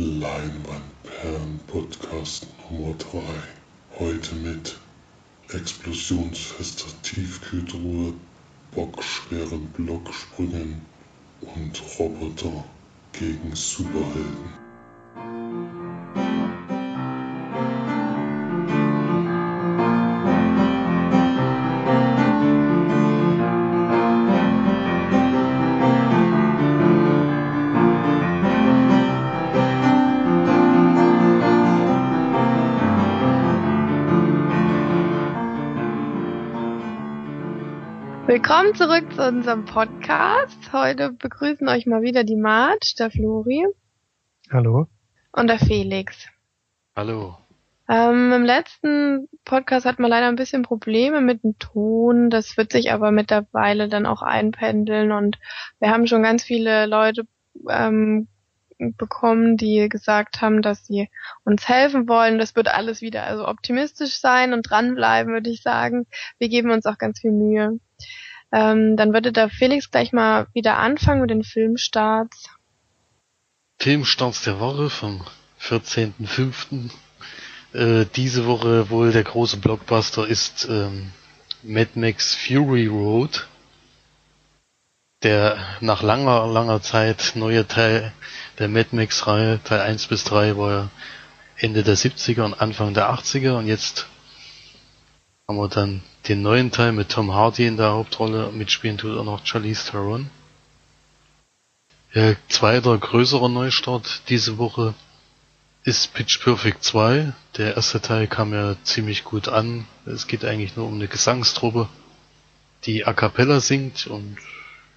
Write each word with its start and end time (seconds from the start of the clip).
Leinwandperlen 0.00 1.58
Podcast 1.66 2.46
Nummer 2.70 2.94
3. 2.98 3.20
Heute 3.98 4.36
mit 4.36 4.78
explosionsfester 5.48 6.86
Tiefkühltruhe, 7.02 8.14
bockschweren 8.76 9.66
Blocksprüngen 9.76 10.82
und 11.40 11.82
Roboter 11.98 12.64
gegen 13.12 13.56
Superhelden. 13.56 14.67
Willkommen 38.48 38.74
zurück 38.74 39.12
zu 39.12 39.28
unserem 39.28 39.66
Podcast. 39.66 40.72
Heute 40.72 41.12
begrüßen 41.12 41.68
euch 41.68 41.84
mal 41.84 42.00
wieder 42.00 42.24
die 42.24 42.34
Marge, 42.34 42.94
der 42.98 43.10
Flori. 43.10 43.66
Hallo. 44.50 44.86
Und 45.32 45.48
der 45.48 45.58
Felix. 45.58 46.26
Hallo. 46.96 47.36
Ähm, 47.90 48.32
Im 48.32 48.44
letzten 48.46 49.28
Podcast 49.44 49.84
hatten 49.84 50.00
wir 50.00 50.08
leider 50.08 50.28
ein 50.28 50.36
bisschen 50.36 50.62
Probleme 50.62 51.20
mit 51.20 51.44
dem 51.44 51.58
Ton. 51.58 52.30
Das 52.30 52.56
wird 52.56 52.72
sich 52.72 52.90
aber 52.90 53.10
mittlerweile 53.10 53.86
dann 53.90 54.06
auch 54.06 54.22
einpendeln 54.22 55.12
und 55.12 55.38
wir 55.78 55.90
haben 55.90 56.06
schon 56.06 56.22
ganz 56.22 56.42
viele 56.42 56.86
Leute 56.86 57.26
ähm, 57.68 58.28
bekommen, 58.78 59.58
die 59.58 59.90
gesagt 59.90 60.40
haben, 60.40 60.62
dass 60.62 60.86
sie 60.86 61.10
uns 61.44 61.68
helfen 61.68 62.08
wollen. 62.08 62.38
Das 62.38 62.56
wird 62.56 62.68
alles 62.68 63.02
wieder 63.02 63.24
also 63.24 63.46
optimistisch 63.46 64.18
sein 64.18 64.54
und 64.54 64.62
dranbleiben, 64.62 65.34
würde 65.34 65.50
ich 65.50 65.62
sagen. 65.62 66.06
Wir 66.38 66.48
geben 66.48 66.70
uns 66.70 66.86
auch 66.86 66.96
ganz 66.96 67.20
viel 67.20 67.32
Mühe. 67.32 67.78
Ähm, 68.52 68.96
dann 68.96 69.12
würde 69.12 69.32
der 69.32 69.50
Felix 69.50 69.90
gleich 69.90 70.12
mal 70.12 70.46
wieder 70.54 70.78
anfangen 70.78 71.20
mit 71.20 71.30
den 71.30 71.44
Filmstarts. 71.44 72.48
Filmstarts 73.78 74.42
der 74.44 74.58
Woche 74.58 74.90
vom 74.90 75.22
14.05. 75.60 76.90
Äh, 77.74 78.06
diese 78.16 78.46
Woche 78.46 78.90
wohl 78.90 79.12
der 79.12 79.24
große 79.24 79.58
Blockbuster 79.58 80.26
ist 80.26 80.66
ähm, 80.70 81.12
Mad 81.62 81.90
Max 81.94 82.34
Fury 82.34 82.86
Road. 82.86 83.46
Der 85.22 85.58
nach 85.80 86.02
langer, 86.02 86.46
langer 86.46 86.80
Zeit 86.80 87.32
neue 87.34 87.66
Teil 87.66 88.12
der 88.58 88.68
Mad 88.68 88.88
Max 88.92 89.26
Reihe, 89.26 89.60
Teil 89.64 89.80
1 89.80 90.06
bis 90.06 90.24
3 90.24 90.56
war 90.56 90.70
ja 90.70 90.90
Ende 91.56 91.82
der 91.82 91.96
70er 91.96 92.42
und 92.42 92.60
Anfang 92.60 92.94
der 92.94 93.12
80er 93.12 93.58
und 93.58 93.66
jetzt 93.66 94.06
haben 95.48 95.56
wir 95.56 95.68
dann 95.68 96.02
den 96.28 96.42
neuen 96.42 96.70
Teil 96.70 96.92
mit 96.92 97.08
Tom 97.08 97.32
Hardy 97.32 97.66
in 97.66 97.78
der 97.78 97.92
Hauptrolle. 97.92 98.52
Mitspielen 98.52 98.98
tut 98.98 99.16
auch 99.16 99.24
noch 99.24 99.46
Charlize 99.46 99.90
Theron. 99.90 100.28
Ja, 102.12 102.34
zweiter 102.50 102.98
größerer 102.98 103.48
Neustart 103.48 104.28
diese 104.28 104.58
Woche 104.58 104.92
ist 105.84 106.12
Pitch 106.12 106.38
Perfect 106.42 106.84
2. 106.84 107.32
Der 107.56 107.76
erste 107.76 108.02
Teil 108.02 108.26
kam 108.26 108.52
ja 108.52 108.76
ziemlich 108.82 109.24
gut 109.24 109.48
an. 109.48 109.86
Es 110.04 110.26
geht 110.26 110.44
eigentlich 110.44 110.76
nur 110.76 110.86
um 110.86 110.96
eine 110.96 111.08
Gesangstruppe, 111.08 111.88
die 112.84 113.06
A 113.06 113.14
Cappella 113.14 113.60
singt 113.60 114.06
und 114.06 114.36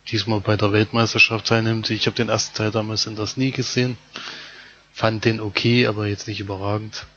diesmal 0.09 0.41
bei 0.41 0.57
der 0.57 0.73
Weltmeisterschaft 0.73 1.47
teilnimmt. 1.47 1.89
Ich 1.91 2.07
habe 2.07 2.17
den 2.17 2.27
ersten 2.27 2.57
Teil 2.57 2.71
damals 2.71 3.05
in 3.05 3.15
das 3.15 3.37
nie 3.37 3.51
gesehen. 3.51 3.97
Fand 4.91 5.23
den 5.23 5.39
okay, 5.39 5.87
aber 5.87 6.07
jetzt 6.07 6.27
nicht 6.27 6.41
überragend. 6.41 7.07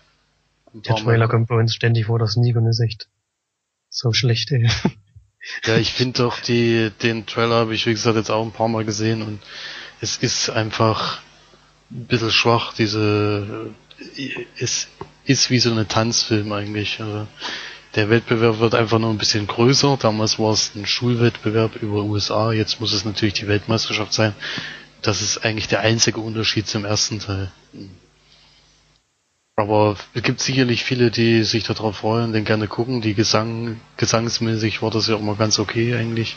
Der 0.72 0.94
Trailer 0.94 1.26
kommt 1.26 1.48
bei 1.48 1.56
uns 1.56 1.74
ständig 1.74 2.06
vor, 2.06 2.20
das 2.20 2.34
Sneak 2.34 2.54
und 2.54 2.68
ist 2.68 2.78
echt 2.78 3.08
so 3.94 4.12
schlecht, 4.12 4.50
ey. 4.50 4.68
Ja, 5.66 5.76
ich 5.76 5.92
finde 5.92 6.22
doch 6.22 6.40
die, 6.40 6.90
den 7.02 7.26
Trailer 7.26 7.56
habe 7.56 7.74
ich 7.74 7.86
wie 7.86 7.92
gesagt 7.92 8.16
jetzt 8.16 8.30
auch 8.30 8.44
ein 8.44 8.52
paar 8.52 8.68
Mal 8.68 8.84
gesehen 8.84 9.22
und 9.22 9.40
es 10.00 10.16
ist 10.16 10.50
einfach 10.50 11.20
ein 11.90 12.06
bisschen 12.06 12.30
schwach, 12.30 12.72
diese, 12.72 13.70
es 14.58 14.88
ist 15.26 15.50
wie 15.50 15.58
so 15.58 15.70
eine 15.70 15.86
Tanzfilm 15.86 16.52
eigentlich. 16.52 17.00
Also 17.00 17.28
der 17.94 18.10
Wettbewerb 18.10 18.58
wird 18.58 18.74
einfach 18.74 18.98
nur 18.98 19.10
ein 19.10 19.18
bisschen 19.18 19.46
größer. 19.46 19.96
Damals 20.00 20.38
war 20.38 20.52
es 20.52 20.74
ein 20.74 20.86
Schulwettbewerb 20.86 21.76
über 21.76 22.02
USA, 22.02 22.52
jetzt 22.52 22.80
muss 22.80 22.92
es 22.92 23.04
natürlich 23.04 23.34
die 23.34 23.48
Weltmeisterschaft 23.48 24.12
sein. 24.12 24.34
Das 25.02 25.20
ist 25.20 25.44
eigentlich 25.44 25.68
der 25.68 25.80
einzige 25.80 26.20
Unterschied 26.20 26.66
zum 26.66 26.84
ersten 26.84 27.20
Teil. 27.20 27.52
Aber 29.56 29.96
es 30.14 30.22
gibt 30.22 30.40
sicherlich 30.40 30.82
viele, 30.82 31.10
die 31.10 31.44
sich 31.44 31.62
darauf 31.64 31.98
freuen, 31.98 32.32
den 32.32 32.44
gerne 32.44 32.66
gucken. 32.66 33.00
Die 33.00 33.14
Gesang, 33.14 33.80
gesangsmäßig 33.96 34.82
war 34.82 34.90
das 34.90 35.06
ja 35.06 35.14
auch 35.14 35.20
mal 35.20 35.36
ganz 35.36 35.58
okay 35.58 35.94
eigentlich. 35.94 36.36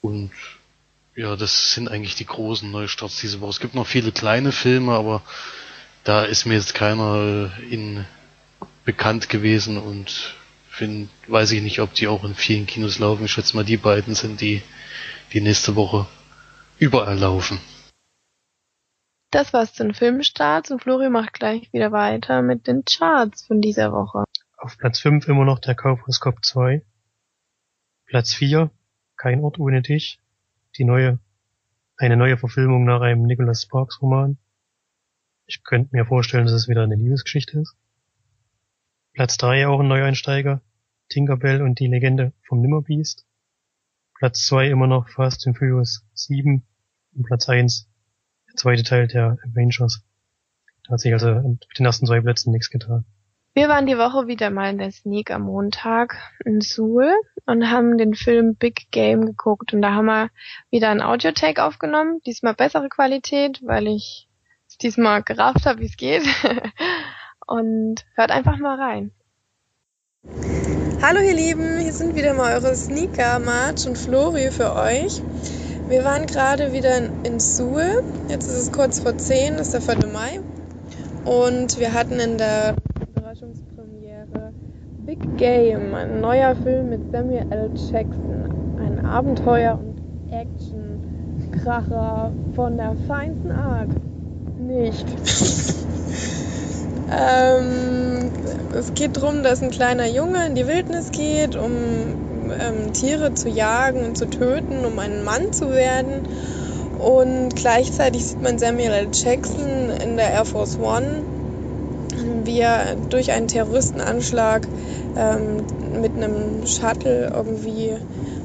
Und 0.00 0.32
ja, 1.14 1.36
das 1.36 1.72
sind 1.72 1.88
eigentlich 1.88 2.16
die 2.16 2.26
großen 2.26 2.70
Neustarts 2.70 3.20
diese 3.20 3.40
Woche. 3.40 3.50
Es 3.50 3.60
gibt 3.60 3.74
noch 3.74 3.86
viele 3.86 4.10
kleine 4.10 4.50
Filme, 4.50 4.92
aber 4.94 5.22
da 6.02 6.22
ist 6.22 6.46
mir 6.46 6.54
jetzt 6.54 6.74
keiner 6.74 7.52
in 7.70 8.04
bekannt 8.84 9.28
gewesen 9.28 9.78
und 9.78 10.34
find, 10.70 11.10
weiß 11.28 11.52
ich 11.52 11.62
nicht, 11.62 11.80
ob 11.80 11.94
die 11.94 12.08
auch 12.08 12.24
in 12.24 12.34
vielen 12.34 12.66
Kinos 12.66 12.98
laufen. 12.98 13.26
Ich 13.26 13.32
schätze 13.32 13.54
mal, 13.54 13.64
die 13.64 13.76
beiden 13.76 14.14
sind 14.14 14.40
die, 14.40 14.62
die 15.32 15.40
nächste 15.40 15.76
Woche 15.76 16.06
überall 16.78 17.18
laufen. 17.18 17.60
Das 19.30 19.52
war's 19.52 19.74
zu 19.74 19.84
den 19.84 19.94
Filmstarts 19.94 20.72
und 20.72 20.82
Flori 20.82 21.08
macht 21.08 21.34
gleich 21.34 21.72
wieder 21.72 21.92
weiter 21.92 22.42
mit 22.42 22.66
den 22.66 22.84
Charts 22.84 23.46
von 23.46 23.60
dieser 23.60 23.92
Woche. 23.92 24.24
Auf 24.56 24.76
Platz 24.76 24.98
5 24.98 25.28
immer 25.28 25.44
noch 25.44 25.60
der 25.60 25.76
Kaufhaus 25.76 26.18
Cop 26.18 26.44
2. 26.44 26.84
Platz 28.06 28.34
4, 28.34 28.72
Kein 29.16 29.44
Ort 29.44 29.60
ohne 29.60 29.82
dich. 29.82 30.18
Die 30.76 30.84
neue, 30.84 31.20
eine 31.96 32.16
neue 32.16 32.38
Verfilmung 32.38 32.84
nach 32.84 33.02
einem 33.02 33.22
Nicholas 33.22 33.62
Sparks 33.62 34.02
Roman. 34.02 34.36
Ich 35.46 35.62
könnte 35.62 35.90
mir 35.92 36.06
vorstellen, 36.06 36.46
dass 36.46 36.54
es 36.54 36.68
wieder 36.68 36.82
eine 36.82 36.96
Liebesgeschichte 36.96 37.60
ist. 37.60 37.76
Platz 39.12 39.36
3 39.36 39.68
auch 39.68 39.78
ein 39.78 39.88
Neueinsteiger. 39.88 40.60
Tinkerbell 41.08 41.62
und 41.62 41.78
die 41.78 41.86
Legende 41.86 42.32
vom 42.48 42.60
Nimmerbeast. 42.60 43.24
Platz 44.14 44.44
2 44.46 44.70
immer 44.70 44.88
noch 44.88 45.08
Fast 45.08 45.46
and 45.46 45.56
Furious 45.56 46.04
7. 46.14 46.66
Und 47.14 47.26
Platz 47.26 47.48
1 47.48 47.89
der 48.50 48.56
zweite 48.56 48.82
Teil 48.82 49.06
der 49.06 49.38
Avengers. 49.48 50.02
Da 50.86 50.92
hat 50.92 51.00
sich 51.00 51.12
also 51.12 51.28
mit 51.28 51.66
den 51.78 51.86
ersten 51.86 52.06
zwei 52.06 52.20
Plätzen 52.20 52.52
nichts 52.52 52.70
getan. 52.70 53.04
Wir 53.52 53.68
waren 53.68 53.86
die 53.86 53.98
Woche 53.98 54.28
wieder 54.28 54.50
mal 54.50 54.70
in 54.70 54.78
der 54.78 54.92
Sneak 54.92 55.32
am 55.32 55.42
Montag 55.42 56.16
in 56.44 56.60
Suhl 56.60 57.12
und 57.46 57.68
haben 57.68 57.98
den 57.98 58.14
Film 58.14 58.54
Big 58.54 58.92
Game 58.92 59.26
geguckt 59.26 59.74
und 59.74 59.82
da 59.82 59.92
haben 59.92 60.06
wir 60.06 60.30
wieder 60.70 60.90
ein 60.90 61.02
Audio-Take 61.02 61.64
aufgenommen, 61.64 62.20
diesmal 62.24 62.54
bessere 62.54 62.88
Qualität, 62.88 63.60
weil 63.64 63.88
ich 63.88 64.28
es 64.68 64.78
diesmal 64.78 65.24
gerafft 65.24 65.66
habe, 65.66 65.80
wie 65.80 65.86
es 65.86 65.96
geht. 65.96 66.22
und 67.46 68.04
hört 68.14 68.30
einfach 68.30 68.56
mal 68.58 68.80
rein. 68.80 69.10
Hallo 71.02 71.18
ihr 71.20 71.34
Lieben, 71.34 71.80
hier 71.80 71.92
sind 71.92 72.14
wieder 72.14 72.34
mal 72.34 72.54
eure 72.54 72.76
Sneaker, 72.76 73.40
March 73.40 73.86
und 73.86 73.98
Flori 73.98 74.52
für 74.52 74.76
euch. 74.76 75.22
Wir 75.90 76.04
waren 76.04 76.26
gerade 76.26 76.72
wieder 76.72 76.98
in, 77.24 77.40
Suhl. 77.40 78.04
Jetzt 78.28 78.46
ist 78.46 78.58
es 78.58 78.70
kurz 78.70 79.00
vor 79.00 79.18
10, 79.18 79.54
ist 79.54 79.74
der 79.74 79.80
4. 79.80 79.96
Mai. 80.06 80.38
Und 81.24 81.80
wir 81.80 81.92
hatten 81.92 82.20
in 82.20 82.38
der 82.38 82.76
Überraschungspremiere 83.16 84.52
Big 85.04 85.18
Game, 85.36 85.92
ein 85.92 86.20
neuer 86.20 86.54
Film 86.54 86.90
mit 86.90 87.10
Samuel 87.10 87.44
L. 87.50 87.70
Jackson. 87.74 88.78
Ein 88.78 89.04
Abenteuer- 89.04 89.80
und 89.80 90.00
Action-Kracher 90.32 92.30
von 92.54 92.76
der 92.76 92.94
feinsten 93.08 93.50
Art. 93.50 93.88
Nicht. 94.60 95.06
ähm, 97.10 98.30
es 98.78 98.94
geht 98.94 99.16
darum, 99.16 99.42
dass 99.42 99.60
ein 99.60 99.72
kleiner 99.72 100.06
Junge 100.06 100.46
in 100.46 100.54
die 100.54 100.68
Wildnis 100.68 101.10
geht, 101.10 101.56
um 101.56 102.29
ähm, 102.58 102.92
Tiere 102.92 103.34
zu 103.34 103.48
jagen 103.48 104.04
und 104.04 104.18
zu 104.18 104.26
töten, 104.26 104.84
um 104.84 104.98
ein 104.98 105.24
Mann 105.24 105.52
zu 105.52 105.70
werden. 105.70 106.26
Und 106.98 107.56
gleichzeitig 107.56 108.26
sieht 108.26 108.42
man 108.42 108.58
Samuel 108.58 108.90
L. 108.90 109.08
Jackson 109.12 109.90
in 110.02 110.16
der 110.16 110.32
Air 110.32 110.44
Force 110.44 110.78
One, 110.78 111.22
wie 112.44 112.60
er 112.60 112.96
durch 113.08 113.32
einen 113.32 113.48
Terroristenanschlag 113.48 114.66
ähm, 115.16 115.64
mit 116.00 116.14
einem 116.14 116.66
Shuttle 116.66 117.32
irgendwie 117.34 117.94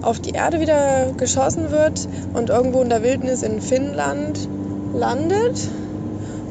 auf 0.01 0.19
die 0.19 0.31
Erde 0.31 0.61
wieder 0.61 1.11
geschossen 1.17 1.71
wird 1.71 2.07
und 2.33 2.49
irgendwo 2.49 2.81
in 2.81 2.89
der 2.89 3.03
Wildnis 3.03 3.43
in 3.43 3.59
Finnland 3.61 4.47
landet, 4.93 5.67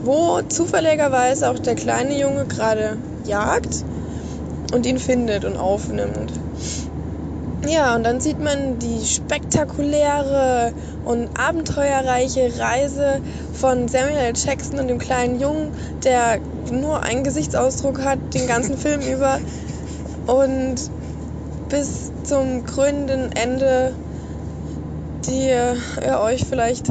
wo 0.03 0.41
zufälligerweise 0.43 1.51
auch 1.51 1.59
der 1.59 1.75
kleine 1.75 2.19
Junge 2.19 2.45
gerade 2.47 2.99
jagt 3.25 3.85
und 4.73 4.85
ihn 4.87 4.99
findet 4.99 5.45
und 5.45 5.57
aufnimmt. 5.57 6.33
Ja, 7.67 7.95
und 7.97 8.05
dann 8.05 8.21
sieht 8.21 8.41
man 8.41 8.79
die 8.79 9.07
spektakuläre 9.07 10.73
und 11.05 11.29
abenteuerreiche 11.39 12.59
Reise 12.59 13.21
von 13.53 13.89
Samuel 13.89 14.17
L. 14.17 14.33
Jackson 14.37 14.79
und 14.79 14.89
dem 14.89 14.99
kleinen 14.99 15.41
Jungen, 15.41 15.73
der 16.05 16.41
nur 16.71 17.03
einen 17.03 17.25
Gesichtsausdruck 17.25 18.01
hat, 18.01 18.19
den 18.35 18.47
ganzen 18.47 18.77
Film 18.77 19.01
über. 19.13 19.39
Und 20.27 20.77
bis 21.69 22.13
zum 22.25 22.65
krönenden 22.65 23.33
Ende, 23.33 23.95
die 25.27 25.49
ihr 25.49 25.77
euch 26.21 26.45
vielleicht 26.47 26.87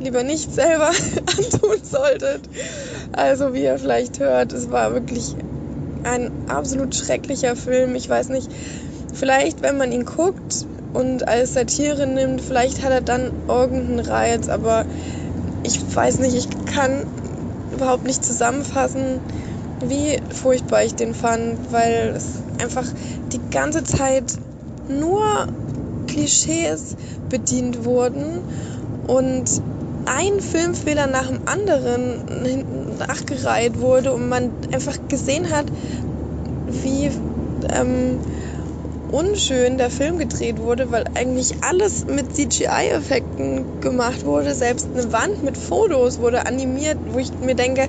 lieber 0.00 0.22
nicht 0.22 0.54
selber 0.54 0.90
antun 1.26 1.78
solltet. 1.82 2.48
Also 3.12 3.54
wie 3.54 3.64
ihr 3.64 3.78
vielleicht 3.78 4.18
hört, 4.18 4.52
es 4.52 4.70
war 4.70 4.92
wirklich 4.92 5.36
ein 6.04 6.30
absolut 6.48 6.94
schrecklicher 6.94 7.56
Film. 7.56 7.94
Ich 7.96 8.08
weiß 8.08 8.28
nicht, 8.28 8.50
vielleicht 9.16 9.62
wenn 9.62 9.76
man 9.76 9.92
ihn 9.92 10.04
guckt 10.04 10.66
und 10.92 11.26
als 11.26 11.54
Satire 11.54 12.06
nimmt, 12.06 12.40
vielleicht 12.42 12.82
hat 12.82 12.92
er 12.92 13.00
dann 13.00 13.32
irgendeinen 13.48 14.00
Reiz, 14.00 14.48
aber 14.48 14.86
ich 15.62 15.78
weiß 15.94 16.18
nicht, 16.18 16.34
ich 16.34 16.48
kann 16.66 17.04
überhaupt 17.72 18.04
nicht 18.04 18.24
zusammenfassen, 18.24 19.20
wie 19.80 20.18
furchtbar 20.30 20.84
ich 20.84 20.94
den 20.94 21.14
fand, 21.14 21.72
weil 21.72 22.14
es 22.16 22.42
einfach 22.58 22.86
die 23.32 23.40
ganze 23.50 23.84
Zeit 23.84 24.34
nur 24.88 25.20
Klischees 26.06 26.96
bedient 27.28 27.84
wurden 27.84 28.42
und 29.06 29.50
ein 30.04 30.40
Filmfehler 30.40 31.08
nach 31.08 31.26
dem 31.26 31.40
anderen 31.46 32.96
nachgereiht 32.96 33.80
wurde 33.80 34.12
und 34.12 34.28
man 34.28 34.54
einfach 34.72 34.96
gesehen 35.08 35.50
hat, 35.50 35.66
wie 36.66 37.10
ähm, 37.70 38.20
unschön 39.16 39.78
der 39.78 39.90
Film 39.90 40.18
gedreht 40.18 40.58
wurde, 40.58 40.90
weil 40.90 41.04
eigentlich 41.14 41.54
alles 41.62 42.06
mit 42.06 42.34
CGI-Effekten 42.34 43.66
gemacht 43.80 44.24
wurde. 44.24 44.54
Selbst 44.54 44.90
eine 44.92 45.10
Wand 45.10 45.42
mit 45.42 45.56
Fotos 45.56 46.18
wurde 46.18 46.44
animiert, 46.44 46.98
wo 47.06 47.18
ich 47.18 47.30
mir 47.40 47.54
denke, 47.54 47.88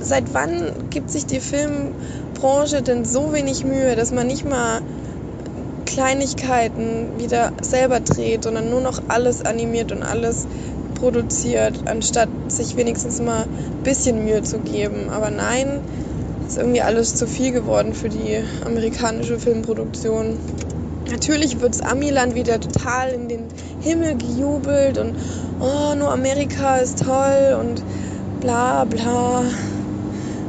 seit 0.00 0.32
wann 0.32 0.72
gibt 0.88 1.10
sich 1.10 1.26
die 1.26 1.40
Filmbranche 1.40 2.82
denn 2.82 3.04
so 3.04 3.34
wenig 3.34 3.64
Mühe, 3.64 3.96
dass 3.96 4.12
man 4.12 4.26
nicht 4.26 4.46
mal 4.46 4.82
Kleinigkeiten 5.84 7.18
wieder 7.18 7.52
selber 7.60 8.00
dreht, 8.00 8.44
sondern 8.44 8.70
nur 8.70 8.80
noch 8.80 8.98
alles 9.08 9.42
animiert 9.42 9.92
und 9.92 10.02
alles 10.02 10.46
produziert, 10.94 11.82
anstatt 11.84 12.30
sich 12.48 12.76
wenigstens 12.76 13.18
mal 13.18 13.42
ein 13.42 13.48
bisschen 13.82 14.24
Mühe 14.24 14.42
zu 14.42 14.60
geben. 14.60 15.10
Aber 15.10 15.30
nein, 15.30 15.82
ist 16.46 16.58
irgendwie 16.58 16.82
alles 16.82 17.14
zu 17.14 17.26
viel 17.26 17.52
geworden 17.52 17.94
für 17.94 18.08
die 18.08 18.42
amerikanische 18.64 19.38
Filmproduktion. 19.38 20.38
Natürlich 21.10 21.60
wird 21.60 21.74
das 21.74 21.80
Amiland 21.80 22.34
wieder 22.34 22.60
total 22.60 23.10
in 23.10 23.28
den 23.28 23.44
Himmel 23.80 24.16
gejubelt 24.16 24.98
und 24.98 25.14
oh, 25.60 25.94
nur 25.94 26.10
Amerika 26.10 26.76
ist 26.76 27.04
toll 27.04 27.56
und 27.58 27.82
bla 28.40 28.84
bla. 28.84 29.42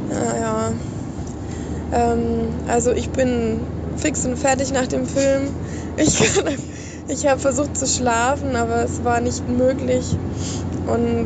Naja. 0.10 0.72
Ähm, 1.94 2.48
also 2.68 2.92
ich 2.92 3.10
bin 3.10 3.60
fix 3.98 4.26
und 4.26 4.38
fertig 4.38 4.72
nach 4.74 4.88
dem 4.88 5.06
Film. 5.06 5.50
Ich, 5.98 6.20
ich 7.08 7.28
habe 7.28 7.40
versucht 7.40 7.78
zu 7.78 7.86
schlafen, 7.86 8.56
aber 8.56 8.84
es 8.84 9.04
war 9.04 9.22
nicht 9.22 9.48
möglich. 9.48 10.18
Und 10.88 11.26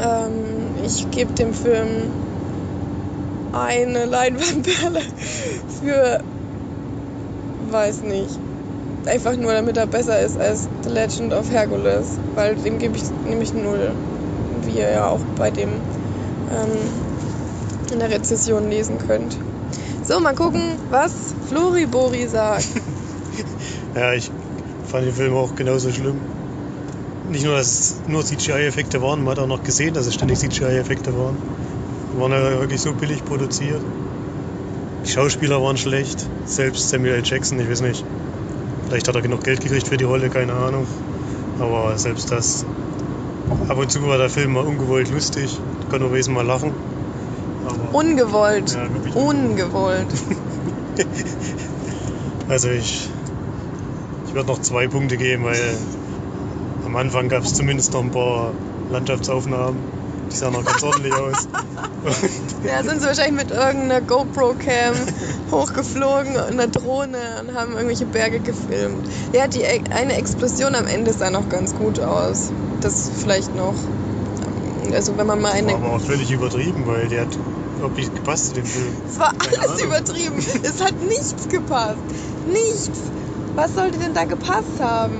ähm, 0.00 0.34
ich 0.84 1.10
gebe 1.10 1.32
dem 1.32 1.54
Film 1.54 2.10
eine 3.54 4.06
Leinwandperle 4.06 5.00
für, 5.80 6.20
weiß 7.70 8.02
nicht, 8.02 8.38
einfach 9.06 9.36
nur 9.36 9.52
damit 9.52 9.76
er 9.76 9.86
besser 9.86 10.20
ist 10.20 10.38
als 10.38 10.68
The 10.82 10.90
Legend 10.90 11.32
of 11.32 11.50
Hercules, 11.50 12.06
weil 12.34 12.56
dem 12.56 12.78
gebe 12.78 12.96
ich 12.96 13.04
nämlich 13.26 13.54
null, 13.54 13.90
wie 14.66 14.78
ihr 14.78 14.90
ja 14.90 15.08
auch 15.08 15.20
bei 15.38 15.50
dem 15.50 15.68
ähm, 15.68 16.78
in 17.92 17.98
der 17.98 18.10
Rezession 18.10 18.70
lesen 18.70 18.96
könnt. 19.06 19.36
So, 20.06 20.20
mal 20.20 20.34
gucken, 20.34 20.60
was 20.90 21.12
Floribori 21.48 22.26
sagt. 22.26 22.68
ja, 23.94 24.12
ich 24.12 24.30
fand 24.90 25.06
den 25.06 25.14
Film 25.14 25.34
auch 25.34 25.54
genauso 25.56 25.90
schlimm. 25.90 26.20
Nicht 27.30 27.44
nur, 27.44 27.56
dass 27.56 27.68
es 27.68 27.94
nur 28.06 28.22
CGI-Effekte 28.22 29.00
waren, 29.00 29.24
man 29.24 29.32
hat 29.32 29.38
auch 29.38 29.46
noch 29.46 29.64
gesehen, 29.64 29.94
dass 29.94 30.06
es 30.06 30.14
ständig 30.14 30.40
CGI-Effekte 30.40 31.16
waren. 31.16 31.36
Die 32.14 32.20
waren 32.20 32.30
ja 32.30 32.60
wirklich 32.60 32.80
so 32.80 32.92
billig 32.92 33.24
produziert. 33.24 33.80
Die 35.04 35.10
Schauspieler 35.10 35.60
waren 35.60 35.76
schlecht. 35.76 36.24
Selbst 36.46 36.88
Samuel 36.88 37.14
L. 37.14 37.22
Jackson, 37.24 37.58
ich 37.58 37.68
weiß 37.68 37.80
nicht. 37.80 38.04
Vielleicht 38.86 39.08
hat 39.08 39.16
er 39.16 39.22
genug 39.22 39.42
Geld 39.42 39.60
gekriegt 39.60 39.88
für 39.88 39.96
die 39.96 40.04
Rolle, 40.04 40.30
keine 40.30 40.52
Ahnung. 40.52 40.86
Aber 41.58 41.98
selbst 41.98 42.30
das. 42.30 42.64
Ab 43.68 43.78
und 43.78 43.90
zu 43.90 44.06
war 44.06 44.16
der 44.16 44.30
Film 44.30 44.52
mal 44.52 44.64
ungewollt 44.64 45.10
lustig. 45.10 45.58
Ich 45.80 45.88
konnte 45.90 46.06
nur 46.06 46.34
mal 46.34 46.46
lachen. 46.46 46.72
Aber 47.66 47.98
ungewollt. 47.98 48.72
Ja, 48.72 49.20
ungewollt. 49.20 50.06
also 52.48 52.68
ich. 52.68 53.08
Ich 54.28 54.34
würde 54.34 54.48
noch 54.48 54.60
zwei 54.60 54.86
Punkte 54.86 55.16
geben, 55.16 55.44
weil 55.44 55.76
am 56.86 56.94
Anfang 56.94 57.28
gab 57.28 57.42
es 57.42 57.54
zumindest 57.54 57.92
noch 57.92 58.04
ein 58.04 58.12
paar 58.12 58.52
Landschaftsaufnahmen. 58.92 60.03
Die 60.34 60.38
sahen 60.38 60.52
noch 60.52 60.64
ganz 60.64 60.82
ordentlich 60.82 61.14
aus. 61.14 61.46
ja, 62.66 62.82
sind 62.82 63.00
sie 63.00 63.06
wahrscheinlich 63.06 63.44
mit 63.44 63.52
irgendeiner 63.52 64.00
GoPro-Cam 64.00 64.94
hochgeflogen 65.52 66.32
und 66.32 66.50
einer 66.50 66.66
Drohne 66.66 67.18
und 67.40 67.54
haben 67.54 67.74
irgendwelche 67.74 68.04
Berge 68.04 68.40
gefilmt. 68.40 69.08
Ja, 69.32 69.46
die 69.46 69.60
e-, 69.60 69.84
eine 69.90 70.16
Explosion 70.16 70.74
am 70.74 70.88
Ende 70.88 71.12
sah 71.12 71.30
noch 71.30 71.48
ganz 71.48 71.76
gut 71.76 72.00
aus. 72.00 72.50
Das 72.80 73.12
vielleicht 73.16 73.54
noch. 73.54 73.76
Also 74.92 75.16
wenn 75.16 75.28
man 75.28 75.40
mal 75.40 75.52
eine. 75.52 75.68
Das 75.68 75.80
war 75.80 75.84
aber 75.84 75.96
auch 75.98 76.00
völlig 76.00 76.32
übertrieben, 76.32 76.84
weil 76.84 77.06
der 77.06 77.20
hat 77.22 77.38
überhaupt 77.76 77.96
nicht 77.96 78.12
gepasst 78.12 78.48
zu 78.48 78.54
dem 78.54 78.64
Film. 78.64 78.92
Es 79.08 79.20
war 79.20 79.32
alles 79.38 79.80
übertrieben. 79.80 80.38
es 80.64 80.82
hat 80.82 81.00
nichts 81.00 81.48
gepasst. 81.48 82.02
Nichts. 82.48 82.98
Was 83.54 83.72
sollte 83.72 83.98
denn 83.98 84.14
da 84.14 84.24
gepasst 84.24 84.80
haben? 84.80 85.14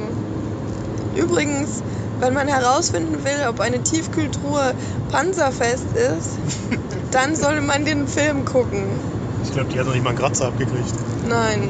Übrigens, 1.14 1.84
wenn 2.24 2.32
man 2.32 2.48
herausfinden 2.48 3.22
will, 3.22 3.48
ob 3.48 3.60
eine 3.60 3.82
Tiefkühltruhe 3.82 4.74
panzerfest 5.10 5.86
ist, 5.94 6.38
dann 7.10 7.36
sollte 7.36 7.60
man 7.60 7.84
den 7.84 8.08
Film 8.08 8.46
gucken. 8.46 8.86
Ich 9.44 9.52
glaube, 9.52 9.68
die 9.68 9.78
hat 9.78 9.86
noch 9.86 9.92
nicht 9.92 10.02
mal 10.02 10.10
einen 10.10 10.18
Kratzer 10.18 10.46
abgekriegt. 10.46 10.94
Nein, 11.28 11.68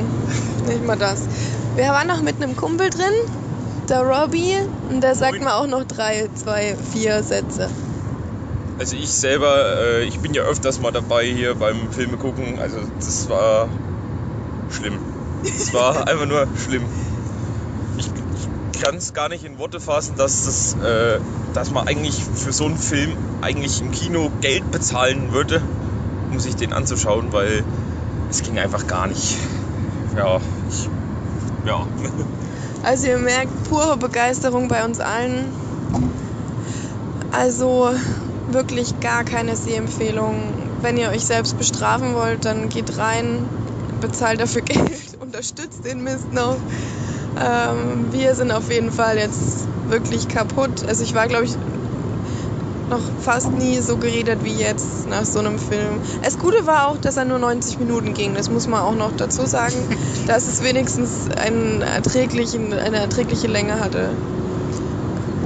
nicht 0.67 0.87
mal 0.87 0.97
das. 0.97 1.23
Wir 1.75 1.89
waren 1.89 2.07
noch 2.07 2.23
mit 2.23 2.41
einem 2.41 2.57
Kumpel 2.57 2.89
drin, 2.89 3.03
der 3.89 4.03
Robbie, 4.03 4.55
und 4.91 5.01
der 5.03 5.17
sagt 5.17 5.41
mir 5.41 5.55
auch 5.55 5.67
noch 5.67 5.85
drei, 5.85 6.29
zwei, 6.35 6.77
vier 6.93 7.25
Sätze. 7.25 7.69
Also 8.79 8.95
ich 8.95 9.11
selber, 9.11 9.79
äh, 9.79 10.05
ich 10.05 10.21
bin 10.21 10.35
ja 10.35 10.43
öfters 10.43 10.81
mal 10.81 10.93
dabei 10.93 11.27
hier 11.27 11.57
beim 11.57 11.91
Filme 11.91 12.17
gucken. 12.17 12.61
Also 12.61 12.79
das 12.97 13.29
war 13.29 13.69
schlimm. 14.71 14.99
Es 15.43 15.75
war 15.75 16.07
einfach 16.09 16.27
nur 16.27 16.47
schlimm 16.65 16.85
kann 18.81 18.97
es 18.97 19.13
gar 19.13 19.29
nicht 19.29 19.45
in 19.45 19.59
Worte 19.59 19.81
fassen, 19.81 20.15
dass, 20.17 20.45
das, 20.45 20.75
äh, 20.83 21.19
dass 21.55 21.71
man 21.71 21.87
eigentlich 21.87 22.23
für 22.35 22.53
so 22.53 22.65
einen 22.65 22.79
Film 22.79 23.17
eigentlich 23.43 23.81
im 23.81 23.91
Kino 23.91 24.31
Geld 24.41 24.71
bezahlen 24.71 25.33
würde, 25.33 25.63
um 26.31 26.41
sich 26.41 26.57
den 26.57 26.73
anzuschauen, 26.73 27.33
weil 27.33 27.65
es 28.31 28.43
ging 28.43 28.59
einfach 28.59 28.87
gar 28.87 29.07
nicht. 29.07 29.37
Ja, 30.17 30.41
ich, 30.71 30.89
ja. 31.67 31.87
Also 32.85 33.07
ihr 33.07 33.19
merkt 33.19 33.71
pure 33.71 33.97
Begeisterung 33.97 34.69
bei 34.69 34.85
uns 34.85 35.01
allen. 35.01 35.47
Also 37.33 37.91
wirklich 38.51 39.01
gar 39.01 39.25
keine 39.25 39.57
Sehempfehlung. 39.57 40.53
Wenn 40.83 40.99
ihr 40.99 41.09
euch 41.09 41.25
selbst 41.25 41.57
bestrafen 41.57 42.15
wollt, 42.15 42.45
dann 42.45 42.69
geht 42.69 42.99
rein, 42.99 43.49
bezahlt 44.03 44.39
dafür 44.39 44.61
Geld, 44.67 45.17
unterstützt 45.19 45.87
den 45.87 46.05
Mist 46.05 46.31
noch. 46.31 46.59
Ähm, 47.41 48.07
wir 48.11 48.35
sind 48.35 48.53
auf 48.53 48.71
jeden 48.71 48.93
Fall 48.93 49.19
jetzt 49.19 49.67
wirklich 49.89 50.29
kaputt. 50.29 50.85
Also 50.87 51.03
ich 51.03 51.15
war, 51.15 51.27
glaube 51.27 51.45
ich, 51.45 51.57
noch 52.91 53.01
fast 53.21 53.51
nie 53.53 53.81
so 53.81 53.97
geredet 53.97 54.45
wie 54.45 54.55
jetzt 54.55 55.09
nach 55.09 55.25
so 55.25 55.39
einem 55.39 55.59
Film. 55.59 56.01
Das 56.23 56.39
Gute 56.39 56.67
war 56.67 56.89
auch, 56.89 56.99
dass 56.99 57.17
er 57.17 57.25
nur 57.25 57.39
90 57.39 57.79
Minuten 57.79 58.15
ging. 58.15 58.35
Das 58.35 58.51
muss 58.51 58.67
man 58.67 58.81
auch 58.81 58.95
noch 58.95 59.13
dazu 59.17 59.47
sagen, 59.47 59.75
dass 60.27 60.47
es 60.47 60.63
wenigstens 60.63 61.29
einen 61.37 61.83
erträglichen, 61.83 62.73
eine 62.73 62.99
erträgliche 62.99 63.47
Länge 63.47 63.81
hatte. 63.81 64.11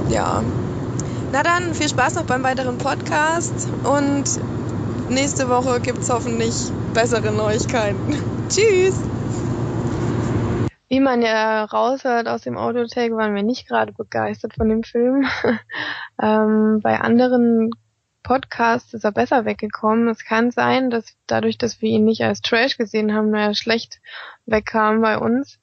Ja. 0.09 0.43
Na 1.31 1.43
dann, 1.43 1.73
viel 1.73 1.89
Spaß 1.89 2.15
noch 2.15 2.23
beim 2.23 2.43
weiteren 2.43 2.77
Podcast 2.77 3.53
und 3.83 4.23
nächste 5.09 5.47
Woche 5.49 5.79
gibt 5.79 5.99
es 5.99 6.09
hoffentlich 6.09 6.55
bessere 6.93 7.31
Neuigkeiten. 7.31 8.17
Tschüss! 8.49 8.95
Wie 10.89 10.99
man 10.99 11.21
ja 11.21 11.63
raushört 11.65 12.27
aus 12.27 12.41
dem 12.41 12.57
Audiotake, 12.57 13.15
waren 13.15 13.35
wir 13.35 13.43
nicht 13.43 13.67
gerade 13.67 13.93
begeistert 13.93 14.55
von 14.55 14.69
dem 14.69 14.83
Film. 14.83 15.27
ähm, 16.21 16.79
bei 16.81 16.99
anderen 16.99 17.69
Podcasts 18.23 18.93
ist 18.93 19.05
er 19.05 19.11
besser 19.11 19.45
weggekommen. 19.45 20.07
Es 20.07 20.25
kann 20.25 20.51
sein, 20.51 20.89
dass 20.89 21.15
dadurch, 21.27 21.57
dass 21.57 21.81
wir 21.81 21.89
ihn 21.89 22.05
nicht 22.05 22.23
als 22.23 22.41
Trash 22.41 22.77
gesehen 22.77 23.13
haben, 23.13 23.33
er 23.33 23.53
schlecht 23.53 24.01
wegkam 24.45 25.01
bei 25.01 25.17
uns. 25.17 25.59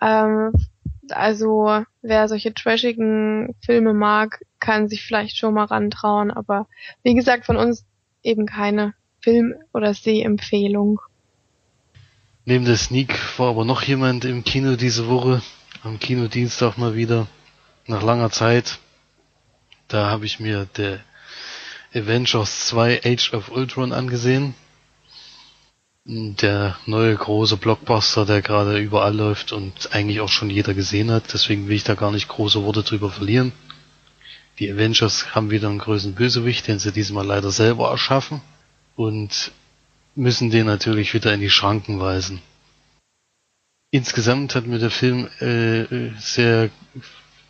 Ähm, 0.00 0.52
also 1.10 1.84
wer 2.02 2.28
solche 2.28 2.54
trashigen 2.54 3.54
Filme 3.60 3.92
mag, 3.92 4.40
kann 4.60 4.88
sich 4.88 5.04
vielleicht 5.04 5.36
schon 5.36 5.54
mal 5.54 5.64
rantrauen, 5.64 6.30
aber 6.30 6.66
wie 7.02 7.14
gesagt, 7.14 7.44
von 7.44 7.56
uns 7.56 7.84
eben 8.22 8.46
keine 8.46 8.94
Film- 9.20 9.54
oder 9.72 9.94
Sehempfehlung. 9.94 11.00
Neben 12.46 12.66
der 12.66 12.76
Sneak 12.76 13.38
war 13.38 13.48
aber 13.48 13.64
noch 13.64 13.82
jemand 13.82 14.26
im 14.26 14.44
Kino 14.44 14.76
diese 14.76 15.08
Woche, 15.08 15.40
am 15.82 15.98
Kinodienstag 15.98 16.76
mal 16.76 16.94
wieder, 16.94 17.26
nach 17.86 18.02
langer 18.02 18.30
Zeit. 18.30 18.80
Da 19.88 20.10
habe 20.10 20.26
ich 20.26 20.40
mir 20.40 20.66
der 20.76 21.00
Avengers 21.94 22.66
2 22.66 23.00
Age 23.02 23.32
of 23.32 23.50
Ultron 23.50 23.94
angesehen. 23.94 24.54
Der 26.04 26.76
neue 26.84 27.14
große 27.16 27.56
Blockbuster, 27.56 28.26
der 28.26 28.42
gerade 28.42 28.78
überall 28.78 29.16
läuft 29.16 29.52
und 29.52 29.94
eigentlich 29.94 30.20
auch 30.20 30.28
schon 30.28 30.50
jeder 30.50 30.74
gesehen 30.74 31.10
hat. 31.10 31.32
Deswegen 31.32 31.66
will 31.66 31.76
ich 31.76 31.84
da 31.84 31.94
gar 31.94 32.10
nicht 32.10 32.28
große 32.28 32.62
Worte 32.62 32.82
drüber 32.82 33.08
verlieren. 33.08 33.52
Die 34.58 34.70
Avengers 34.70 35.34
haben 35.34 35.50
wieder 35.50 35.70
einen 35.70 35.78
größeren 35.78 36.14
Bösewicht, 36.14 36.68
den 36.68 36.78
sie 36.78 36.92
diesmal 36.92 37.24
leider 37.24 37.50
selber 37.50 37.88
erschaffen 37.90 38.42
und 38.96 39.50
müssen 40.14 40.50
den 40.50 40.66
natürlich 40.66 41.14
wieder 41.14 41.32
in 41.32 41.40
die 41.40 41.48
Schranken 41.50 42.00
weisen. 42.00 42.42
Insgesamt 43.90 44.54
hat 44.54 44.66
mir 44.66 44.78
der 44.78 44.90
Film 44.90 45.28
äh, 45.40 46.10
sehr 46.18 46.68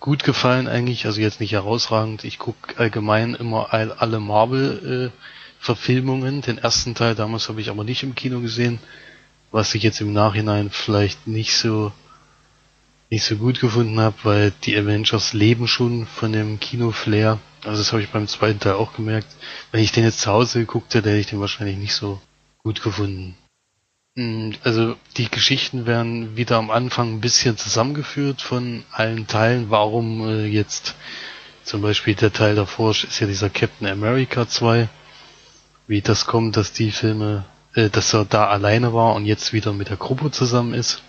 gut 0.00 0.25
gefallen 0.25 0.66
eigentlich, 0.68 1.06
also 1.06 1.21
jetzt 1.21 1.40
nicht 1.40 1.52
herausragend. 1.52 2.25
Ich 2.25 2.38
gucke 2.38 2.78
allgemein 2.78 3.35
immer 3.35 3.73
alle 3.73 4.21
Marvel-Verfilmungen. 4.21 6.42
Den 6.42 6.59
ersten 6.59 6.94
Teil 6.94 7.14
damals 7.14 7.49
habe 7.49 7.62
ich 7.62 7.71
aber 7.71 7.85
nicht 7.85 8.02
im 8.02 8.14
Kino 8.14 8.40
gesehen, 8.40 8.78
was 9.50 9.75
ich 9.75 9.83
jetzt 9.83 10.02
im 10.02 10.12
Nachhinein 10.12 10.68
vielleicht 10.71 11.26
nicht 11.26 11.56
so 11.56 11.90
nicht 13.11 13.25
so 13.25 13.37
gut 13.37 13.61
gefunden 13.61 14.00
habe, 14.00 14.16
weil 14.25 14.52
die 14.64 14.76
Avengers 14.76 15.33
leben 15.33 15.66
schon 15.68 16.06
von 16.06 16.33
dem 16.33 16.61
Kino-Flair. 16.61 17.38
Also 17.64 17.78
das 17.78 17.92
habe 17.92 18.02
ich 18.02 18.11
beim 18.11 18.26
zweiten 18.26 18.61
Teil 18.61 18.75
auch 18.75 18.92
gemerkt. 18.92 19.28
Wenn 19.71 19.83
ich 19.83 19.92
den 19.92 20.04
jetzt 20.04 20.21
zu 20.21 20.30
Hause 20.30 20.59
geguckt 20.59 20.92
hätte, 20.94 21.09
hätte 21.11 21.21
ich 21.21 21.28
den 21.28 21.40
wahrscheinlich 21.40 21.78
nicht 21.78 21.94
so 21.94 22.21
gut 22.64 22.83
gefunden. 22.83 23.37
Hm, 24.16 24.54
also 24.62 24.97
die 25.18 25.30
Geschichten 25.30 25.85
werden 25.85 26.37
wieder 26.37 26.56
am 26.56 26.71
Anfang 26.71 27.12
ein 27.12 27.21
bisschen 27.21 27.59
zusammengeführt 27.59 28.40
von 28.40 28.85
allen 28.90 29.26
Teilen. 29.26 29.68
Warum 29.68 30.26
äh, 30.26 30.47
jetzt 30.47 30.94
zum 31.62 31.83
Beispiel 31.83 32.14
der 32.14 32.33
Teil 32.33 32.54
davor 32.54 32.92
ist 32.92 33.21
ja 33.21 33.26
dieser 33.26 33.50
Captain 33.50 33.87
America 33.87 34.49
2. 34.49 34.88
Wie 35.87 36.00
das 36.00 36.25
kommt, 36.25 36.56
dass 36.56 36.73
die 36.73 36.90
Filme, 36.90 37.44
äh, 37.75 37.90
dass 37.90 38.14
er 38.14 38.25
da 38.25 38.47
alleine 38.47 38.94
war 38.94 39.14
und 39.14 39.26
jetzt 39.26 39.52
wieder 39.52 39.75
mit 39.75 39.90
der 39.90 39.99
Gruppe 39.99 40.30
zusammen 40.30 40.73
ist. 40.73 41.02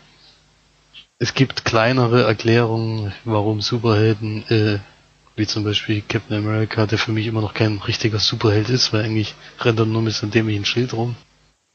Es 1.19 1.33
gibt 1.35 1.63
kleinere 1.63 2.23
Erklärungen, 2.23 3.13
warum 3.23 3.61
Superhelden, 3.61 4.43
äh, 4.49 4.79
wie 5.37 5.47
zum 5.47 5.63
Beispiel 5.63 6.01
Captain 6.01 6.37
America, 6.37 6.85
der 6.85 6.97
für 6.97 7.13
mich 7.13 7.27
immer 7.27 7.39
noch 7.39 7.53
kein 7.53 7.77
richtiger 7.77 8.19
Superheld 8.19 8.67
ist, 8.67 8.91
weil 8.91 9.05
eigentlich 9.05 9.35
rennt 9.61 9.79
er 9.79 9.85
nur 9.85 10.01
mit 10.01 10.13
so 10.13 10.23
einem 10.23 10.31
dämlichen 10.31 10.65
Schild 10.65 10.91
rum. 10.91 11.15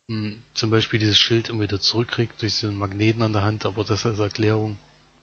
Hm, 0.09 0.42
zum 0.54 0.71
Beispiel 0.71 0.99
dieses 0.99 1.19
Schild 1.19 1.49
immer 1.49 1.62
wieder 1.62 1.80
zurückkriegt 1.80 2.40
durch 2.42 2.64
einen 2.64 2.76
Magneten 2.76 3.23
an 3.23 3.33
der 3.33 3.42
Hand, 3.42 3.66
aber 3.66 3.85
das 3.85 4.07
als 4.07 4.19
Erklärung 4.19 4.78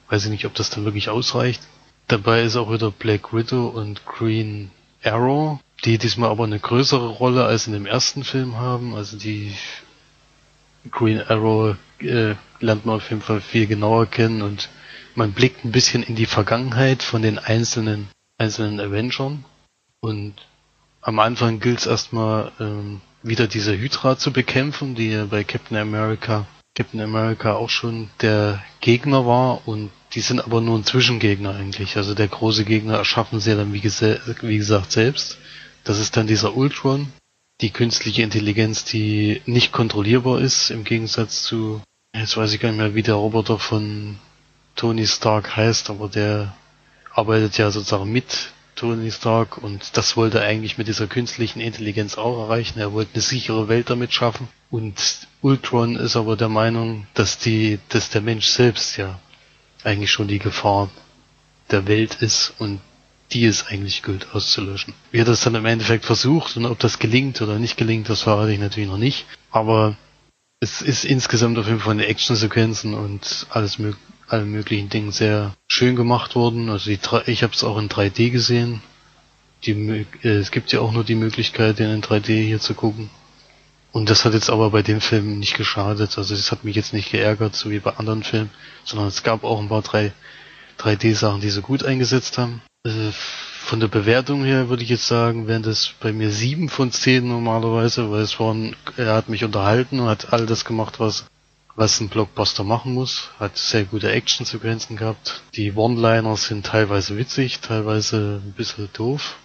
weiß 0.09 0.25
ich 0.25 0.31
nicht, 0.31 0.45
ob 0.45 0.53
das 0.55 0.69
dann 0.69 0.85
wirklich 0.85 1.09
ausreicht. 1.09 1.61
Dabei 2.07 2.43
ist 2.43 2.55
auch 2.55 2.71
wieder 2.71 2.91
Black 2.91 3.33
Widow 3.33 3.67
und 3.67 4.05
Green 4.05 4.71
Arrow, 5.03 5.59
die 5.83 5.97
diesmal 5.97 6.29
aber 6.29 6.45
eine 6.45 6.59
größere 6.59 7.07
Rolle 7.07 7.45
als 7.45 7.67
in 7.67 7.73
dem 7.73 7.85
ersten 7.85 8.23
Film 8.23 8.57
haben. 8.57 8.95
Also 8.95 9.17
die 9.17 9.53
Green 10.89 11.21
Arrow 11.21 11.75
äh, 11.99 12.35
lernt 12.59 12.85
man 12.85 12.95
auf 12.95 13.09
jeden 13.09 13.21
Fall 13.21 13.41
viel 13.41 13.67
genauer 13.67 14.05
kennen 14.05 14.41
und 14.41 14.69
man 15.15 15.33
blickt 15.33 15.65
ein 15.65 15.71
bisschen 15.71 16.03
in 16.03 16.15
die 16.15 16.25
Vergangenheit 16.25 17.03
von 17.03 17.21
den 17.21 17.39
einzelnen 17.39 18.07
einzelnen 18.37 18.79
Avengern 18.79 19.45
und 19.99 20.35
am 21.01 21.19
Anfang 21.19 21.59
gilt 21.59 21.79
es 21.79 21.87
erstmal 21.87 22.51
ähm, 22.59 23.01
wieder 23.27 23.47
diese 23.47 23.77
Hydra 23.77 24.17
zu 24.17 24.31
bekämpfen, 24.31 24.95
die 24.95 25.11
ja 25.11 25.25
bei 25.25 25.43
Captain 25.43 25.77
America, 25.77 26.45
Captain 26.75 27.01
America 27.01 27.53
auch 27.53 27.69
schon 27.69 28.09
der 28.21 28.63
Gegner 28.81 29.25
war 29.25 29.67
und 29.67 29.91
die 30.13 30.21
sind 30.21 30.39
aber 30.39 30.61
nur 30.61 30.77
ein 30.77 30.85
Zwischengegner 30.85 31.55
eigentlich. 31.55 31.97
Also 31.97 32.13
der 32.13 32.27
große 32.27 32.65
Gegner 32.65 32.97
erschaffen 32.97 33.39
sie 33.39 33.55
dann 33.55 33.73
wie, 33.73 33.83
wie 33.83 34.57
gesagt 34.57 34.91
selbst. 34.91 35.37
Das 35.83 35.99
ist 35.99 36.17
dann 36.17 36.27
dieser 36.27 36.55
Ultron, 36.55 37.11
die 37.61 37.71
künstliche 37.71 38.21
Intelligenz, 38.21 38.85
die 38.85 39.41
nicht 39.45 39.71
kontrollierbar 39.71 40.39
ist, 40.39 40.69
im 40.69 40.83
Gegensatz 40.83 41.43
zu, 41.43 41.81
jetzt 42.15 42.37
weiß 42.37 42.53
ich 42.53 42.59
gar 42.59 42.69
nicht 42.69 42.77
mehr, 42.77 42.95
wie 42.95 43.03
der 43.03 43.15
Roboter 43.15 43.59
von 43.59 44.17
Tony 44.75 45.07
Stark 45.07 45.55
heißt, 45.55 45.89
aber 45.89 46.07
der 46.07 46.55
arbeitet 47.13 47.57
ja 47.57 47.71
sozusagen 47.71 48.11
mit 48.11 48.51
Tony 48.77 49.11
Stark 49.11 49.57
und 49.57 49.97
das 49.97 50.15
wollte 50.15 50.39
er 50.39 50.45
eigentlich 50.45 50.77
mit 50.77 50.87
dieser 50.87 51.07
künstlichen 51.07 51.59
Intelligenz 51.59 52.17
auch 52.17 52.43
erreichen. 52.43 52.79
Er 52.79 52.93
wollte 52.93 53.15
eine 53.15 53.21
sichere 53.21 53.67
Welt 53.67 53.89
damit 53.89 54.13
schaffen 54.13 54.47
und 54.69 55.27
Ultron 55.41 55.95
ist 55.95 56.15
aber 56.15 56.37
der 56.37 56.49
Meinung, 56.49 57.07
dass 57.13 57.37
die, 57.39 57.79
dass 57.89 58.09
der 58.09 58.21
Mensch 58.21 58.47
selbst 58.47 58.97
ja 58.97 59.19
eigentlich 59.83 60.11
schon 60.11 60.27
die 60.27 60.39
Gefahr 60.39 60.89
der 61.71 61.87
Welt 61.87 62.15
ist 62.21 62.53
und 62.59 62.79
die 63.33 63.45
es 63.45 63.67
eigentlich 63.67 64.03
gilt 64.03 64.33
auszulöschen. 64.33 64.93
Wie 65.11 65.19
er 65.19 65.25
das 65.25 65.41
dann 65.41 65.55
im 65.55 65.65
Endeffekt 65.65 66.05
versucht 66.05 66.55
und 66.55 66.65
ob 66.65 66.79
das 66.79 66.99
gelingt 66.99 67.41
oder 67.41 67.59
nicht 67.59 67.77
gelingt, 67.77 68.09
das 68.09 68.21
verrate 68.21 68.53
ich 68.53 68.59
natürlich 68.59 68.89
noch 68.89 68.97
nicht. 68.97 69.25
Aber 69.51 69.97
es 70.59 70.81
ist 70.81 71.03
insgesamt 71.03 71.57
auf 71.57 71.67
jeden 71.67 71.79
Fall 71.79 71.91
eine 71.91 72.07
Actionsequenzen 72.07 72.93
und 72.93 73.47
alles 73.49 73.79
mögliche 73.79 74.16
allen 74.27 74.51
möglichen 74.51 74.89
Dingen 74.89 75.11
sehr 75.11 75.55
schön 75.67 75.95
gemacht 75.95 76.35
worden. 76.35 76.69
Also 76.69 76.89
die, 76.89 76.99
ich 77.31 77.43
habe 77.43 77.53
es 77.53 77.63
auch 77.63 77.77
in 77.77 77.89
3D 77.89 78.29
gesehen. 78.29 78.81
Die, 79.65 80.05
äh, 80.23 80.27
es 80.27 80.51
gibt 80.51 80.71
ja 80.71 80.81
auch 80.81 80.91
nur 80.91 81.03
die 81.03 81.15
Möglichkeit, 81.15 81.79
den 81.79 81.89
in 81.89 82.01
3D 82.01 82.45
hier 82.45 82.59
zu 82.59 82.73
gucken. 82.73 83.09
Und 83.91 84.09
das 84.09 84.25
hat 84.25 84.33
jetzt 84.33 84.49
aber 84.49 84.69
bei 84.69 84.83
dem 84.83 85.01
Film 85.01 85.39
nicht 85.39 85.55
geschadet. 85.55 86.17
Also 86.17 86.35
das 86.35 86.51
hat 86.51 86.63
mich 86.63 86.75
jetzt 86.75 86.93
nicht 86.93 87.11
geärgert, 87.11 87.55
so 87.55 87.71
wie 87.71 87.79
bei 87.79 87.95
anderen 87.97 88.23
Filmen, 88.23 88.51
sondern 88.83 89.07
es 89.07 89.23
gab 89.23 89.43
auch 89.43 89.59
ein 89.59 89.69
paar 89.69 89.81
3, 89.81 90.11
3D-Sachen, 90.77 91.41
die 91.41 91.49
sie 91.49 91.61
gut 91.61 91.83
eingesetzt 91.83 92.37
haben. 92.37 92.61
Also 92.85 93.11
von 93.67 93.79
der 93.79 93.87
Bewertung 93.87 94.43
her 94.45 94.69
würde 94.69 94.83
ich 94.83 94.89
jetzt 94.89 95.07
sagen, 95.07 95.47
wären 95.47 95.63
das 95.63 95.93
bei 95.99 96.13
mir 96.13 96.29
sieben 96.29 96.69
von 96.69 96.91
zehn 96.91 97.27
normalerweise, 97.27 98.11
weil 98.11 98.21
es 98.21 98.39
waren, 98.39 98.75
er 98.97 99.13
hat 99.13 99.29
mich 99.29 99.43
unterhalten 99.43 99.99
und 99.99 100.07
hat 100.07 100.31
all 100.31 100.45
das 100.45 100.63
gemacht, 100.63 100.99
was 100.99 101.25
was 101.77 102.01
ein 102.01 102.09
Blockbuster 102.09 102.63
machen 102.63 102.93
muss. 102.93 103.29
Hat 103.39 103.55
sehr 103.57 103.85
gute 103.85 104.11
Actionsequenzen 104.11 104.97
gehabt. 104.97 105.43
Die 105.53 105.71
One-Liner 105.71 106.35
sind 106.35 106.65
teilweise 106.65 107.17
witzig, 107.17 107.59
teilweise 107.59 108.41
ein 108.43 108.53
bisschen 108.53 108.89
doof. 108.93 109.37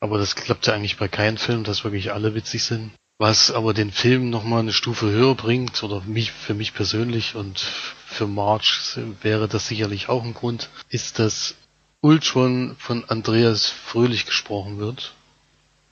Aber 0.00 0.16
das 0.16 0.36
klappt 0.36 0.68
ja 0.68 0.74
eigentlich 0.74 0.96
bei 0.96 1.08
keinem 1.08 1.36
Film, 1.36 1.64
dass 1.64 1.82
wirklich 1.82 2.12
alle 2.12 2.34
witzig 2.34 2.62
sind. 2.62 2.92
Was 3.18 3.50
aber 3.50 3.74
den 3.74 3.90
Film 3.90 4.30
nochmal 4.30 4.60
eine 4.60 4.72
Stufe 4.72 5.10
höher 5.10 5.34
bringt, 5.34 5.82
oder 5.82 6.02
mich, 6.02 6.30
für 6.30 6.54
mich 6.54 6.72
persönlich 6.72 7.34
und 7.34 7.58
für 7.58 8.28
March 8.28 8.96
wäre 9.22 9.48
das 9.48 9.66
sicherlich 9.66 10.08
auch 10.08 10.22
ein 10.22 10.34
Grund, 10.34 10.68
ist, 10.88 11.18
dass 11.18 11.56
Ultron 12.00 12.76
von 12.78 13.04
Andreas 13.06 13.66
Fröhlich 13.66 14.26
gesprochen 14.26 14.78
wird. 14.78 15.14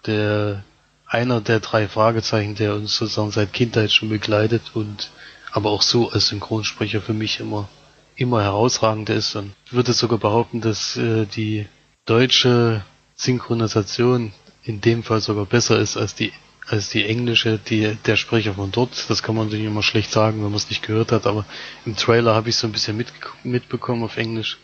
Der 0.07 0.63
einer 1.07 1.41
der 1.41 1.61
drei 1.61 1.89
Fragezeichen, 1.89 2.55
der 2.55 2.75
uns 2.75 2.97
sozusagen 2.97 3.31
seit 3.31 3.53
Kindheit 3.53 3.91
schon 3.91 4.11
begleitet 4.11 4.63
und 4.75 5.11
aber 5.55 5.71
auch 5.71 5.83
so 5.83 6.11
als 6.11 6.27
Synchronsprecher 6.29 7.01
für 7.01 7.15
mich 7.15 7.39
immer 7.39 7.69
immer 8.17 8.43
herausragend 8.43 9.09
ist 9.09 9.37
und 9.37 9.53
ich 9.67 9.73
würde 9.73 9.93
sogar 9.93 10.19
behaupten, 10.19 10.61
dass 10.61 10.97
äh, 10.97 11.27
die 11.27 11.67
deutsche 12.07 12.85
Synchronisation 13.15 14.33
in 14.65 14.81
dem 14.81 15.05
Fall 15.05 15.21
sogar 15.21 15.47
besser 15.47 15.79
ist 15.79 15.97
als 15.97 16.15
die 16.15 16.33
als 16.67 16.89
die 16.89 17.05
englische, 17.05 17.59
die 17.59 17.97
der 18.07 18.17
Sprecher 18.17 18.55
von 18.55 18.73
dort. 18.73 19.11
Das 19.11 19.23
kann 19.23 19.35
man 19.37 19.47
natürlich 19.47 19.67
immer 19.67 19.83
schlecht 19.83 20.11
sagen, 20.11 20.39
wenn 20.39 20.51
man 20.51 20.55
es 20.55 20.71
nicht 20.71 20.83
gehört 20.83 21.13
hat, 21.13 21.27
aber 21.27 21.45
im 21.85 21.95
Trailer 21.95 22.35
habe 22.35 22.49
ich 22.49 22.57
so 22.57 22.67
ein 22.67 22.73
bisschen 22.73 22.97
mit, 22.97 23.13
mitbekommen 23.43 24.03
auf 24.03 24.17
Englisch. 24.17 24.59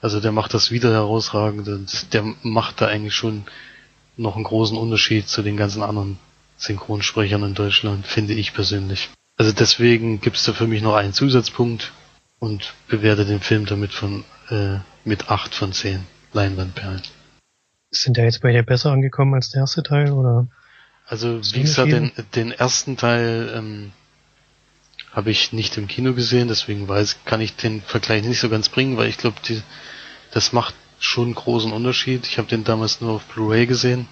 Also 0.00 0.20
der 0.20 0.30
macht 0.30 0.54
das 0.54 0.70
wieder 0.70 0.92
herausragend 0.92 1.66
und 1.66 2.14
der 2.14 2.22
macht 2.42 2.80
da 2.80 2.86
eigentlich 2.86 3.14
schon 3.14 3.44
noch 4.16 4.36
einen 4.36 4.44
großen 4.44 4.78
Unterschied 4.78 5.28
zu 5.28 5.42
den 5.42 5.56
ganzen 5.56 5.82
anderen 5.82 6.18
Synchronsprechern 6.56 7.42
in 7.42 7.54
Deutschland, 7.54 8.06
finde 8.06 8.34
ich 8.34 8.54
persönlich. 8.54 9.10
Also 9.40 9.52
deswegen 9.52 10.20
gibt 10.20 10.36
es 10.36 10.44
da 10.44 10.52
für 10.52 10.66
mich 10.66 10.82
noch 10.82 10.94
einen 10.94 11.14
Zusatzpunkt 11.14 11.92
und 12.40 12.74
bewerte 12.88 13.24
den 13.24 13.40
Film 13.40 13.64
damit 13.64 13.90
von 13.90 14.22
äh, 14.50 14.80
mit 15.06 15.30
8 15.30 15.54
von 15.54 15.72
10 15.72 16.04
Leinwandperlen. 16.34 17.00
Sind 17.90 18.18
der 18.18 18.26
jetzt 18.26 18.42
bei 18.42 18.52
dir 18.52 18.62
besser 18.62 18.92
angekommen 18.92 19.32
als 19.32 19.48
der 19.48 19.62
erste 19.62 19.82
Teil 19.82 20.12
oder? 20.12 20.46
Also 21.06 21.40
wie 21.54 21.62
gesagt, 21.62 21.90
den, 21.90 22.12
den 22.34 22.52
ersten 22.52 22.98
Teil 22.98 23.50
ähm, 23.56 23.92
habe 25.10 25.30
ich 25.30 25.54
nicht 25.54 25.78
im 25.78 25.88
Kino 25.88 26.12
gesehen, 26.12 26.48
deswegen 26.48 26.86
weiß, 26.86 27.24
kann 27.24 27.40
ich 27.40 27.56
den 27.56 27.80
Vergleich 27.80 28.22
nicht 28.24 28.40
so 28.40 28.50
ganz 28.50 28.68
bringen, 28.68 28.98
weil 28.98 29.08
ich 29.08 29.16
glaube, 29.16 29.38
das 30.32 30.52
macht 30.52 30.74
schon 30.98 31.28
einen 31.28 31.34
großen 31.34 31.72
Unterschied. 31.72 32.26
Ich 32.26 32.36
habe 32.36 32.48
den 32.48 32.64
damals 32.64 33.00
nur 33.00 33.12
auf 33.12 33.24
Blu-ray 33.24 33.64
gesehen. 33.64 34.06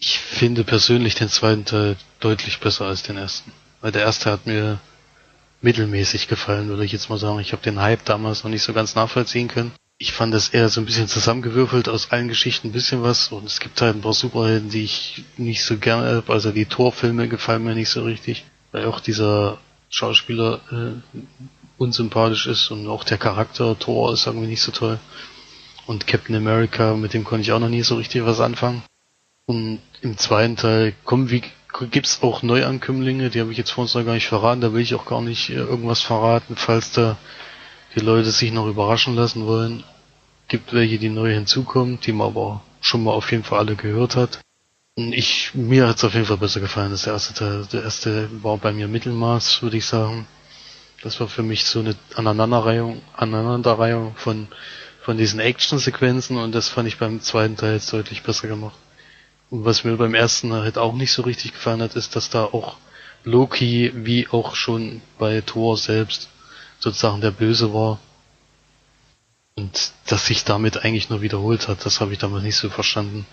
Ich 0.00 0.18
finde 0.18 0.64
persönlich 0.64 1.14
den 1.14 1.28
zweiten 1.28 1.66
Teil 1.66 1.94
deutlich 2.18 2.58
besser 2.58 2.86
als 2.86 3.04
den 3.04 3.16
ersten. 3.16 3.52
Weil 3.82 3.92
der 3.92 4.02
erste 4.02 4.30
hat 4.30 4.46
mir 4.46 4.78
mittelmäßig 5.60 6.28
gefallen, 6.28 6.68
würde 6.68 6.84
ich 6.84 6.92
jetzt 6.92 7.10
mal 7.10 7.18
sagen. 7.18 7.40
Ich 7.40 7.52
habe 7.52 7.62
den 7.62 7.80
Hype 7.80 8.04
damals 8.04 8.44
noch 8.44 8.50
nicht 8.50 8.62
so 8.62 8.72
ganz 8.72 8.94
nachvollziehen 8.94 9.48
können. 9.48 9.72
Ich 9.98 10.12
fand 10.12 10.32
das 10.32 10.48
eher 10.48 10.68
so 10.68 10.80
ein 10.80 10.86
bisschen 10.86 11.08
zusammengewürfelt 11.08 11.88
aus 11.88 12.10
allen 12.10 12.28
Geschichten 12.28 12.68
ein 12.68 12.72
bisschen 12.72 13.02
was 13.02 13.28
und 13.28 13.44
es 13.44 13.60
gibt 13.60 13.80
halt 13.80 13.96
ein 13.96 14.00
paar 14.00 14.14
Superhelden, 14.14 14.70
die 14.70 14.84
ich 14.84 15.24
nicht 15.36 15.64
so 15.64 15.76
gerne 15.76 16.16
habe. 16.16 16.32
Also 16.32 16.50
die 16.50 16.66
Torfilme 16.66 17.28
gefallen 17.28 17.64
mir 17.64 17.74
nicht 17.74 17.90
so 17.90 18.02
richtig, 18.02 18.44
weil 18.70 18.86
auch 18.86 19.00
dieser 19.00 19.58
Schauspieler 19.90 20.60
äh, 20.72 21.18
unsympathisch 21.76 22.46
ist 22.46 22.70
und 22.70 22.88
auch 22.88 23.04
der 23.04 23.18
Charakter 23.18 23.78
Thor 23.78 24.12
ist 24.12 24.26
irgendwie 24.26 24.48
nicht 24.48 24.62
so 24.62 24.72
toll. 24.72 24.98
Und 25.86 26.06
Captain 26.06 26.36
America, 26.36 26.94
mit 26.94 27.14
dem 27.14 27.24
konnte 27.24 27.42
ich 27.42 27.52
auch 27.52 27.60
noch 27.60 27.68
nie 27.68 27.82
so 27.82 27.96
richtig 27.96 28.24
was 28.24 28.40
anfangen. 28.40 28.82
Und 29.46 29.80
im 30.00 30.16
zweiten 30.18 30.56
Teil 30.56 30.94
kommen 31.04 31.30
wie 31.30 31.42
gibt's 31.90 32.22
auch 32.22 32.42
Neuankömmlinge, 32.42 33.30
die 33.30 33.40
habe 33.40 33.52
ich 33.52 33.58
jetzt 33.58 33.70
vor 33.70 33.82
uns 33.82 33.94
noch 33.94 34.04
gar 34.04 34.14
nicht 34.14 34.28
verraten, 34.28 34.60
da 34.60 34.72
will 34.72 34.82
ich 34.82 34.94
auch 34.94 35.06
gar 35.06 35.20
nicht 35.20 35.50
äh, 35.50 35.54
irgendwas 35.54 36.00
verraten, 36.00 36.56
falls 36.56 36.92
da 36.92 37.16
die 37.94 38.00
Leute 38.00 38.30
sich 38.30 38.52
noch 38.52 38.66
überraschen 38.66 39.14
lassen 39.14 39.46
wollen. 39.46 39.84
Gibt 40.48 40.72
welche, 40.72 40.98
die 40.98 41.08
neu 41.08 41.32
hinzukommen, 41.32 41.98
die 42.00 42.12
man 42.12 42.28
aber 42.28 42.62
schon 42.80 43.04
mal 43.04 43.12
auf 43.12 43.30
jeden 43.30 43.44
Fall 43.44 43.60
alle 43.60 43.76
gehört 43.76 44.16
hat. 44.16 44.40
Ich, 44.96 45.54
mir 45.54 45.88
hat's 45.88 46.04
auf 46.04 46.12
jeden 46.12 46.26
Fall 46.26 46.36
besser 46.36 46.60
gefallen 46.60 46.94
der 46.94 47.12
erste 47.12 47.32
Teil. 47.32 47.66
Der 47.72 47.82
erste 47.84 48.28
war 48.42 48.58
bei 48.58 48.72
mir 48.72 48.88
Mittelmaß, 48.88 49.62
würde 49.62 49.78
ich 49.78 49.86
sagen. 49.86 50.26
Das 51.02 51.18
war 51.18 51.28
für 51.28 51.42
mich 51.42 51.64
so 51.64 51.80
eine 51.80 51.96
Aneinanderreihung, 52.14 53.00
Aneinanderreihung 53.16 54.14
von, 54.16 54.48
von 55.02 55.16
diesen 55.16 55.40
Action-Sequenzen 55.40 56.36
und 56.36 56.54
das 56.54 56.68
fand 56.68 56.86
ich 56.88 56.98
beim 56.98 57.20
zweiten 57.20 57.56
Teil 57.56 57.74
jetzt 57.74 57.92
deutlich 57.92 58.22
besser 58.22 58.48
gemacht. 58.48 58.76
Und 59.52 59.66
was 59.66 59.84
mir 59.84 59.98
beim 59.98 60.14
ersten 60.14 60.54
halt 60.54 60.78
auch 60.78 60.94
nicht 60.94 61.12
so 61.12 61.20
richtig 61.20 61.52
gefallen 61.52 61.82
hat, 61.82 61.94
ist, 61.94 62.16
dass 62.16 62.30
da 62.30 62.44
auch 62.44 62.78
Loki, 63.22 63.92
wie 63.94 64.26
auch 64.28 64.54
schon 64.54 65.02
bei 65.18 65.42
Thor 65.42 65.76
selbst, 65.76 66.30
sozusagen 66.78 67.20
der 67.20 67.32
Böse 67.32 67.74
war. 67.74 67.98
Und 69.54 69.92
dass 70.06 70.24
sich 70.24 70.44
damit 70.44 70.86
eigentlich 70.86 71.10
nur 71.10 71.20
wiederholt 71.20 71.68
hat, 71.68 71.84
das 71.84 72.00
habe 72.00 72.14
ich 72.14 72.18
damals 72.18 72.44
nicht 72.44 72.56
so 72.56 72.70
verstanden. 72.70 73.26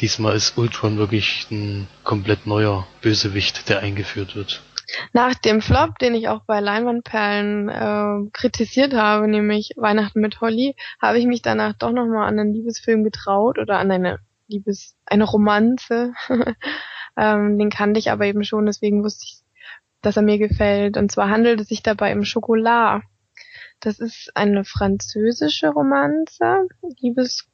Diesmal 0.00 0.36
ist 0.36 0.56
Ultron 0.56 0.96
wirklich 0.96 1.48
ein 1.50 1.88
komplett 2.04 2.46
neuer 2.46 2.86
Bösewicht, 3.02 3.68
der 3.68 3.80
eingeführt 3.80 4.36
wird. 4.36 4.62
Nach 5.12 5.34
dem 5.34 5.60
Flop, 5.60 5.98
den 5.98 6.14
ich 6.14 6.28
auch 6.28 6.42
bei 6.46 6.60
Leinwandperlen 6.60 7.68
äh, 7.68 8.30
kritisiert 8.32 8.94
habe, 8.94 9.26
nämlich 9.26 9.72
Weihnachten 9.74 10.20
mit 10.20 10.40
Holly, 10.40 10.76
habe 11.02 11.18
ich 11.18 11.26
mich 11.26 11.42
danach 11.42 11.72
doch 11.72 11.90
nochmal 11.90 12.28
an 12.28 12.38
einen 12.38 12.54
Liebesfilm 12.54 13.02
getraut 13.02 13.58
oder 13.58 13.80
an 13.80 13.90
eine 13.90 14.20
Liebes, 14.48 14.96
eine 15.06 15.24
Romanze. 15.24 16.14
ähm, 17.16 17.58
den 17.58 17.70
kannte 17.70 17.98
ich 17.98 18.10
aber 18.10 18.26
eben 18.26 18.44
schon, 18.44 18.66
deswegen 18.66 19.02
wusste 19.02 19.24
ich, 19.24 19.38
dass 20.02 20.16
er 20.16 20.22
mir 20.22 20.38
gefällt. 20.38 20.96
Und 20.96 21.10
zwar 21.10 21.30
handelt 21.30 21.60
es 21.60 21.68
sich 21.68 21.82
dabei 21.82 22.14
um 22.14 22.24
Schokolade. 22.24 23.02
Das 23.80 23.98
ist 23.98 24.32
eine 24.34 24.64
französische 24.64 25.68
Romanze, 25.68 26.66
Liebes, 27.00 27.46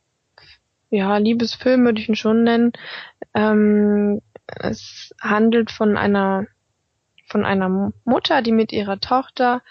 ja, 0.91 1.17
Liebesfilm 1.17 1.85
würde 1.85 2.01
ich 2.01 2.09
ihn 2.09 2.17
schon 2.17 2.45
nennen. 2.45 2.73
Ähm, 3.35 4.21
es 4.47 5.15
handelt 5.21 5.71
von 5.71 5.97
einer 5.97 6.47
von 7.27 7.45
einer 7.47 7.93
Mutter, 8.05 8.43
die 8.43 8.53
mit 8.53 8.73
ihrer 8.73 9.01
Tochter 9.01 9.63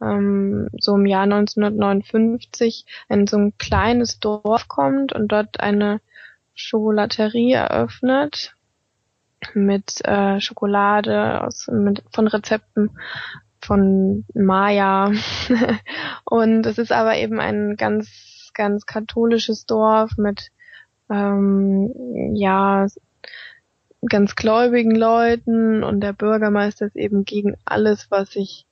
ähm, 0.00 0.68
so 0.78 0.94
im 0.94 1.06
Jahr 1.06 1.24
1959 1.24 2.86
in 3.08 3.26
so 3.26 3.36
ein 3.36 3.58
kleines 3.58 4.18
Dorf 4.20 4.68
kommt 4.68 5.12
und 5.12 5.28
dort 5.28 5.60
eine 5.60 6.00
Schokolaterie 6.60 7.52
eröffnet 7.52 8.54
mit 9.54 10.04
äh, 10.06 10.40
Schokolade 10.40 11.42
aus, 11.42 11.68
mit, 11.68 12.02
von 12.12 12.26
Rezepten 12.28 12.90
von 13.62 14.24
Maya. 14.34 15.12
und 16.24 16.66
es 16.66 16.78
ist 16.78 16.92
aber 16.92 17.16
eben 17.16 17.40
ein 17.40 17.76
ganz, 17.76 18.50
ganz 18.54 18.86
katholisches 18.86 19.66
Dorf 19.66 20.16
mit 20.16 20.50
ähm, 21.10 21.92
ja 22.34 22.86
ganz 24.08 24.34
gläubigen 24.34 24.94
Leuten 24.94 25.84
und 25.84 26.00
der 26.00 26.12
Bürgermeister 26.12 26.86
ist 26.86 26.96
eben 26.96 27.24
gegen 27.24 27.56
alles, 27.64 28.10
was 28.10 28.30
sich 28.30 28.66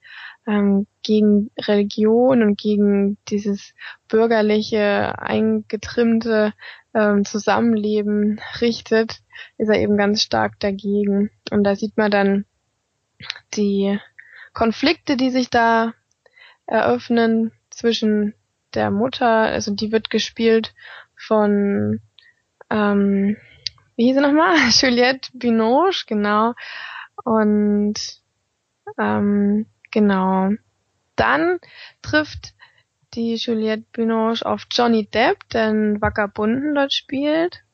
ähm, 0.46 0.87
gegen 1.09 1.51
Religion 1.59 2.42
und 2.42 2.59
gegen 2.59 3.16
dieses 3.29 3.73
bürgerliche, 4.09 5.18
eingetrimmte 5.18 6.53
ähm, 6.94 7.25
Zusammenleben 7.25 8.42
richtet, 8.61 9.21
ist 9.57 9.71
er 9.71 9.81
eben 9.81 9.97
ganz 9.97 10.23
stark 10.23 10.61
dagegen. 10.61 11.31
Und 11.51 11.64
da 11.64 11.75
sieht 11.77 11.97
man 11.97 12.11
dann 12.11 12.44
die 13.55 13.99
Konflikte, 14.53 15.16
die 15.16 15.31
sich 15.31 15.49
da 15.49 15.94
eröffnen 16.66 17.53
zwischen 17.71 18.35
der 18.75 18.90
Mutter, 18.90 19.27
also 19.27 19.75
die 19.75 19.92
wird 19.92 20.11
gespielt 20.11 20.75
von 21.16 22.03
ähm, 22.68 23.38
wie 23.97 24.09
hieß 24.09 24.16
sie 24.16 24.21
nochmal? 24.21 24.57
Juliette 24.68 25.31
Binoche, 25.33 26.05
genau. 26.07 26.53
Und 27.25 27.94
ähm, 28.99 29.64
genau. 29.90 30.51
Dann 31.18 31.59
trifft 32.00 32.54
die 33.14 33.35
Juliette 33.35 33.85
Binoche 33.92 34.46
auf 34.46 34.66
Johnny 34.70 35.07
Depp, 35.07 35.48
der 35.50 35.64
einen 35.64 36.00
Vagabunden 36.00 36.74
dort 36.74 36.92
spielt. 36.92 37.64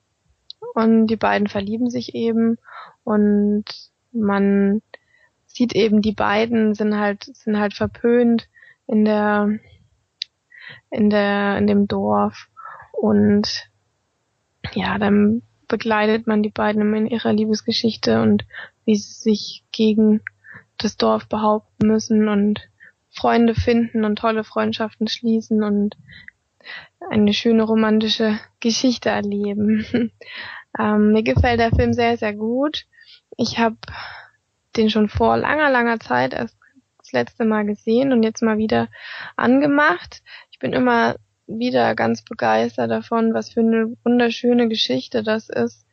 Und 0.74 1.09
die 1.09 1.16
beiden 1.16 1.46
verlieben 1.46 1.90
sich 1.90 2.14
eben 2.14 2.57
und 3.04 3.64
man 4.12 4.80
sieht 5.46 5.74
eben, 5.74 6.00
die 6.00 6.12
beiden 6.12 6.74
sind 6.74 6.96
halt, 6.98 7.24
sind 7.24 7.59
halt 7.59 7.74
verpönt 7.74 8.48
in 8.87 9.04
der, 9.04 9.59
in 10.90 11.11
der, 11.11 11.59
in 11.59 11.66
dem 11.66 11.87
Dorf. 11.87 12.48
Und 12.92 13.68
ja, 14.72 14.98
dann 14.98 15.42
begleitet 15.68 16.26
man 16.26 16.42
die 16.42 16.50
beiden 16.50 16.94
in 16.94 17.07
ihrer 17.07 17.33
Liebesgeschichte 17.33 18.22
und 18.22 18.46
wie 18.87 18.96
sie 18.96 19.12
sich 19.12 19.64
gegen 19.70 20.22
das 20.78 20.96
Dorf 20.96 21.28
behaupten 21.28 21.87
müssen 21.87 22.28
und 22.28 22.68
Freunde 23.14 23.55
finden 23.55 24.05
und 24.05 24.16
tolle 24.16 24.44
Freundschaften 24.44 25.09
schließen 25.09 25.62
und 25.62 25.96
eine 27.11 27.33
schöne 27.33 27.62
romantische 27.62 28.38
Geschichte 28.61 29.11
erleben. 29.11 29.87
ähm, 30.79 31.12
mir 31.12 31.22
gefällt 31.22 31.61
der 31.61 31.70
Film 31.70 31.92
sehr, 31.92 32.16
sehr 32.16 32.35
gut. 32.35 32.87
Ich 33.37 33.59
habe 33.59 33.77
den 34.77 34.90
schon 34.90 35.09
vor 35.09 35.37
langer, 35.37 35.70
langer 35.70 36.00
Zeit 36.00 36.35
erst 36.35 36.57
das 36.98 37.12
letzte 37.12 37.44
Mal 37.44 37.66
gesehen 37.66 38.12
und 38.12 38.22
jetzt 38.22 38.42
mal 38.42 38.59
wieder 38.59 38.88
angemacht. 39.37 40.22
Ich 40.50 40.59
bin 40.59 40.72
immer 40.72 41.16
wieder 41.46 41.94
ganz 41.94 42.22
begeistert 42.22 42.90
davon, 42.90 43.35
was 43.35 43.50
für 43.53 43.61
eine 43.61 43.94
wunderschöne 44.03 44.68
Geschichte 44.68 45.22
das 45.22 45.48
ist. 45.48 45.87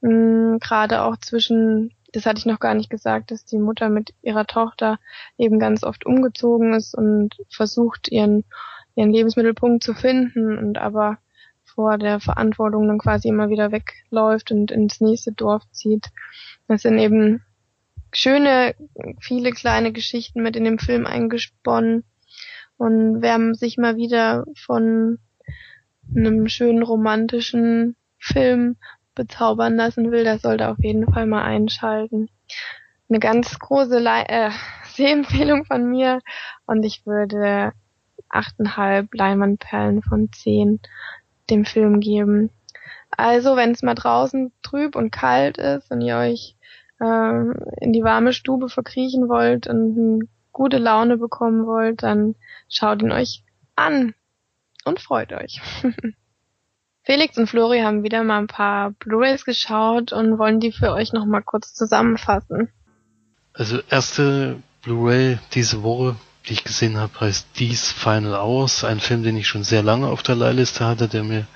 Mhm, 0.00 0.58
Gerade 0.60 1.02
auch 1.02 1.16
zwischen, 1.18 1.94
das 2.16 2.24
hatte 2.24 2.38
ich 2.38 2.46
noch 2.46 2.60
gar 2.60 2.72
nicht 2.72 2.88
gesagt, 2.88 3.30
dass 3.30 3.44
die 3.44 3.58
Mutter 3.58 3.90
mit 3.90 4.14
ihrer 4.22 4.46
Tochter 4.46 4.98
eben 5.36 5.58
ganz 5.58 5.84
oft 5.84 6.06
umgezogen 6.06 6.72
ist 6.72 6.94
und 6.94 7.36
versucht, 7.50 8.08
ihren, 8.10 8.44
ihren 8.94 9.12
Lebensmittelpunkt 9.12 9.84
zu 9.84 9.92
finden 9.92 10.56
und 10.56 10.78
aber 10.78 11.18
vor 11.62 11.98
der 11.98 12.18
Verantwortung 12.18 12.88
dann 12.88 12.98
quasi 12.98 13.28
immer 13.28 13.50
wieder 13.50 13.70
wegläuft 13.70 14.50
und 14.50 14.70
ins 14.70 15.02
nächste 15.02 15.32
Dorf 15.32 15.62
zieht. 15.72 16.06
Das 16.68 16.80
sind 16.82 16.98
eben 16.98 17.42
schöne, 18.14 18.74
viele 19.20 19.50
kleine 19.50 19.92
Geschichten 19.92 20.42
mit 20.42 20.56
in 20.56 20.64
dem 20.64 20.78
Film 20.78 21.04
eingesponnen 21.04 22.04
und 22.78 23.20
wer 23.20 23.54
sich 23.54 23.76
mal 23.76 23.96
wieder 23.96 24.46
von 24.56 25.18
einem 26.14 26.48
schönen 26.48 26.82
romantischen 26.82 27.94
Film 28.18 28.76
bezaubern 29.16 29.74
lassen 29.74 30.12
will, 30.12 30.22
der 30.22 30.38
sollte 30.38 30.68
auf 30.68 30.78
jeden 30.78 31.12
Fall 31.12 31.26
mal 31.26 31.42
einschalten. 31.42 32.28
Eine 33.08 33.18
ganz 33.18 33.58
große 33.58 33.98
Le 33.98 34.28
äh, 34.28 34.50
Sehempfehlung 34.94 35.64
von 35.64 35.90
mir 35.90 36.20
und 36.66 36.84
ich 36.84 37.04
würde 37.04 37.72
achteinhalb 38.28 39.12
Leinwandperlen 39.12 40.02
von 40.02 40.30
zehn 40.32 40.80
dem 41.50 41.64
Film 41.64 42.00
geben. 42.00 42.50
Also, 43.10 43.56
wenn 43.56 43.72
es 43.72 43.82
mal 43.82 43.94
draußen 43.94 44.52
trüb 44.62 44.96
und 44.96 45.10
kalt 45.10 45.58
ist 45.58 45.90
und 45.90 46.00
ihr 46.00 46.16
euch 46.16 46.56
äh, 47.00 47.40
in 47.80 47.92
die 47.92 48.02
warme 48.02 48.32
Stube 48.32 48.68
verkriechen 48.68 49.28
wollt 49.28 49.66
und 49.66 50.28
gute 50.52 50.78
Laune 50.78 51.18
bekommen 51.18 51.66
wollt, 51.66 52.02
dann 52.02 52.34
schaut 52.68 53.02
ihn 53.02 53.12
euch 53.12 53.44
an 53.76 54.14
und 54.84 55.00
freut 55.00 55.32
euch. 55.32 55.60
Felix 57.06 57.38
und 57.38 57.46
Flori 57.46 57.82
haben 57.82 58.02
wieder 58.02 58.24
mal 58.24 58.38
ein 58.38 58.48
paar 58.48 58.90
Blu-rays 58.90 59.44
geschaut 59.44 60.12
und 60.12 60.38
wollen 60.38 60.58
die 60.58 60.72
für 60.72 60.92
euch 60.92 61.12
nochmal 61.12 61.42
kurz 61.42 61.72
zusammenfassen. 61.72 62.68
Also 63.52 63.78
erste 63.88 64.60
Blu-ray 64.82 65.38
diese 65.54 65.84
Woche, 65.84 66.16
die 66.48 66.54
ich 66.54 66.64
gesehen 66.64 66.96
habe, 66.96 67.20
heißt 67.20 67.54
These 67.54 67.94
Final 67.94 68.34
Hours, 68.34 68.82
ein 68.82 68.98
Film, 68.98 69.22
den 69.22 69.36
ich 69.36 69.46
schon 69.46 69.62
sehr 69.62 69.84
lange 69.84 70.08
auf 70.08 70.24
der 70.24 70.34
Leihliste 70.34 70.84
hatte, 70.84 71.06
der 71.06 71.22
mir, 71.22 71.46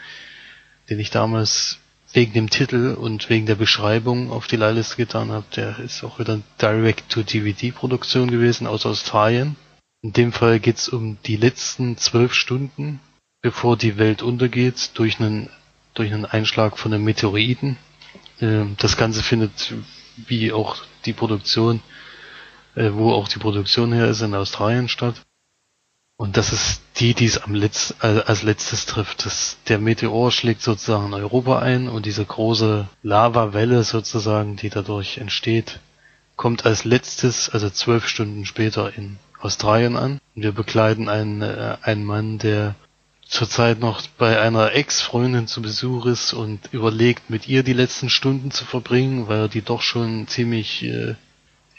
den 0.89 1.01
ich 1.01 1.11
damals 1.11 1.81
wegen 2.13 2.33
dem 2.33 2.49
Titel 2.49 2.95
und 2.95 3.29
wegen 3.29 3.47
der 3.47 3.57
Beschreibung 3.57 4.31
auf 4.31 4.47
die 4.47 4.57
Leihliste 4.57 4.97
getan 4.97 5.33
habe, 5.33 5.47
der 5.57 5.81
ist 5.81 6.05
auch 6.05 6.21
wieder 6.21 6.41
Direct-to-DVD-Produktion 6.63 8.31
gewesen 8.31 8.69
aus 8.69 8.87
Australien. 8.87 9.57
In 10.03 10.13
dem 10.13 10.33
Fall 10.33 10.61
geht's 10.61 10.89
um 10.89 11.19
die 11.27 11.37
letzten 11.37 11.97
zwölf 11.97 12.35
Stunden, 12.35 13.01
bevor 13.43 13.77
die 13.77 13.99
Welt 13.99 14.23
untergeht, 14.23 14.91
durch 14.95 15.21
einen, 15.21 15.49
durch 15.95 16.13
einen 16.13 16.27
Einschlag 16.27 16.79
von 16.79 16.93
einem 16.93 17.05
Meteoriten. 17.05 17.79
Ähm, 18.41 18.77
das 18.79 18.97
Ganze 18.97 19.23
findet, 19.23 19.75
wie 20.17 20.53
auch 20.53 20.77
die 21.05 21.13
Produktion, 21.13 21.81
äh, 22.75 22.91
wo 22.93 23.13
auch 23.13 23.29
die 23.29 23.39
Produktion 23.39 23.93
her 23.93 24.09
ist, 24.09 24.21
in 24.21 24.35
Australien 24.35 24.89
statt. 24.89 25.23
Und 26.17 26.37
das 26.37 26.53
ist 26.53 26.83
die, 26.97 27.15
die 27.15 27.25
es 27.25 27.39
am 27.39 27.55
Letz, 27.55 27.95
äh, 28.03 28.21
als 28.27 28.43
letztes 28.43 28.85
trifft. 28.85 29.25
Das, 29.25 29.57
der 29.69 29.79
Meteor 29.79 30.31
schlägt 30.31 30.61
sozusagen 30.61 31.07
in 31.07 31.15
Europa 31.15 31.61
ein 31.61 31.89
und 31.89 32.05
diese 32.05 32.27
große 32.27 32.89
Lavawelle 33.03 33.85
sozusagen, 33.85 34.57
die 34.57 34.69
dadurch 34.69 35.17
entsteht, 35.17 35.81
kommt 36.37 36.67
als 36.67 36.85
letztes, 36.85 37.49
also 37.49 37.71
zwölf 37.71 38.07
Stunden 38.07 38.45
später 38.45 38.95
in 38.95 39.19
Australien 39.41 39.97
an. 39.97 40.21
Wir 40.35 40.53
begleiten 40.53 41.09
einen, 41.09 41.41
äh, 41.41 41.79
einen 41.81 42.05
Mann, 42.05 42.39
der 42.39 42.75
zurzeit 43.31 43.79
noch 43.79 44.03
bei 44.19 44.41
einer 44.41 44.73
Ex-Freundin 44.75 45.47
zu 45.47 45.63
Besuch 45.63 46.07
ist 46.07 46.33
und 46.33 46.61
überlegt, 46.73 47.31
mit 47.31 47.47
ihr 47.49 47.63
die 47.63 47.73
letzten 47.73 48.11
Stunden 48.11 48.51
zu 48.51 48.65
verbringen, 48.65 49.29
weil 49.29 49.43
er 49.43 49.49
die 49.49 49.63
doch 49.63 49.83
schon 49.83 50.27
ziemlich 50.27 50.83
äh, 50.83 51.15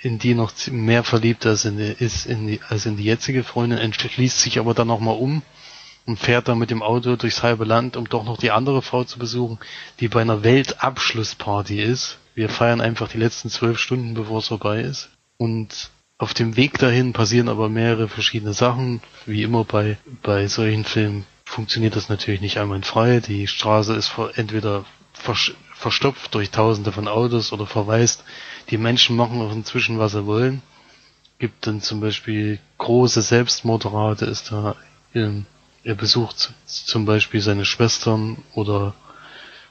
in 0.02 0.18
die 0.18 0.34
noch 0.34 0.54
mehr 0.72 1.04
verliebt 1.04 1.46
als 1.46 1.66
in 1.66 1.78
die, 1.78 1.94
ist 2.00 2.26
in 2.26 2.48
die, 2.48 2.62
als 2.68 2.86
in 2.86 2.96
die 2.96 3.04
jetzige 3.04 3.44
Freundin, 3.44 3.78
entschließt 3.80 4.40
sich 4.40 4.60
aber 4.60 4.74
dann 4.74 4.88
nochmal 4.88 5.18
um 5.18 5.42
und 6.06 6.18
fährt 6.18 6.48
dann 6.48 6.58
mit 6.58 6.72
dem 6.72 6.82
Auto 6.82 7.18
durchs 7.18 7.44
halbe 7.44 7.66
Land, 7.66 7.98
um 7.98 8.08
doch 8.08 8.24
noch 8.24 8.38
die 8.38 8.52
andere 8.52 8.82
Frau 8.82 9.04
zu 9.04 9.20
besuchen, 9.20 9.60
die 10.00 10.08
bei 10.08 10.22
einer 10.22 10.44
Weltabschlussparty 10.44 11.82
ist. 11.82 12.18
Wir 12.34 12.48
feiern 12.48 12.82
einfach 12.82 13.10
die 13.10 13.20
letzten 13.20 13.50
zwölf 13.50 13.78
Stunden, 13.78 14.14
bevor 14.14 14.40
es 14.40 14.48
vorbei 14.48 14.82
ist. 14.82 15.10
Und 15.38 15.92
auf 16.18 16.34
dem 16.34 16.56
Weg 16.56 16.80
dahin 16.80 17.14
passieren 17.14 17.50
aber 17.50 17.68
mehrere 17.68 18.08
verschiedene 18.08 18.54
Sachen. 18.54 19.02
Wie 19.26 19.44
immer 19.44 19.66
bei, 19.66 19.98
bei 20.24 20.48
solchen 20.48 20.86
Filmen 20.86 21.26
funktioniert 21.52 21.96
das 21.96 22.08
natürlich 22.10 22.42
nicht 22.42 22.58
einwandfrei. 22.58 23.20
Die 23.20 23.46
Straße 23.46 23.94
ist 23.94 24.14
entweder 24.36 24.86
verstopft 25.74 26.34
durch 26.34 26.50
tausende 26.50 26.92
von 26.92 27.08
Autos 27.08 27.52
oder 27.52 27.68
verwaist 27.68 28.24
die 28.70 28.78
Menschen 28.78 29.18
machen 29.18 29.42
auch 29.42 29.52
inzwischen, 29.52 30.00
was 30.00 30.14
sie 30.14 30.26
wollen. 30.26 30.62
Gibt 31.40 31.68
dann 31.68 31.82
zum 31.82 32.00
Beispiel 32.00 32.60
große 32.78 33.22
Selbstmordrate, 33.22 34.26
ist 34.26 34.52
da, 34.52 34.76
ähm, 35.14 35.46
er 35.84 35.96
besucht 35.96 36.54
zum 36.66 37.06
Beispiel 37.06 37.42
seine 37.42 37.66
Schwestern 37.66 38.38
oder 38.54 38.94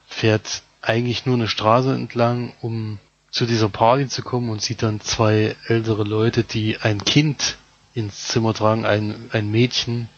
fährt 0.06 0.62
eigentlich 0.82 1.24
nur 1.24 1.36
eine 1.36 1.48
Straße 1.48 1.94
entlang, 1.94 2.52
um 2.60 2.98
zu 3.30 3.46
dieser 3.46 3.68
Party 3.68 4.08
zu 4.08 4.22
kommen 4.22 4.50
und 4.50 4.60
sieht 4.60 4.82
dann 4.82 5.00
zwei 5.00 5.56
ältere 5.66 6.02
Leute, 6.04 6.42
die 6.42 6.78
ein 6.78 7.04
Kind 7.04 7.56
ins 7.94 8.28
Zimmer 8.28 8.52
tragen, 8.52 8.84
ein, 8.84 9.30
ein 9.32 9.50
Mädchen 9.50 10.08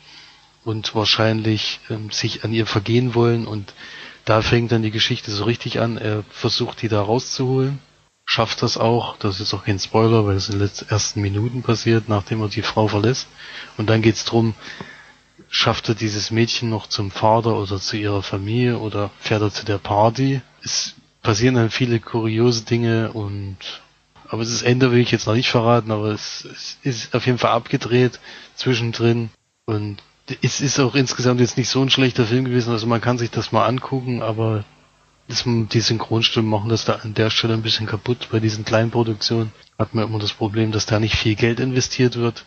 und 0.64 0.94
wahrscheinlich 0.94 1.80
ähm, 1.90 2.10
sich 2.10 2.44
an 2.44 2.52
ihr 2.52 2.66
vergehen 2.66 3.14
wollen 3.14 3.46
und 3.46 3.74
da 4.24 4.42
fängt 4.42 4.70
dann 4.70 4.82
die 4.82 4.92
Geschichte 4.92 5.32
so 5.32 5.44
richtig 5.44 5.80
an. 5.80 5.96
Er 5.96 6.22
versucht 6.30 6.82
die 6.82 6.88
da 6.88 7.02
rauszuholen 7.02 7.80
schafft 8.24 8.62
das 8.62 8.78
auch. 8.78 9.16
Das 9.18 9.40
ist 9.40 9.52
auch 9.54 9.64
kein 9.64 9.78
Spoiler, 9.78 10.26
weil 10.26 10.36
es 10.36 10.48
in 10.48 10.58
den 10.58 10.70
ersten 10.88 11.20
Minuten 11.20 11.62
passiert, 11.62 12.08
nachdem 12.08 12.40
er 12.40 12.48
die 12.48 12.62
Frau 12.62 12.88
verlässt. 12.88 13.28
Und 13.76 13.90
dann 13.90 14.02
geht's 14.02 14.24
drum, 14.24 14.54
schafft 15.48 15.88
er 15.88 15.94
dieses 15.94 16.30
Mädchen 16.30 16.70
noch 16.70 16.86
zum 16.86 17.10
Vater 17.10 17.56
oder 17.56 17.78
zu 17.78 17.96
ihrer 17.96 18.22
Familie 18.22 18.78
oder 18.78 19.10
fährt 19.20 19.42
er 19.42 19.50
zu 19.50 19.64
der 19.64 19.78
Party. 19.78 20.40
Es 20.62 20.94
passieren 21.22 21.56
dann 21.56 21.70
viele 21.70 22.00
kuriose 22.00 22.64
Dinge 22.64 23.12
und 23.12 23.58
aber 24.28 24.44
das 24.44 24.62
Ende 24.62 24.90
will 24.90 25.00
ich 25.00 25.10
jetzt 25.10 25.26
noch 25.26 25.34
nicht 25.34 25.50
verraten, 25.50 25.90
aber 25.90 26.06
es, 26.06 26.46
es 26.50 26.78
ist 26.82 27.14
auf 27.14 27.26
jeden 27.26 27.36
Fall 27.36 27.50
abgedreht 27.50 28.18
zwischendrin 28.56 29.28
und 29.66 29.98
es 30.42 30.60
ist 30.60 30.78
auch 30.78 30.94
insgesamt 30.94 31.40
jetzt 31.40 31.56
nicht 31.56 31.68
so 31.68 31.82
ein 31.82 31.90
schlechter 31.90 32.26
Film 32.26 32.44
gewesen, 32.44 32.72
also 32.72 32.86
man 32.86 33.00
kann 33.00 33.18
sich 33.18 33.30
das 33.30 33.52
mal 33.52 33.66
angucken, 33.66 34.22
aber 34.22 34.64
das, 35.28 35.44
die 35.46 35.80
Synchronstimmen 35.80 36.50
machen 36.50 36.68
das 36.68 36.84
da 36.84 36.94
an 36.96 37.14
der 37.14 37.30
Stelle 37.30 37.54
ein 37.54 37.62
bisschen 37.62 37.86
kaputt. 37.86 38.28
Bei 38.30 38.40
diesen 38.40 38.64
kleinen 38.64 38.90
Produktionen 38.90 39.52
hat 39.78 39.94
man 39.94 40.06
immer 40.06 40.18
das 40.18 40.32
Problem, 40.32 40.72
dass 40.72 40.86
da 40.86 41.00
nicht 41.00 41.16
viel 41.16 41.34
Geld 41.34 41.60
investiert 41.60 42.16
wird. 42.16 42.44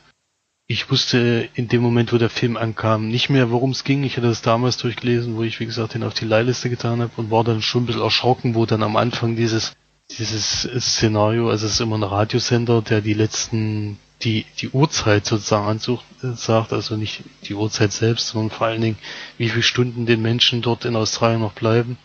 Ich 0.68 0.90
wusste 0.90 1.48
in 1.54 1.68
dem 1.68 1.82
Moment, 1.82 2.12
wo 2.12 2.18
der 2.18 2.30
Film 2.30 2.58
ankam, 2.58 3.08
nicht 3.08 3.30
mehr, 3.30 3.52
worum 3.52 3.72
es 3.72 3.84
ging. 3.84 4.04
Ich 4.04 4.18
hatte 4.18 4.28
das 4.28 4.42
damals 4.42 4.78
durchgelesen, 4.78 5.36
wo 5.36 5.44
ich, 5.44 5.60
wie 5.60 5.66
gesagt, 5.66 5.94
den 5.94 6.04
auf 6.04 6.16
die 6.16 6.26
Leihliste 6.26 6.70
getan 6.70 7.02
habe 7.02 7.12
und 7.18 7.30
war 7.30 7.44
dann 7.44 7.62
schon 7.62 7.84
ein 7.84 7.86
bisschen 7.86 8.02
erschrocken, 8.02 8.56
wo 8.56 8.66
dann 8.66 8.82
am 8.82 8.96
Anfang 8.96 9.36
dieses, 9.36 9.74
dieses 10.18 10.62
Szenario, 10.80 11.50
also 11.50 11.68
es 11.68 11.74
ist 11.74 11.82
immer 11.82 11.98
ein 11.98 12.04
Radiosender, 12.04 12.82
der 12.82 13.02
die 13.02 13.14
letzten, 13.14 14.00
die, 14.26 14.46
die 14.60 14.70
Uhrzeit 14.70 15.26
sozusagen 15.26 15.68
ansucht, 15.68 16.04
sagt, 16.22 16.74
also 16.74 16.98
nicht 16.98 17.24
die 17.44 17.54
Uhrzeit 17.54 17.94
selbst, 17.94 18.28
sondern 18.30 18.50
vor 18.58 18.68
allen 18.68 18.82
Dingen, 18.82 18.98
wie 19.38 19.50
viele 19.50 19.64
Stunden 19.64 20.06
den 20.06 20.22
Menschen 20.22 20.62
dort 20.62 20.84
in 20.84 20.96
Australien 20.96 21.42
noch 21.42 21.54
bleiben. 21.54 21.98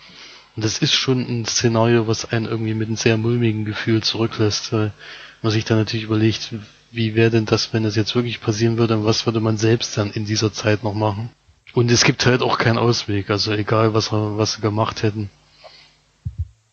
Und 0.55 0.65
das 0.65 0.79
ist 0.79 0.93
schon 0.93 1.21
ein 1.21 1.47
Szenario, 1.47 2.07
was 2.07 2.31
einen 2.31 2.47
irgendwie 2.47 2.75
mit 2.75 2.89
einem 2.89 2.97
sehr 2.97 3.17
mulmigen 3.17 3.65
Gefühl 3.65 4.03
zurücklässt, 4.03 4.73
weil 4.73 4.93
man 5.43 5.53
sich 5.53 5.65
dann 5.65 5.79
natürlich 5.79 6.05
überlegt, 6.05 6.55
wie 6.93 7.15
wäre 7.15 7.31
denn 7.31 7.47
das, 7.47 7.73
wenn 7.73 7.85
das 7.85 7.97
jetzt 7.97 8.15
wirklich 8.15 8.41
passieren 8.41 8.77
würde 8.77 8.99
und 8.99 9.05
was 9.05 9.27
würde 9.27 9.41
man 9.41 9.57
selbst 9.57 9.97
dann 9.97 10.11
in 10.11 10.27
dieser 10.27 10.53
Zeit 10.53 10.85
noch 10.85 10.95
machen? 10.95 11.31
Und 11.73 11.91
es 11.91 12.05
gibt 12.05 12.27
halt 12.27 12.43
auch 12.43 12.59
keinen 12.59 12.79
Ausweg, 12.79 13.31
also 13.31 13.53
egal 13.53 13.95
was 13.95 14.11
was 14.11 14.55
sie 14.55 14.61
gemacht 14.61 15.03
hätten. 15.03 15.31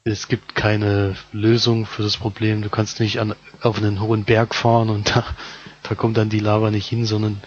Es 0.08 0.28
gibt 0.28 0.56
keine 0.56 1.16
Lösung 1.34 1.86
für 1.86 2.04
das 2.04 2.18
Problem. 2.18 2.62
Du 2.62 2.70
kannst 2.70 3.00
nicht 3.00 3.20
an, 3.20 3.36
auf 3.62 3.78
einen 3.78 4.00
hohen 4.00 4.24
Berg 4.24 4.56
fahren 4.56 4.90
und 4.90 5.10
da, 5.16 5.26
da 5.84 5.96
kommt 5.96 6.18
dann 6.18 6.30
die 6.30 6.40
Lava 6.40 6.72
nicht 6.72 6.88
hin, 6.88 7.06
sondern 7.06 7.42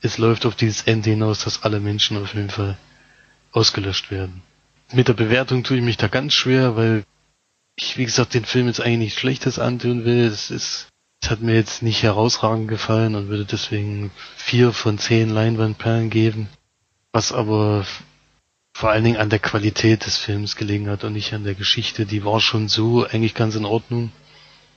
es 0.00 0.18
läuft 0.18 0.46
auf 0.46 0.54
dieses 0.54 0.82
Ende 0.82 1.10
hinaus, 1.10 1.44
dass 1.44 1.62
alle 1.62 1.80
Menschen 1.80 2.16
auf 2.16 2.34
jeden 2.34 2.50
Fall 2.50 2.76
ausgelöscht 3.52 4.10
werden 4.10 4.42
mit 4.92 5.08
der 5.08 5.14
Bewertung 5.14 5.64
tue 5.64 5.78
ich 5.78 5.82
mich 5.82 5.96
da 5.96 6.08
ganz 6.08 6.32
schwer, 6.32 6.76
weil 6.76 7.04
ich, 7.76 7.96
wie 7.96 8.04
gesagt, 8.04 8.34
den 8.34 8.44
Film 8.44 8.66
jetzt 8.66 8.80
eigentlich 8.80 8.98
nichts 8.98 9.20
Schlechtes 9.20 9.58
antun 9.58 10.04
will. 10.04 10.24
Es 10.26 10.50
ist, 10.50 10.88
es 11.22 11.30
hat 11.30 11.40
mir 11.40 11.54
jetzt 11.54 11.82
nicht 11.82 12.02
herausragend 12.02 12.68
gefallen 12.68 13.14
und 13.14 13.28
würde 13.28 13.44
deswegen 13.44 14.10
vier 14.36 14.72
von 14.72 14.98
zehn 14.98 15.28
Leinwandperlen 15.28 16.10
geben. 16.10 16.48
Was 17.12 17.32
aber 17.32 17.86
vor 18.78 18.90
allen 18.90 19.02
Dingen 19.02 19.16
an 19.16 19.28
der 19.28 19.40
Qualität 19.40 20.06
des 20.06 20.18
Films 20.18 20.54
gelegen 20.54 20.88
hat 20.88 21.02
und 21.02 21.12
nicht 21.12 21.34
an 21.34 21.42
der 21.42 21.56
Geschichte. 21.56 22.06
Die 22.06 22.24
war 22.24 22.38
schon 22.38 22.68
so 22.68 23.04
eigentlich 23.04 23.34
ganz 23.34 23.56
in 23.56 23.64
Ordnung 23.64 24.12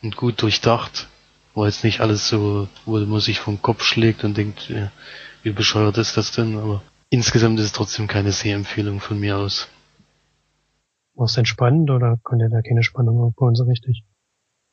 und 0.02 0.16
gut 0.16 0.42
durchdacht. 0.42 1.08
War 1.54 1.68
jetzt 1.68 1.84
nicht 1.84 2.02
alles 2.02 2.28
so, 2.28 2.68
wo 2.88 2.98
man 2.98 3.20
sich 3.20 3.40
vom 3.40 3.62
Kopf 3.62 3.84
schlägt 3.84 4.24
und 4.24 4.36
denkt, 4.36 4.70
ja, 4.70 4.92
wie 5.44 5.52
bescheuert 5.52 6.00
ist 6.00 6.18
das 6.18 6.32
denn? 6.32 6.58
Aber 6.58 6.82
insgesamt 7.12 7.60
ist 7.60 7.66
es 7.66 7.74
trotzdem 7.74 8.08
keine 8.08 8.32
Sehempfehlung 8.32 9.02
von 9.02 9.20
mir 9.20 9.38
aus. 9.38 9.68
War 11.14 11.26
es 11.26 11.34
denn 11.34 11.46
spannend 11.46 11.92
oder 11.92 12.18
konnte 12.24 12.50
da 12.50 12.64
keine 12.64 12.82
Spannung 12.82 13.22
aufbauen 13.22 13.54
so 13.54 13.66
richtig? 13.66 14.04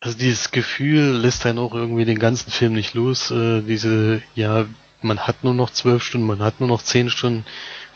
Also 0.00 0.16
dieses 0.16 0.52
Gefühl 0.52 1.18
lässt 1.18 1.44
einen 1.44 1.58
auch 1.58 1.74
irgendwie 1.74 2.06
den 2.06 2.18
ganzen 2.18 2.50
Film 2.50 2.72
nicht 2.72 2.94
los. 2.94 3.30
Äh, 3.30 3.60
diese, 3.60 4.22
ja, 4.34 4.64
man 5.02 5.20
hat 5.20 5.44
nur 5.44 5.52
noch 5.54 5.68
zwölf 5.68 6.02
Stunden, 6.02 6.26
man 6.26 6.40
hat 6.40 6.60
nur 6.60 6.68
noch 6.68 6.82
zehn 6.82 7.10
Stunden. 7.10 7.44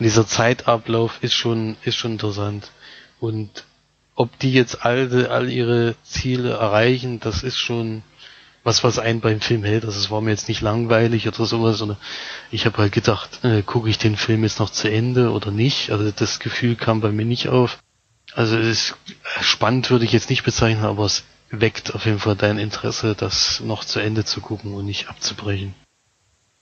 Und 0.03 0.07
dieser 0.07 0.27
Zeitablauf 0.27 1.19
ist 1.21 1.33
schon, 1.33 1.77
ist 1.85 1.95
schon 1.95 2.11
interessant. 2.11 2.71
Und 3.21 3.63
ob 4.15 4.37
die 4.39 4.51
jetzt 4.51 4.83
alle, 4.83 5.31
all 5.31 5.49
ihre 5.49 5.95
Ziele 6.03 6.49
erreichen, 6.49 7.21
das 7.21 7.41
ist 7.41 7.57
schon 7.57 8.03
was, 8.65 8.83
was 8.83 8.99
einen 8.99 9.21
beim 9.21 9.39
Film 9.39 9.63
hält. 9.63 9.85
Also 9.85 9.97
es 9.97 10.11
war 10.11 10.19
mir 10.19 10.31
jetzt 10.31 10.49
nicht 10.49 10.59
langweilig 10.59 11.25
oder 11.29 11.45
sowas, 11.45 11.77
sondern 11.77 11.95
ich 12.51 12.65
habe 12.65 12.79
halt 12.79 12.91
gedacht, 12.91 13.45
äh, 13.45 13.61
gucke 13.61 13.89
ich 13.89 13.97
den 13.97 14.17
Film 14.17 14.43
jetzt 14.43 14.59
noch 14.59 14.71
zu 14.71 14.91
Ende 14.91 15.31
oder 15.31 15.51
nicht. 15.51 15.89
Also 15.89 16.11
das 16.11 16.39
Gefühl 16.39 16.75
kam 16.75 16.99
bei 16.99 17.13
mir 17.13 17.23
nicht 17.23 17.47
auf. 17.47 17.79
Also 18.35 18.57
es 18.57 18.67
ist 18.67 18.95
spannend 19.39 19.89
würde 19.89 20.03
ich 20.03 20.11
jetzt 20.11 20.29
nicht 20.29 20.43
bezeichnen, 20.43 20.83
aber 20.83 21.05
es 21.05 21.23
weckt 21.49 21.95
auf 21.95 22.05
jeden 22.05 22.19
Fall 22.19 22.35
dein 22.35 22.59
Interesse, 22.59 23.15
das 23.15 23.61
noch 23.61 23.85
zu 23.85 24.01
Ende 24.01 24.25
zu 24.25 24.41
gucken 24.41 24.73
und 24.73 24.83
nicht 24.83 25.07
abzubrechen. 25.07 25.73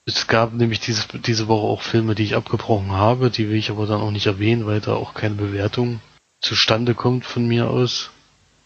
Es 0.05 0.27
gab 0.27 0.53
nämlich 0.53 0.79
diese, 0.79 1.05
diese 1.19 1.47
Woche 1.47 1.67
auch 1.67 1.81
Filme, 1.81 2.15
die 2.15 2.23
ich 2.23 2.35
abgebrochen 2.35 2.91
habe, 2.91 3.29
die 3.29 3.49
will 3.49 3.57
ich 3.57 3.69
aber 3.69 3.85
dann 3.85 4.01
auch 4.01 4.11
nicht 4.11 4.25
erwähnen, 4.25 4.65
weil 4.65 4.81
da 4.81 4.95
auch 4.95 5.13
keine 5.13 5.35
Bewertung 5.35 6.01
zustande 6.41 6.95
kommt 6.95 7.25
von 7.25 7.47
mir 7.47 7.69
aus. 7.69 8.09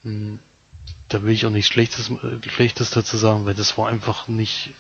Hm, 0.03 0.39
da 1.09 1.23
will 1.23 1.33
ich 1.33 1.45
auch 1.45 1.51
nichts 1.51 1.71
Schlechtes, 1.71 2.11
Schlechtes 2.47 2.91
dazu 2.91 3.17
sagen, 3.17 3.45
weil 3.45 3.53
das 3.53 3.77
war 3.77 3.89
einfach 3.89 4.27
nicht, 4.27 4.71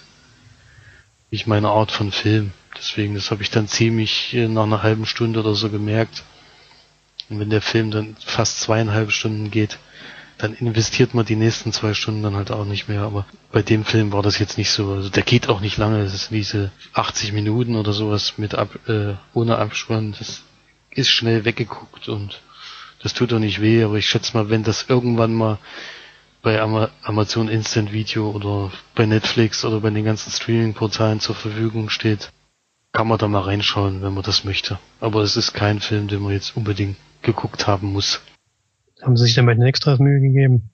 nicht 1.29 1.45
meine 1.45 1.69
Art 1.69 1.91
von 1.91 2.11
Film. 2.11 2.53
Deswegen, 2.77 3.15
das 3.15 3.31
habe 3.31 3.43
ich 3.43 3.51
dann 3.51 3.67
ziemlich 3.67 4.33
äh, 4.33 4.47
nach 4.47 4.63
einer 4.63 4.83
halben 4.83 5.05
Stunde 5.05 5.41
oder 5.41 5.55
so 5.55 5.69
gemerkt 5.69 6.23
und 7.29 7.39
wenn 7.39 7.49
der 7.49 7.61
Film 7.61 7.91
dann 7.91 8.15
fast 8.23 8.59
zweieinhalb 8.59 9.11
Stunden 9.11 9.49
geht, 9.49 9.79
dann 10.37 10.53
investiert 10.53 11.13
man 11.13 11.25
die 11.25 11.35
nächsten 11.35 11.71
zwei 11.71 11.93
Stunden 11.93 12.23
dann 12.23 12.35
halt 12.35 12.51
auch 12.51 12.65
nicht 12.65 12.87
mehr. 12.89 13.01
Aber 13.01 13.25
bei 13.51 13.61
dem 13.61 13.85
Film 13.85 14.11
war 14.11 14.21
das 14.21 14.39
jetzt 14.39 14.57
nicht 14.57 14.71
so. 14.71 14.91
Also 14.91 15.09
der 15.09 15.23
geht 15.23 15.49
auch 15.49 15.61
nicht 15.61 15.77
lange. 15.77 16.03
Das 16.03 16.13
ist 16.13 16.31
diese 16.31 16.71
80 16.93 17.31
Minuten 17.31 17.75
oder 17.75 17.93
sowas 17.93 18.37
mit 18.37 18.55
ab, 18.55 18.69
äh, 18.87 19.13
ohne 19.33 19.57
Abspann. 19.57 20.15
Das 20.17 20.43
ist 20.91 21.09
schnell 21.09 21.45
weggeguckt 21.45 22.09
und 22.09 22.41
Das 23.03 23.13
tut 23.13 23.31
doch 23.31 23.39
nicht 23.39 23.61
weh, 23.61 23.83
aber 23.83 23.97
ich 23.97 24.09
schätze 24.09 24.35
mal, 24.35 24.49
wenn 24.49 24.63
das 24.63 24.85
irgendwann 24.89 25.31
mal 25.31 25.59
bei 26.41 26.59
Ama 26.59 26.89
Amazon 27.03 27.49
Instant 27.49 27.91
Video 27.91 28.31
oder 28.31 28.71
bei 28.95 29.05
Netflix 29.05 29.63
oder 29.63 29.79
bei 29.79 29.91
den 29.91 30.05
ganzen 30.05 30.31
Streaming-Portalen 30.31 31.19
zur 31.19 31.35
Verfügung 31.35 31.89
steht, 31.89 32.31
kann 32.93 33.07
man 33.07 33.19
da 33.19 33.27
mal 33.27 33.41
reinschauen, 33.41 34.01
wenn 34.01 34.13
man 34.15 34.23
das 34.23 34.43
möchte. 34.43 34.79
Aber 35.01 35.21
es 35.21 35.37
ist 35.37 35.53
kein 35.53 35.81
Film, 35.81 36.07
den 36.07 36.23
man 36.23 36.33
jetzt 36.33 36.57
unbedingt 36.57 36.97
geguckt 37.21 37.67
haben 37.67 37.93
muss. 37.93 38.21
Haben 39.05 39.17
Sie 39.17 39.25
sich 39.25 39.35
denn 39.35 39.45
bei 39.45 39.53
den 39.53 39.61
Extras 39.61 39.99
Mühe 39.99 40.19
gegeben? 40.19 40.71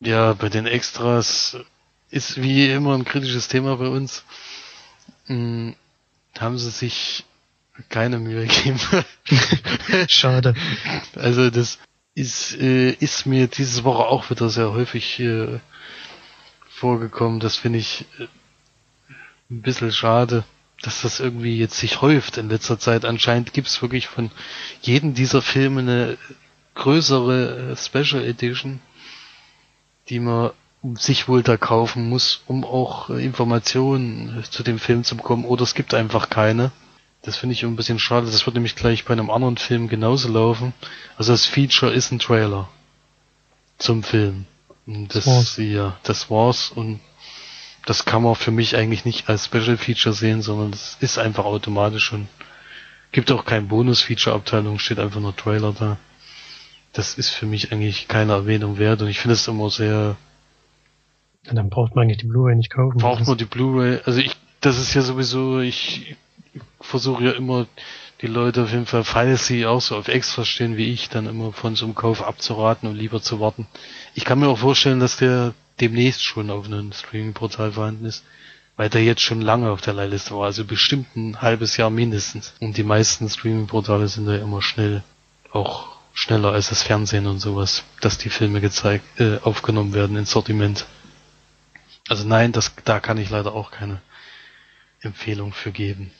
Ja, 0.00 0.34
bei 0.34 0.50
den 0.50 0.66
Extras 0.66 1.56
ist 2.10 2.42
wie 2.42 2.70
immer 2.70 2.94
ein 2.94 3.06
kritisches 3.06 3.48
Thema 3.48 3.76
bei 3.76 3.88
uns. 3.88 4.24
Hm, 5.24 5.74
haben 6.38 6.58
sie 6.58 6.70
sich 6.70 7.24
keine 7.88 8.18
Mühe 8.18 8.46
gegeben. 8.46 8.78
Schade. 10.08 10.54
Also 11.14 11.48
das 11.48 11.78
ist, 12.14 12.60
äh, 12.60 12.90
ist 12.90 13.24
mir 13.24 13.46
diese 13.46 13.84
Woche 13.84 14.04
auch 14.04 14.28
wieder 14.28 14.50
sehr 14.50 14.72
häufig 14.72 15.18
äh, 15.20 15.60
vorgekommen. 16.68 17.40
Das 17.40 17.56
finde 17.56 17.78
ich 17.78 18.04
äh, 18.18 18.24
ein 19.50 19.62
bisschen 19.62 19.92
schade, 19.92 20.44
dass 20.82 21.00
das 21.00 21.20
irgendwie 21.20 21.56
jetzt 21.56 21.78
sich 21.78 22.02
häuft 22.02 22.36
in 22.36 22.50
letzter 22.50 22.78
Zeit. 22.78 23.06
Anscheinend 23.06 23.54
gibt's 23.54 23.80
wirklich 23.80 24.08
von 24.08 24.30
jedem 24.82 25.14
dieser 25.14 25.40
Filme 25.40 25.80
eine 25.80 26.18
größere 26.80 27.72
äh, 27.72 27.76
Special 27.76 28.24
Edition, 28.24 28.80
die 30.08 30.18
man 30.18 30.50
sich 30.94 31.28
wohl 31.28 31.42
da 31.42 31.56
kaufen 31.56 32.08
muss, 32.08 32.42
um 32.46 32.64
auch 32.64 33.10
äh, 33.10 33.24
Informationen 33.24 34.42
zu 34.50 34.62
dem 34.62 34.78
Film 34.78 35.04
zu 35.04 35.16
bekommen. 35.16 35.44
Oder 35.44 35.62
es 35.62 35.74
gibt 35.74 35.94
einfach 35.94 36.30
keine. 36.30 36.72
Das 37.22 37.36
finde 37.36 37.52
ich 37.52 37.62
ein 37.64 37.76
bisschen 37.76 37.98
schade. 37.98 38.26
Das 38.26 38.46
wird 38.46 38.54
nämlich 38.54 38.76
gleich 38.76 39.04
bei 39.04 39.12
einem 39.12 39.30
anderen 39.30 39.58
Film 39.58 39.88
genauso 39.88 40.28
laufen. 40.28 40.72
Also 41.18 41.32
das 41.32 41.44
Feature 41.44 41.92
ist 41.92 42.12
ein 42.12 42.18
Trailer 42.18 42.68
zum 43.76 44.02
Film. 44.02 44.46
Und 44.86 45.14
das, 45.14 45.26
war's. 45.26 45.56
ja, 45.58 45.98
das 46.02 46.30
war's. 46.30 46.70
Und 46.74 47.00
das 47.84 48.06
kann 48.06 48.22
man 48.22 48.34
für 48.34 48.50
mich 48.50 48.74
eigentlich 48.74 49.04
nicht 49.04 49.28
als 49.28 49.46
Special 49.46 49.76
Feature 49.76 50.14
sehen, 50.14 50.40
sondern 50.40 50.72
es 50.72 50.96
ist 51.00 51.18
einfach 51.18 51.44
automatisch 51.44 52.12
und 52.12 52.26
gibt 53.12 53.30
auch 53.32 53.44
kein 53.44 53.68
Bonus-Feature-Abteilung, 53.68 54.78
steht 54.78 54.98
einfach 54.98 55.20
nur 55.20 55.36
Trailer 55.36 55.74
da. 55.78 55.98
Das 56.92 57.14
ist 57.14 57.30
für 57.30 57.46
mich 57.46 57.72
eigentlich 57.72 58.08
keine 58.08 58.32
Erwähnung 58.32 58.78
wert 58.78 59.02
und 59.02 59.08
ich 59.08 59.20
finde 59.20 59.34
es 59.34 59.46
immer 59.46 59.70
sehr 59.70 60.16
Ja, 61.46 61.54
dann 61.54 61.70
braucht 61.70 61.94
man 61.94 62.04
eigentlich 62.04 62.18
die 62.18 62.26
Blu-ray 62.26 62.56
nicht 62.56 62.70
kaufen. 62.70 62.98
braucht 62.98 63.26
man 63.26 63.38
die 63.38 63.44
Blu-ray. 63.44 64.00
Also 64.04 64.20
ich, 64.20 64.36
das 64.60 64.78
ist 64.78 64.94
ja 64.94 65.02
sowieso, 65.02 65.60
ich 65.60 66.16
versuche 66.80 67.24
ja 67.24 67.32
immer 67.32 67.66
die 68.20 68.26
Leute 68.26 68.64
auf 68.64 68.72
jeden 68.72 68.86
Fall, 68.86 69.04
falls 69.04 69.46
sie 69.46 69.66
auch 69.66 69.80
so 69.80 69.96
auf 69.96 70.08
Extras 70.08 70.48
stehen 70.48 70.76
wie 70.76 70.92
ich, 70.92 71.08
dann 71.08 71.26
immer 71.26 71.52
von 71.52 71.74
so 71.76 71.86
einem 71.86 71.94
Kauf 71.94 72.22
abzuraten 72.22 72.88
und 72.88 72.96
lieber 72.96 73.22
zu 73.22 73.40
warten. 73.40 73.66
Ich 74.14 74.24
kann 74.24 74.40
mir 74.40 74.48
auch 74.48 74.58
vorstellen, 74.58 75.00
dass 75.00 75.16
der 75.16 75.54
demnächst 75.80 76.22
schon 76.22 76.50
auf 76.50 76.66
einem 76.66 76.92
Streaming-Portal 76.92 77.72
vorhanden 77.72 78.04
ist, 78.04 78.24
weil 78.76 78.90
der 78.90 79.02
jetzt 79.02 79.22
schon 79.22 79.40
lange 79.40 79.70
auf 79.70 79.80
der 79.80 79.94
Leihliste 79.94 80.34
war, 80.34 80.46
also 80.46 80.64
bestimmt 80.64 81.16
ein 81.16 81.40
halbes 81.40 81.76
Jahr 81.78 81.88
mindestens. 81.88 82.54
Und 82.60 82.76
die 82.76 82.82
meisten 82.82 83.28
Streaming-Portale 83.28 84.08
sind 84.08 84.28
ja 84.28 84.36
immer 84.36 84.60
schnell, 84.60 85.02
auch 85.52 85.99
schneller 86.20 86.52
als 86.52 86.68
das 86.68 86.82
Fernsehen 86.82 87.26
und 87.26 87.38
sowas, 87.38 87.82
dass 88.02 88.18
die 88.18 88.28
Filme 88.28 88.60
gezeigt, 88.60 89.04
äh, 89.18 89.38
aufgenommen 89.38 89.94
werden 89.94 90.16
ins 90.16 90.30
Sortiment. 90.30 90.84
Also 92.08 92.28
nein, 92.28 92.52
das, 92.52 92.74
da 92.84 93.00
kann 93.00 93.16
ich 93.16 93.30
leider 93.30 93.54
auch 93.54 93.70
keine 93.70 94.02
Empfehlung 95.00 95.54
für 95.54 95.72
geben. 95.72 96.10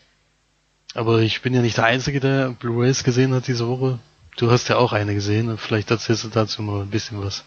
Aber 0.95 1.21
ich 1.21 1.43
bin 1.43 1.53
ja 1.53 1.61
nicht 1.61 1.77
der 1.77 1.85
Einzige, 1.85 2.19
der 2.19 2.51
Blu-rays 2.51 3.05
gesehen 3.05 3.35
hat 3.35 3.47
diese 3.47 3.69
Woche. 3.69 3.99
Du 4.39 4.51
hast 4.51 4.69
ja 4.69 4.77
auch 4.77 4.95
eine 4.95 5.13
gesehen 5.13 5.51
und 5.51 5.61
vielleicht 5.61 5.91
erzählst 5.91 6.25
du 6.25 6.29
dazu 6.29 6.63
mal 6.63 6.81
ein 6.81 6.91
bisschen 6.91 7.23
was. 7.23 7.45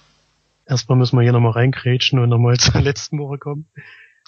Erstmal 0.67 0.97
müssen 0.97 1.17
wir 1.17 1.23
hier 1.23 1.33
nochmal 1.33 1.53
reinkrätschen 1.53 2.19
und 2.19 2.29
nochmal 2.29 2.57
zur 2.59 2.81
letzten 2.81 3.17
Woche 3.17 3.39
kommen. 3.39 3.65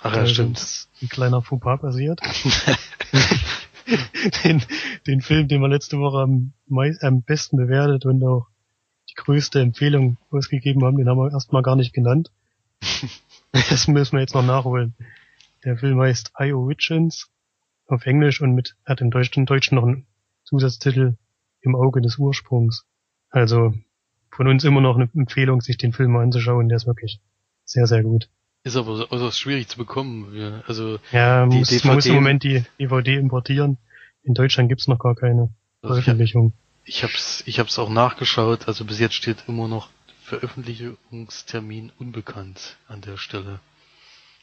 Ach 0.01 0.15
ja, 0.15 0.25
stimmt. 0.25 0.88
Ein 0.99 1.09
kleiner 1.09 1.43
Fauxpas 1.43 1.79
passiert. 1.79 2.19
den, 4.43 4.63
den 5.08 5.21
Film, 5.21 5.48
den 5.48 5.62
wir 5.62 5.67
letzte 5.67 6.00
Woche 6.00 6.19
am, 6.19 6.54
mei- 6.67 6.98
am 7.02 7.21
besten 7.24 7.58
bewertet 7.58 8.06
und 8.06 8.24
auch 8.24 8.48
die 9.10 9.15
größte 9.15 9.60
Empfehlung 9.62 10.17
ausgegeben 10.32 10.84
haben, 10.84 10.98
den 10.98 11.08
haben 11.08 11.17
wir 11.19 11.32
erstmal 11.32 11.62
gar 11.63 11.76
nicht 11.76 11.93
genannt. 11.93 12.32
Das 13.52 13.88
müssen 13.88 14.13
wir 14.17 14.19
jetzt 14.19 14.36
noch 14.36 14.45
nachholen. 14.45 14.95
Der 15.63 15.78
Film 15.78 16.00
heißt 16.02 16.34
I 16.41 16.52
Origins 16.52 17.30
auf 17.88 18.06
Englisch 18.06 18.41
und 18.41 18.54
mit, 18.54 18.76
hat 18.86 19.00
im 19.00 19.12
Deutschen, 19.12 19.41
im 19.41 19.45
Deutschen 19.45 19.76
noch 19.76 19.84
einen 19.84 20.06
Zusatztitel 20.43 21.15
Im 21.62 21.76
Auge 21.76 22.02
des 22.02 22.17
Ursprungs. 22.17 22.86
Also 23.30 23.74
von 24.30 24.48
uns 24.50 24.65
immer 24.65 24.82
noch 24.82 24.95
eine 24.98 25.10
Empfehlung, 25.15 25.62
sich 25.62 25.78
den 25.78 25.93
Film 25.93 26.12
mal 26.12 26.24
anzuschauen. 26.24 26.67
Der 26.67 26.76
ist 26.76 26.86
wirklich 26.86 27.21
sehr, 27.63 27.88
sehr 27.88 28.04
gut. 28.04 28.30
Ist 28.65 28.75
aber 28.75 29.06
also 29.12 29.30
schwierig 29.32 29.67
zu 29.67 29.78
bekommen. 29.78 30.62
Also, 30.67 30.97
Ja, 31.12 31.45
muss, 31.45 31.84
man 31.86 31.95
muss 31.95 32.06
im 32.08 32.13
DVD 32.13 32.15
Moment 32.15 32.43
die 32.43 32.63
DVD 32.80 33.15
importieren. 33.15 33.78
In 34.23 34.34
Deutschland 34.34 34.69
gibt's 34.69 34.88
noch 34.88 34.97
gar 34.97 35.15
keine 35.15 35.49
also 35.84 35.93
ich, 35.95 36.08
hab, 36.08 36.17
Veröffentlichung. 36.17 36.54
ich 36.84 37.04
hab's, 37.04 37.43
ich 37.45 37.60
hab's 37.60 37.78
auch 37.78 37.89
nachgeschaut. 37.91 38.67
Also 38.67 38.84
bis 38.84 38.99
jetzt 38.99 39.13
steht 39.13 39.38
immer 39.47 39.67
noch 39.67 39.89
Veröffentlichungstermin 40.23 41.91
unbekannt 41.99 42.78
an 42.88 43.01
der 43.01 43.17
Stelle. 43.17 43.60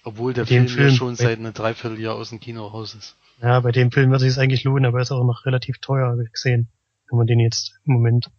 Obwohl 0.04 0.32
der 0.34 0.44
Den 0.44 0.68
Film, 0.68 0.78
ja 0.78 0.86
Film- 0.86 0.96
schon 0.96 1.16
seit 1.16 1.38
einem 1.40 1.52
Dreivierteljahr 1.52 2.14
aus 2.14 2.28
dem 2.30 2.38
Kino 2.38 2.64
raus 2.66 2.94
ist. 2.94 3.16
Ja, 3.42 3.58
bei 3.58 3.72
dem 3.72 3.90
Film 3.90 4.12
wird 4.12 4.22
es 4.22 4.34
sich 4.34 4.40
eigentlich 4.40 4.62
lohnen, 4.62 4.86
aber 4.86 4.98
er 4.98 5.02
ist 5.02 5.10
auch 5.10 5.24
noch 5.24 5.46
relativ 5.46 5.78
teuer, 5.78 6.08
habe 6.10 6.22
ich 6.24 6.30
gesehen, 6.32 6.68
wenn 7.10 7.18
man 7.18 7.26
den 7.26 7.40
jetzt 7.40 7.74
im 7.86 7.94
Moment 7.94 8.30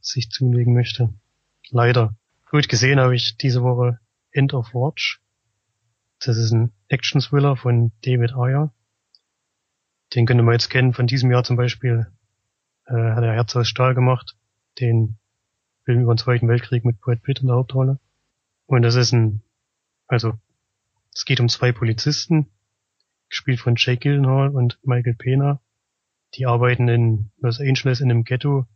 sich 0.00 0.30
zulegen 0.30 0.72
möchte. 0.72 1.12
Leider. 1.70 2.14
Gut 2.50 2.68
gesehen 2.70 3.00
habe 3.00 3.14
ich 3.14 3.36
diese 3.36 3.62
Woche 3.62 3.98
End 4.34 4.52
of 4.52 4.74
Watch. 4.74 5.20
Das 6.18 6.36
ist 6.36 6.52
ein 6.52 6.72
Action-Thriller 6.88 7.56
von 7.56 7.92
David 8.04 8.34
Ayer. 8.34 8.74
Den 10.14 10.26
könnte 10.26 10.42
man 10.42 10.54
jetzt 10.54 10.70
kennen 10.70 10.92
von 10.92 11.06
diesem 11.06 11.30
Jahr 11.30 11.44
zum 11.44 11.56
Beispiel. 11.56 12.12
Äh, 12.86 12.92
hat 12.94 13.22
er 13.22 13.32
Herz 13.32 13.54
aus 13.54 13.68
Stahl 13.68 13.94
gemacht. 13.94 14.36
Den 14.80 15.18
Film 15.84 16.02
über 16.02 16.14
den 16.14 16.18
Zweiten 16.18 16.48
Weltkrieg 16.48 16.84
mit 16.84 17.00
Brad 17.00 17.22
Pitt 17.22 17.40
in 17.40 17.46
der 17.46 17.56
Hauptrolle. 17.56 18.00
Und 18.66 18.82
das 18.82 18.96
ist 18.96 19.12
ein, 19.12 19.42
also, 20.08 20.34
es 21.14 21.24
geht 21.24 21.38
um 21.38 21.48
zwei 21.48 21.70
Polizisten, 21.70 22.50
gespielt 23.28 23.60
von 23.60 23.74
Jake 23.76 24.00
Gyllenhaal 24.00 24.48
und 24.48 24.78
Michael 24.82 25.14
Pena. 25.14 25.60
Die 26.34 26.46
arbeiten 26.46 26.88
in 26.88 27.30
Los 27.38 27.60
Angeles 27.60 28.00
in 28.00 28.10
einem 28.10 28.24
Ghetto 28.24 28.66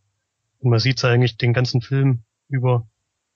und 0.61 0.71
man 0.71 0.79
sieht 0.79 1.01
sie 1.01 1.09
eigentlich 1.09 1.37
den 1.37 1.53
ganzen 1.53 1.81
Film 1.81 2.23
über, 2.49 2.89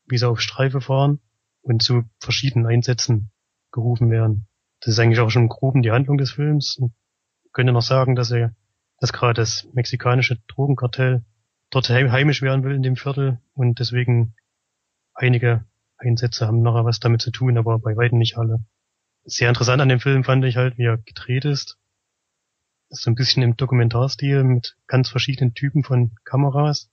wie 0.07 0.19
sie 0.19 0.29
auf 0.29 0.41
Streife 0.41 0.81
fahren 0.81 1.21
und 1.63 1.83
zu 1.83 2.05
verschiedenen 2.19 2.67
Einsätzen 2.67 3.31
gerufen 3.71 4.11
werden. 4.11 4.47
Das 4.81 4.93
ist 4.93 4.99
eigentlich 4.99 5.21
auch 5.21 5.31
schon 5.31 5.49
grob 5.49 5.75
die 5.83 5.91
Handlung 5.91 6.19
des 6.19 6.33
Films. 6.33 6.81
Ich 7.45 7.53
könnte 7.53 7.73
noch 7.73 7.83
sagen, 7.83 8.15
dass 8.15 8.31
er, 8.31 8.55
dass 8.99 9.13
gerade 9.13 9.35
das 9.35 9.67
mexikanische 9.73 10.39
Drogenkartell 10.49 11.25
dort 11.71 11.89
heim- 11.89 12.13
heimisch 12.13 12.43
werden 12.43 12.65
will 12.65 12.75
in 12.75 12.83
dem 12.83 12.97
Viertel 12.97 13.41
und 13.55 13.79
deswegen 13.79 14.35
einige 15.15 15.65
Einsätze 15.97 16.47
haben 16.47 16.63
nachher 16.63 16.85
was 16.85 17.01
damit 17.01 17.23
zu 17.23 17.31
tun, 17.31 17.57
aber 17.59 17.79
bei 17.79 17.97
weitem 17.97 18.19
nicht 18.19 18.37
alle 18.37 18.65
sehr 19.25 19.49
interessant 19.49 19.81
an 19.81 19.89
dem 19.89 20.01
Film 20.01 20.25
fand 20.25 20.45
ich 20.45 20.57
halt, 20.57 20.79
wie 20.79 20.85
er 20.85 20.99
gedreht 20.99 21.45
ist 21.45 21.79
so 22.93 23.11
ein 23.11 23.15
bisschen 23.15 23.43
im 23.43 23.57
Dokumentarstil 23.57 24.45
mit 24.45 24.77
ganz 24.87 25.09
verschiedenen 25.09 25.55
Typen 25.55 25.83
von 25.83 26.13
Kameras. 26.25 26.91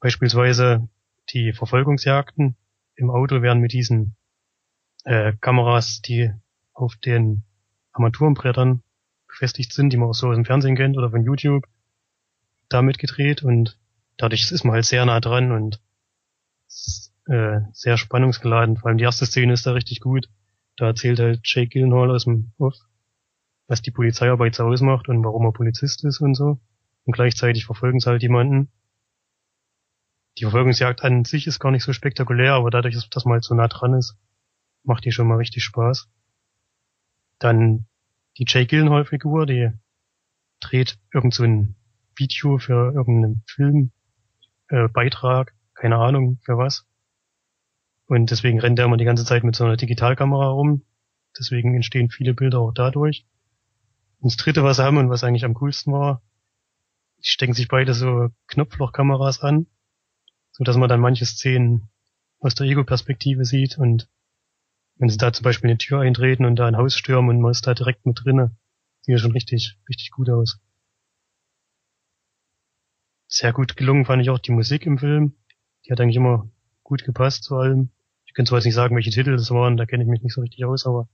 Beispielsweise 0.00 0.88
die 1.30 1.52
Verfolgungsjagden 1.52 2.56
im 2.96 3.10
Auto 3.10 3.42
werden 3.42 3.60
mit 3.60 3.72
diesen 3.72 4.16
äh, 5.04 5.32
Kameras, 5.40 6.00
die 6.02 6.32
auf 6.72 6.96
den 6.96 7.44
Armaturenbrettern 7.92 8.82
befestigt 9.28 9.72
sind, 9.72 9.92
die 9.92 9.96
man 9.96 10.08
auch 10.08 10.14
so 10.14 10.28
aus 10.28 10.36
dem 10.36 10.44
Fernsehen 10.44 10.76
kennt 10.76 10.96
oder 10.96 11.10
von 11.10 11.24
YouTube, 11.24 11.64
damit 12.68 12.98
gedreht 12.98 13.42
und 13.42 13.78
dadurch 14.16 14.50
ist 14.50 14.64
man 14.64 14.74
halt 14.74 14.84
sehr 14.84 15.04
nah 15.06 15.20
dran 15.20 15.52
und 15.52 15.80
äh, 17.26 17.60
sehr 17.72 17.96
spannungsgeladen. 17.96 18.76
Vor 18.76 18.88
allem 18.88 18.98
die 18.98 19.04
erste 19.04 19.26
Szene 19.26 19.52
ist 19.52 19.66
da 19.66 19.72
richtig 19.72 20.00
gut. 20.00 20.28
Da 20.76 20.86
erzählt 20.86 21.20
halt 21.20 21.40
Jake 21.44 21.68
Gyllenhaal 21.68 22.10
aus 22.10 22.24
dem 22.24 22.52
Off, 22.58 22.74
was 23.66 23.82
die 23.82 23.90
Polizeiarbeit 23.90 24.54
so 24.54 24.64
ausmacht 24.64 25.08
und 25.08 25.24
warum 25.24 25.46
er 25.46 25.52
Polizist 25.52 26.04
ist 26.04 26.20
und 26.20 26.34
so. 26.34 26.60
Und 27.04 27.12
gleichzeitig 27.12 27.66
verfolgen 27.66 28.00
sie 28.00 28.10
halt 28.10 28.22
jemanden. 28.22 28.70
Die 30.38 30.42
Verfolgungsjagd 30.42 31.04
an 31.04 31.24
sich 31.24 31.46
ist 31.46 31.60
gar 31.60 31.70
nicht 31.70 31.84
so 31.84 31.92
spektakulär, 31.92 32.54
aber 32.54 32.70
dadurch, 32.70 33.08
dass 33.08 33.24
man 33.24 33.34
halt 33.34 33.44
so 33.44 33.54
nah 33.54 33.68
dran 33.68 33.94
ist, 33.94 34.16
macht 34.82 35.04
die 35.04 35.12
schon 35.12 35.28
mal 35.28 35.36
richtig 35.36 35.62
Spaß. 35.64 36.08
Dann 37.38 37.86
die 38.38 38.44
Jake 38.46 38.66
Gyllenhaal-Figur, 38.66 39.46
die 39.46 39.70
dreht 40.60 40.98
irgend 41.12 41.34
so 41.34 41.44
ein 41.44 41.76
Video 42.16 42.58
für 42.58 42.92
irgendeinen 42.92 43.42
Film, 43.46 43.92
äh, 44.68 44.88
Beitrag, 44.88 45.54
keine 45.74 45.96
Ahnung 45.96 46.38
für 46.42 46.58
was. 46.58 46.86
Und 48.06 48.30
deswegen 48.30 48.60
rennt 48.60 48.78
er 48.78 48.84
immer 48.86 48.96
die 48.96 49.04
ganze 49.04 49.24
Zeit 49.24 49.44
mit 49.44 49.56
so 49.56 49.64
einer 49.64 49.76
Digitalkamera 49.76 50.48
rum. 50.48 50.84
Deswegen 51.38 51.74
entstehen 51.74 52.10
viele 52.10 52.34
Bilder 52.34 52.60
auch 52.60 52.72
dadurch. 52.72 53.26
Und 54.20 54.32
das 54.32 54.36
dritte, 54.36 54.62
was 54.62 54.76
sie 54.76 54.84
haben 54.84 54.98
und 54.98 55.10
was 55.10 55.24
eigentlich 55.24 55.44
am 55.44 55.54
coolsten 55.54 55.92
war, 55.92 56.22
die 57.18 57.28
stecken 57.28 57.54
sich 57.54 57.68
beide 57.68 57.94
so 57.94 58.28
Knopflochkameras 58.48 59.40
an, 59.40 59.66
so 60.54 60.64
dass 60.64 60.76
man 60.76 60.88
dann 60.88 61.00
manche 61.00 61.26
Szenen 61.26 61.88
aus 62.38 62.54
der 62.54 62.66
Ego-Perspektive 62.66 63.44
sieht 63.44 63.76
und 63.76 64.08
wenn 64.96 65.08
sie 65.08 65.18
da 65.18 65.32
zum 65.32 65.42
Beispiel 65.42 65.68
eine 65.68 65.78
Tür 65.78 66.00
eintreten 66.00 66.44
und 66.44 66.56
da 66.56 66.66
ein 66.66 66.76
Haus 66.76 66.96
stürmen 66.96 67.30
und 67.30 67.42
man 67.42 67.50
ist 67.50 67.66
da 67.66 67.74
direkt 67.74 68.06
mit 68.06 68.20
drinne, 68.22 68.56
sieht 69.00 69.14
ja 69.14 69.18
schon 69.18 69.32
richtig, 69.32 69.76
richtig 69.88 70.12
gut 70.12 70.30
aus. 70.30 70.60
Sehr 73.26 73.52
gut 73.52 73.76
gelungen 73.76 74.04
fand 74.04 74.22
ich 74.22 74.30
auch 74.30 74.38
die 74.38 74.52
Musik 74.52 74.86
im 74.86 74.98
Film. 74.98 75.34
Die 75.84 75.90
hat 75.90 76.00
eigentlich 76.00 76.16
immer 76.16 76.48
gut 76.84 77.04
gepasst 77.04 77.42
zu 77.42 77.56
allem. 77.56 77.90
Ich 78.24 78.34
könnte 78.34 78.50
zwar 78.50 78.58
jetzt 78.58 78.66
nicht 78.66 78.74
sagen, 78.74 78.94
welche 78.94 79.10
Titel 79.10 79.32
das 79.32 79.50
waren, 79.50 79.76
da 79.76 79.86
kenne 79.86 80.04
ich 80.04 80.08
mich 80.08 80.22
nicht 80.22 80.34
so 80.34 80.40
richtig 80.40 80.64
aus, 80.64 80.86
aber 80.86 81.08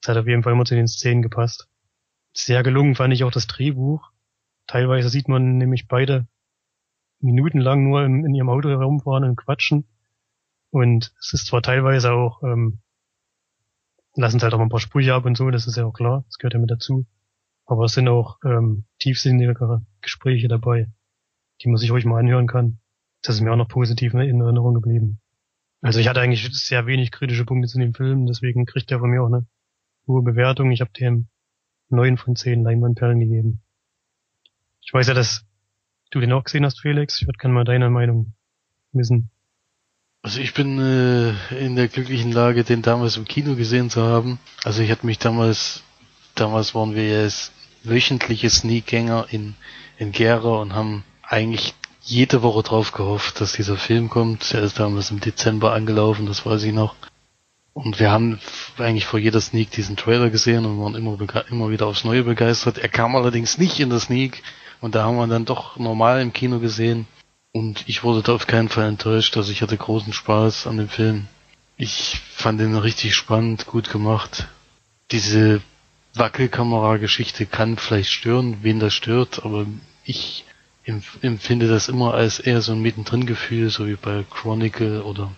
es 0.00 0.08
hat 0.08 0.16
auf 0.16 0.28
jeden 0.28 0.44
Fall 0.44 0.52
immer 0.52 0.64
zu 0.64 0.76
den 0.76 0.86
Szenen 0.86 1.22
gepasst. 1.22 1.68
Sehr 2.32 2.62
gelungen 2.62 2.94
fand 2.94 3.12
ich 3.12 3.24
auch 3.24 3.32
das 3.32 3.48
Drehbuch. 3.48 4.12
Teilweise 4.68 5.08
sieht 5.08 5.28
man 5.28 5.58
nämlich 5.58 5.88
beide 5.88 6.28
minutenlang 7.24 7.82
nur 7.82 8.04
in, 8.04 8.24
in 8.24 8.34
ihrem 8.34 8.48
Auto 8.48 8.68
herumfahren 8.68 9.24
und 9.24 9.36
quatschen. 9.36 9.86
Und 10.70 11.12
es 11.20 11.32
ist 11.32 11.46
zwar 11.46 11.62
teilweise 11.62 12.12
auch, 12.12 12.42
ähm, 12.42 12.80
lassen 14.14 14.42
halt 14.42 14.54
auch 14.54 14.60
ein 14.60 14.68
paar 14.68 14.80
Sprüche 14.80 15.14
ab 15.14 15.24
und 15.24 15.36
so, 15.36 15.50
das 15.50 15.66
ist 15.66 15.76
ja 15.76 15.84
auch 15.84 15.92
klar, 15.92 16.24
das 16.26 16.38
gehört 16.38 16.54
ja 16.54 16.60
mit 16.60 16.70
dazu. 16.70 17.06
Aber 17.66 17.84
es 17.84 17.94
sind 17.94 18.08
auch 18.08 18.38
ähm, 18.44 18.84
tiefsinnigere 18.98 19.84
Gespräche 20.02 20.48
dabei, 20.48 20.90
die 21.62 21.68
man 21.68 21.78
sich 21.78 21.90
ruhig 21.90 22.04
mal 22.04 22.20
anhören 22.20 22.46
kann. 22.46 22.78
Das 23.22 23.36
ist 23.36 23.40
mir 23.40 23.52
auch 23.52 23.56
noch 23.56 23.68
positiv 23.68 24.12
in 24.12 24.20
Erinnerung 24.20 24.74
geblieben. 24.74 25.20
Also 25.80 26.00
ich 26.00 26.08
hatte 26.08 26.20
eigentlich 26.20 26.46
sehr 26.52 26.86
wenig 26.86 27.10
kritische 27.10 27.44
Punkte 27.44 27.68
zu 27.68 27.78
dem 27.78 27.94
Film, 27.94 28.26
deswegen 28.26 28.66
kriegt 28.66 28.90
er 28.90 28.98
von 28.98 29.10
mir 29.10 29.22
auch 29.22 29.26
eine 29.26 29.46
hohe 30.06 30.22
Bewertung. 30.22 30.70
Ich 30.70 30.80
habe 30.80 30.90
dem 30.92 31.28
neun 31.88 32.18
von 32.18 32.36
zehn 32.36 32.62
Leinwandperlen 32.62 33.20
gegeben. 33.20 33.62
Ich 34.82 34.92
weiß 34.92 35.08
ja, 35.08 35.14
dass 35.14 35.46
du 36.10 36.20
den 36.20 36.32
auch 36.32 36.44
gesehen 36.44 36.64
hast, 36.64 36.80
Felix. 36.80 37.20
Ich 37.20 37.26
würde 37.26 37.38
gerne 37.38 37.54
mal 37.54 37.64
deine 37.64 37.90
Meinung 37.90 38.34
wissen. 38.92 39.30
Also 40.22 40.40
ich 40.40 40.54
bin 40.54 40.78
äh, 40.80 41.64
in 41.64 41.76
der 41.76 41.88
glücklichen 41.88 42.32
Lage, 42.32 42.64
den 42.64 42.80
damals 42.80 43.16
im 43.18 43.26
Kino 43.26 43.56
gesehen 43.56 43.90
zu 43.90 44.02
haben. 44.02 44.38
Also 44.64 44.82
ich 44.82 44.90
hatte 44.90 45.04
mich 45.04 45.18
damals, 45.18 45.82
damals 46.34 46.74
waren 46.74 46.94
wir 46.94 47.06
ja 47.06 47.28
wöchentliche 47.82 48.48
Sneakgänger 48.48 49.26
in, 49.30 49.54
in 49.98 50.12
Gera 50.12 50.60
und 50.60 50.72
haben 50.74 51.04
eigentlich 51.22 51.74
jede 52.00 52.42
Woche 52.42 52.62
drauf 52.62 52.92
gehofft, 52.92 53.40
dass 53.40 53.52
dieser 53.52 53.76
Film 53.76 54.08
kommt. 54.08 54.54
Er 54.54 54.62
ist 54.62 54.78
damals 54.78 55.10
im 55.10 55.20
Dezember 55.20 55.72
angelaufen, 55.72 56.26
das 56.26 56.46
weiß 56.46 56.62
ich 56.64 56.72
noch. 56.72 56.94
Und 57.74 57.98
wir 57.98 58.10
haben 58.10 58.38
eigentlich 58.78 59.04
vor 59.04 59.18
jeder 59.18 59.40
Sneak 59.40 59.72
diesen 59.72 59.96
Trailer 59.96 60.30
gesehen 60.30 60.64
und 60.64 60.80
waren 60.80 60.94
immer, 60.94 61.18
immer 61.50 61.70
wieder 61.70 61.86
aufs 61.86 62.04
Neue 62.04 62.22
begeistert. 62.22 62.78
Er 62.78 62.88
kam 62.88 63.16
allerdings 63.16 63.58
nicht 63.58 63.80
in 63.80 63.90
der 63.90 63.98
Sneak 63.98 64.42
und 64.84 64.94
da 64.94 65.04
haben 65.04 65.16
wir 65.16 65.26
dann 65.26 65.46
doch 65.46 65.78
normal 65.78 66.20
im 66.20 66.34
Kino 66.34 66.58
gesehen. 66.58 67.06
Und 67.52 67.84
ich 67.86 68.04
wurde 68.04 68.20
da 68.20 68.34
auf 68.34 68.46
keinen 68.46 68.68
Fall 68.68 68.86
enttäuscht. 68.86 69.34
Also 69.34 69.50
ich 69.50 69.62
hatte 69.62 69.78
großen 69.78 70.12
Spaß 70.12 70.66
an 70.66 70.76
dem 70.76 70.90
Film. 70.90 71.26
Ich 71.78 72.20
fand 72.34 72.60
ihn 72.60 72.76
richtig 72.76 73.14
spannend, 73.14 73.64
gut 73.64 73.90
gemacht. 73.90 74.46
Diese 75.10 75.62
Wackelkamera-Geschichte 76.12 77.46
kann 77.46 77.78
vielleicht 77.78 78.10
stören, 78.10 78.58
wen 78.60 78.78
das 78.78 78.92
stört, 78.92 79.46
aber 79.46 79.64
ich 80.04 80.44
empfinde 80.84 81.66
das 81.66 81.88
immer 81.88 82.12
als 82.12 82.38
eher 82.38 82.60
so 82.60 82.72
ein 82.72 82.82
Mittendrin-Gefühl, 82.82 83.70
so 83.70 83.86
wie 83.86 83.96
bei 83.96 84.22
Chronicle 84.28 85.02
oder 85.02 85.32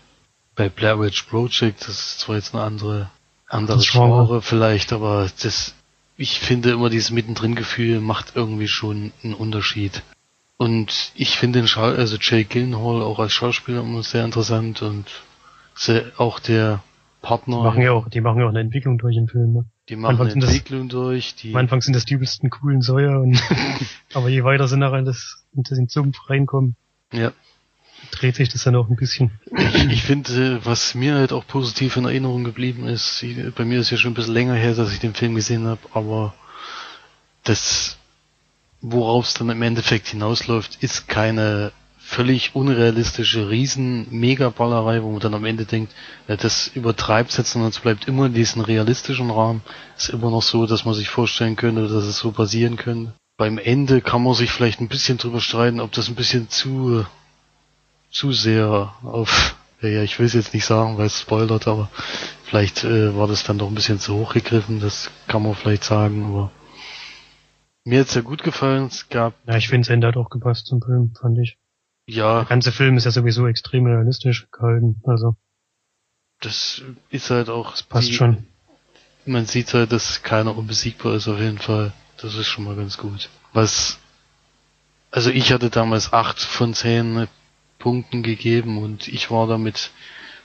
bei 0.57 0.69
Blair 0.69 0.99
Witch 0.99 1.23
Project. 1.23 1.83
Das 1.83 1.91
ist 1.91 2.19
zwar 2.19 2.35
jetzt 2.35 2.53
eine 2.53 2.65
andere, 2.65 3.11
andere 3.47 3.79
Genre 3.79 4.43
vielleicht, 4.43 4.93
aber 4.93 5.31
das, 5.41 5.76
ich 6.17 6.41
finde 6.41 6.71
immer 6.71 6.91
dieses 6.91 7.11
Mittendrin-Gefühl 7.11 8.01
macht 8.01 8.37
irgendwie 8.37 8.69
schon 8.69 9.13
einen 9.23 9.35
Unterschied. 9.35 10.03
Und 10.57 11.13
ich 11.15 11.37
finde 11.37 11.61
den 11.61 11.69
Schau 11.69 11.83
also 11.83 12.17
Jay 12.19 12.45
Gillenhall 12.45 13.03
auch 13.03 13.19
als 13.19 13.33
Schauspieler 13.33 13.81
immer 13.81 14.03
sehr 14.03 14.25
interessant 14.25 14.81
und 14.83 15.05
sehr, 15.75 16.13
auch 16.17 16.41
der 16.41 16.83
Partner. 17.21 17.59
Die 17.59 17.63
machen 17.65 17.83
ja 17.83 17.93
auch, 17.93 18.09
die 18.09 18.21
machen 18.21 18.41
ja 18.41 18.47
auch 18.47 18.51
eine 18.51 18.61
Entwicklung 18.61 18.97
durch 18.97 19.17
im 19.17 19.29
Film. 19.29 19.53
Ne? 19.53 19.65
Die 19.89 19.97
machen 19.97 20.19
eine 20.19 20.33
Entwicklung 20.33 20.89
das, 20.89 20.95
durch. 20.95 21.35
Die 21.35 21.51
am 21.51 21.57
Anfang 21.57 21.83
sind 21.83 21.95
das 21.95 22.07
die 22.07 22.15
übelsten 22.15 22.49
coolen 22.49 22.81
Säuer 22.81 23.21
und 23.21 23.43
aber 24.15 24.29
je 24.31 24.45
weiter 24.45 24.67
sie 24.67 24.79
nachher 24.79 24.99
in 24.99 25.05
das, 25.05 25.45
in 25.53 25.63
den 25.63 25.89
Sumpf 25.89 26.31
reinkommen, 26.31 26.77
ja. 27.13 27.33
Dreht 28.11 28.37
sich 28.37 28.49
das 28.49 28.65
dann 28.65 28.77
auch 28.77 28.89
ein 28.89 28.97
bisschen. 28.97 29.31
Ich, 29.57 29.85
ich 29.87 30.03
finde, 30.03 30.65
was 30.65 30.95
mir 30.95 31.15
halt 31.15 31.33
auch 31.33 31.47
positiv 31.47 31.97
in 31.97 32.05
Erinnerung 32.05 32.45
geblieben 32.45 32.87
ist, 32.89 33.25
bei 33.55 33.65
mir 33.65 33.81
ist 33.81 33.91
ja 33.91 33.97
schon 33.97 34.13
ein 34.13 34.15
bisschen 34.15 34.35
länger 34.35 34.55
her, 34.55 34.75
dass 34.75 34.93
ich 34.93 35.01
den 35.01 35.15
Film 35.15 35.35
gesehen 35.35 35.67
habe, 35.67 35.81
aber 35.93 36.35
das 37.45 37.97
worauf 38.81 39.27
es 39.27 39.35
dann 39.35 39.51
im 39.51 39.63
Endeffekt 39.63 40.09
hinausläuft, 40.09 40.83
ist 40.83 41.09
keine 41.09 41.73
völlig 41.99 42.55
unrealistische 42.55 43.51
Riesen-Megaballerei, 43.51 45.03
wo 45.03 45.11
man 45.11 45.21
dann 45.21 45.35
am 45.35 45.45
Ende 45.45 45.65
denkt, 45.65 45.93
ja, 46.29 46.37
das 46.37 46.69
übertreibt 46.69 47.37
jetzt, 47.37 47.51
sondern 47.51 47.71
es 47.71 47.81
bleibt 47.81 48.07
immer 48.07 48.27
in 48.27 48.35
diesem 48.35 48.63
realistischen 48.63 49.31
Rahmen. 49.31 49.63
Ist 49.97 50.11
immer 50.11 50.31
noch 50.31 50.43
so, 50.43 50.67
dass 50.67 50.85
man 50.85 50.95
sich 50.95 51.09
vorstellen 51.09 51.57
könnte, 51.57 51.89
dass 51.89 52.05
es 52.05 52.19
so 52.19 52.31
passieren 52.31 52.77
könnte. 52.77 53.13
Beim 53.37 53.59
Ende 53.59 54.01
kann 54.01 54.23
man 54.23 54.35
sich 54.35 54.53
vielleicht 54.53 54.81
ein 54.81 54.89
bisschen 54.89 55.19
drüber 55.19 55.41
streiten, 55.41 55.81
ob 55.81 55.93
das 55.93 56.09
ein 56.09 56.15
bisschen 56.15 56.49
zu, 56.49 57.05
zu 58.11 58.33
sehr 58.33 58.95
auf, 59.03 59.57
ja, 59.81 60.03
ich 60.03 60.19
will 60.19 60.27
es 60.27 60.33
jetzt 60.33 60.55
nicht 60.55 60.65
sagen, 60.65 60.99
weil 60.99 61.07
es 61.07 61.21
spoilert, 61.21 61.69
aber 61.69 61.91
vielleicht 62.45 62.85
äh, 62.85 63.17
war 63.17 63.27
das 63.29 63.45
dann 63.45 63.59
doch 63.59 63.69
ein 63.69 63.75
bisschen 63.75 64.01
zu 64.01 64.15
hoch 64.15 64.35
gegriffen, 64.35 64.81
das 64.81 65.11
kann 65.27 65.43
man 65.43 65.55
vielleicht 65.55 65.85
sagen, 65.85 66.25
aber 66.25 66.51
mir 67.87 68.01
hat's 68.01 68.15
ja 68.15 68.21
gut 68.21 68.43
gefallen. 68.43 68.87
Es 68.87 69.09
gab. 69.09 69.35
Ja, 69.47 69.57
ich 69.57 69.69
finde, 69.69 69.83
es 69.83 69.89
Ende 69.91 70.09
hat 70.09 70.17
auch 70.17 70.29
gepasst 70.29 70.67
zum 70.67 70.83
Film, 70.83 71.15
fand 71.15 71.39
ich. 71.39 71.57
Ja. 72.09 72.41
Der 72.41 72.45
ganze 72.47 72.73
Film 72.73 72.97
ist 72.97 73.05
ja 73.05 73.13
sowieso 73.13 73.47
extrem 73.47 73.87
realistisch 73.87 74.49
gehalten, 74.51 75.01
also. 75.05 75.37
Das 76.41 76.83
ist 77.11 77.31
halt 77.31 77.49
auch. 77.49 77.71
Das 77.71 77.85
passt 77.85 78.09
die, 78.09 78.15
schon. 78.15 78.45
Man 79.25 79.47
sieht 79.47 79.73
halt, 79.73 79.93
dass 79.93 80.25
keiner 80.25 80.57
unbesiegbar 80.57 81.15
ist 81.15 81.29
auf 81.29 81.39
jeden 81.39 81.59
Fall. 81.59 81.93
Das 82.17 82.35
ist 82.35 82.49
schon 82.49 82.65
mal 82.65 82.75
ganz 82.75 82.99
gut. 82.99 83.29
Was, 83.53 83.99
also 85.13 85.31
ich 85.31 85.53
hatte 85.53 85.71
damals 85.71 86.13
acht 86.13 86.41
von 86.41 86.75
zehn 86.75 87.29
Punkten 87.79 88.23
gegeben 88.23 88.79
und 88.79 89.09
ich 89.09 89.31
war 89.31 89.47
da 89.47 89.59
mit 89.59 89.91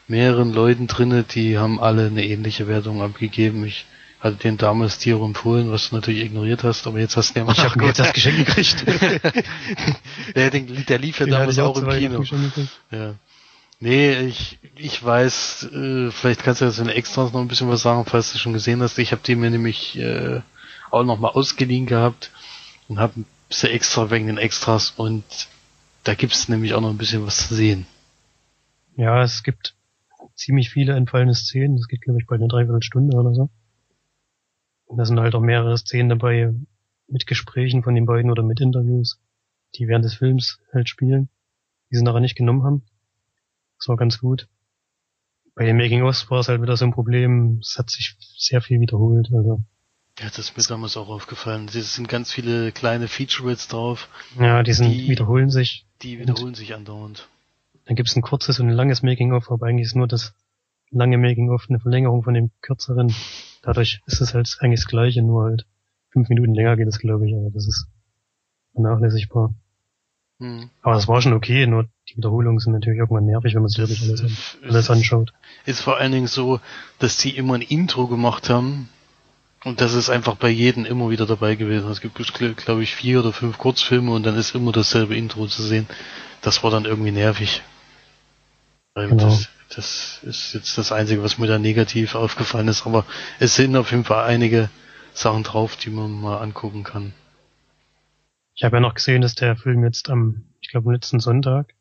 mehreren 0.07 0.53
Leuten 0.53 0.87
drinne, 0.87 1.23
die 1.23 1.57
haben 1.57 1.79
alle 1.79 2.07
eine 2.07 2.25
ähnliche 2.25 2.67
Wertung 2.67 3.01
abgegeben. 3.01 3.65
Ich 3.65 3.85
hatte 4.19 4.37
den 4.37 4.57
damals 4.57 4.99
dir 4.99 5.19
empfohlen, 5.19 5.71
was 5.71 5.89
du 5.89 5.95
natürlich 5.95 6.23
ignoriert 6.23 6.63
hast, 6.63 6.85
aber 6.85 6.99
jetzt 6.99 7.17
hast 7.17 7.35
du 7.35 7.39
ja 7.39 7.45
mal 7.45 7.53
Ich 7.53 7.63
habe 7.63 7.79
mir 7.79 7.87
jetzt 7.87 7.99
das 7.99 8.13
Geschenk 8.13 8.45
gekriegt. 8.45 8.85
der, 10.35 10.49
den, 10.51 10.85
der 10.85 10.99
lief 10.99 11.19
ja 11.19 11.25
den 11.25 11.31
damals 11.33 11.57
auch, 11.57 11.75
auch 11.75 11.81
im 11.81 11.89
Kino. 11.89 12.23
Ja. 12.91 13.15
Nee, 13.79 14.19
ich, 14.27 14.59
ich 14.75 15.03
weiß, 15.03 15.69
äh, 15.73 16.11
vielleicht 16.11 16.43
kannst 16.43 16.61
du 16.61 16.65
jetzt 16.65 16.77
in 16.77 16.87
Extras 16.87 17.33
noch 17.33 17.41
ein 17.41 17.47
bisschen 17.47 17.67
was 17.67 17.81
sagen, 17.81 18.05
falls 18.05 18.31
du 18.31 18.37
schon 18.37 18.53
gesehen 18.53 18.83
hast. 18.83 18.99
Ich 18.99 19.11
habe 19.11 19.23
die 19.25 19.35
mir 19.35 19.49
nämlich 19.49 19.97
äh, 19.97 20.41
auch 20.91 21.03
nochmal 21.03 21.31
ausgeliehen 21.31 21.87
gehabt 21.87 22.29
und 22.87 22.99
habe 22.99 23.25
extra 23.63 24.11
wegen 24.11 24.27
den 24.27 24.37
Extras 24.37 24.93
und 24.95 25.23
da 26.03 26.15
gibt's 26.15 26.49
nämlich 26.49 26.73
auch 26.73 26.81
noch 26.81 26.89
ein 26.89 26.97
bisschen 26.97 27.25
was 27.25 27.47
zu 27.47 27.55
sehen. 27.55 27.85
Ja, 28.95 29.23
es 29.23 29.43
gibt 29.43 29.75
ziemlich 30.35 30.69
viele 30.69 30.95
entfallene 30.95 31.33
Szenen. 31.33 31.77
Das 31.77 31.87
geht, 31.87 32.01
glaube 32.01 32.19
ich, 32.19 32.27
bei 32.27 32.35
einer 32.35 32.47
Dreiviertelstunde 32.47 33.15
oder 33.17 33.33
so. 33.33 33.49
Und 34.85 34.97
da 34.97 35.05
sind 35.05 35.19
halt 35.19 35.35
auch 35.35 35.41
mehrere 35.41 35.77
Szenen 35.77 36.09
dabei 36.09 36.53
mit 37.07 37.27
Gesprächen 37.27 37.83
von 37.83 37.95
den 37.95 38.05
beiden 38.05 38.31
oder 38.31 38.43
mit 38.43 38.59
Interviews, 38.59 39.19
die 39.75 39.87
während 39.87 40.05
des 40.05 40.15
Films 40.15 40.59
halt 40.73 40.89
spielen, 40.89 41.29
die 41.89 41.97
sie 41.97 42.03
nachher 42.03 42.19
nicht 42.19 42.35
genommen 42.35 42.63
haben. 42.63 42.83
Das 43.77 43.87
war 43.87 43.97
ganz 43.97 44.19
gut. 44.19 44.47
Bei 45.55 45.65
den 45.65 45.77
Making-ofs 45.77 46.29
war 46.29 46.39
es 46.39 46.47
halt 46.47 46.61
wieder 46.61 46.77
so 46.77 46.85
ein 46.85 46.93
Problem, 46.93 47.59
es 47.61 47.77
hat 47.77 47.89
sich 47.89 48.15
sehr 48.37 48.61
viel 48.61 48.79
wiederholt, 48.79 49.31
also. 49.33 49.61
Ja, 50.19 50.25
das 50.25 50.39
ist 50.39 50.57
mir 50.57 50.63
damals 50.63 50.97
auch 50.97 51.09
aufgefallen. 51.09 51.67
Es 51.73 51.95
sind 51.95 52.07
ganz 52.07 52.31
viele 52.31 52.71
kleine 52.71 53.07
Featurettes 53.07 53.67
drauf. 53.67 54.09
Ja, 54.39 54.61
die, 54.61 54.73
sind, 54.73 54.91
die 54.91 55.09
wiederholen 55.09 55.49
sich. 55.49 55.85
Die 56.01 56.19
wiederholen 56.19 56.53
sich 56.53 56.75
andauernd. 56.75 57.27
Dann 57.85 57.95
gibt's 57.95 58.15
ein 58.15 58.21
kurzes 58.21 58.59
und 58.59 58.67
ein 58.67 58.75
langes 58.75 59.03
Making-of, 59.03 59.51
aber 59.51 59.67
eigentlich 59.67 59.87
ist 59.87 59.95
nur 59.95 60.07
das 60.07 60.33
lange 60.91 61.17
Making-of 61.17 61.65
eine 61.69 61.79
Verlängerung 61.79 62.23
von 62.23 62.33
dem 62.33 62.51
kürzeren. 62.61 63.13
Dadurch 63.61 64.01
ist 64.05 64.21
es 64.21 64.33
halt 64.33 64.55
eigentlich 64.59 64.81
das 64.81 64.87
gleiche, 64.87 65.21
nur 65.21 65.45
halt 65.45 65.65
fünf 66.09 66.29
Minuten 66.29 66.53
länger 66.53 66.75
geht 66.75 66.87
es, 66.87 66.99
glaube 66.99 67.27
ich, 67.27 67.35
aber 67.35 67.49
das 67.51 67.67
ist 67.67 67.87
vernachlässigbar. 68.73 69.53
Hm. 70.39 70.69
Aber 70.81 70.95
das 70.95 71.07
war 71.07 71.21
schon 71.21 71.33
okay, 71.33 71.65
nur 71.67 71.87
die 72.09 72.17
Wiederholungen 72.17 72.59
sind 72.59 72.73
natürlich 72.73 72.99
irgendwann 72.99 73.25
nervig, 73.25 73.53
wenn 73.55 73.61
man 73.61 73.69
sich 73.69 73.79
wirklich 73.79 74.01
alles, 74.03 74.57
alles 74.63 74.89
anschaut. 74.89 75.33
Ist 75.65 75.81
vor 75.81 75.97
allen 75.97 76.11
Dingen 76.11 76.27
so, 76.27 76.59
dass 76.99 77.19
sie 77.19 77.29
immer 77.29 77.55
ein 77.55 77.61
Intro 77.61 78.07
gemacht 78.07 78.49
haben 78.49 78.89
und 79.63 79.81
das 79.81 79.93
ist 79.93 80.09
einfach 80.09 80.35
bei 80.35 80.49
jedem 80.49 80.85
immer 80.85 81.09
wieder 81.09 81.25
dabei 81.25 81.55
gewesen. 81.55 81.89
Es 81.89 82.01
gibt, 82.01 82.15
glaube 82.15 82.83
ich, 82.83 82.95
vier 82.95 83.19
oder 83.19 83.31
fünf 83.31 83.57
Kurzfilme 83.57 84.11
und 84.11 84.23
dann 84.25 84.35
ist 84.35 84.55
immer 84.55 84.71
dasselbe 84.71 85.15
Intro 85.15 85.45
zu 85.47 85.61
sehen. 85.61 85.87
Das 86.41 86.63
war 86.63 86.71
dann 86.71 86.85
irgendwie 86.85 87.11
nervig. 87.11 87.61
Genau. 88.95 89.15
Das, 89.15 89.49
das 89.73 90.19
ist 90.23 90.53
jetzt 90.53 90.77
das 90.77 90.91
Einzige, 90.91 91.23
was 91.23 91.37
mir 91.37 91.47
da 91.47 91.59
negativ 91.59 92.15
aufgefallen 92.15 92.67
ist, 92.67 92.85
aber 92.85 93.05
es 93.39 93.55
sind 93.55 93.75
auf 93.75 93.91
jeden 93.91 94.03
Fall 94.03 94.25
einige 94.25 94.69
Sachen 95.13 95.43
drauf, 95.43 95.75
die 95.77 95.89
man 95.89 96.11
mal 96.11 96.39
angucken 96.39 96.83
kann. 96.83 97.13
Ich 98.55 98.63
habe 98.63 98.77
ja 98.77 98.81
noch 98.81 98.95
gesehen, 98.95 99.21
dass 99.21 99.35
der 99.35 99.55
Film 99.55 99.83
jetzt 99.83 100.09
am, 100.09 100.43
ich 100.59 100.69
glaube, 100.69 100.91
letzten 100.91 101.19
Sonntag 101.19 101.73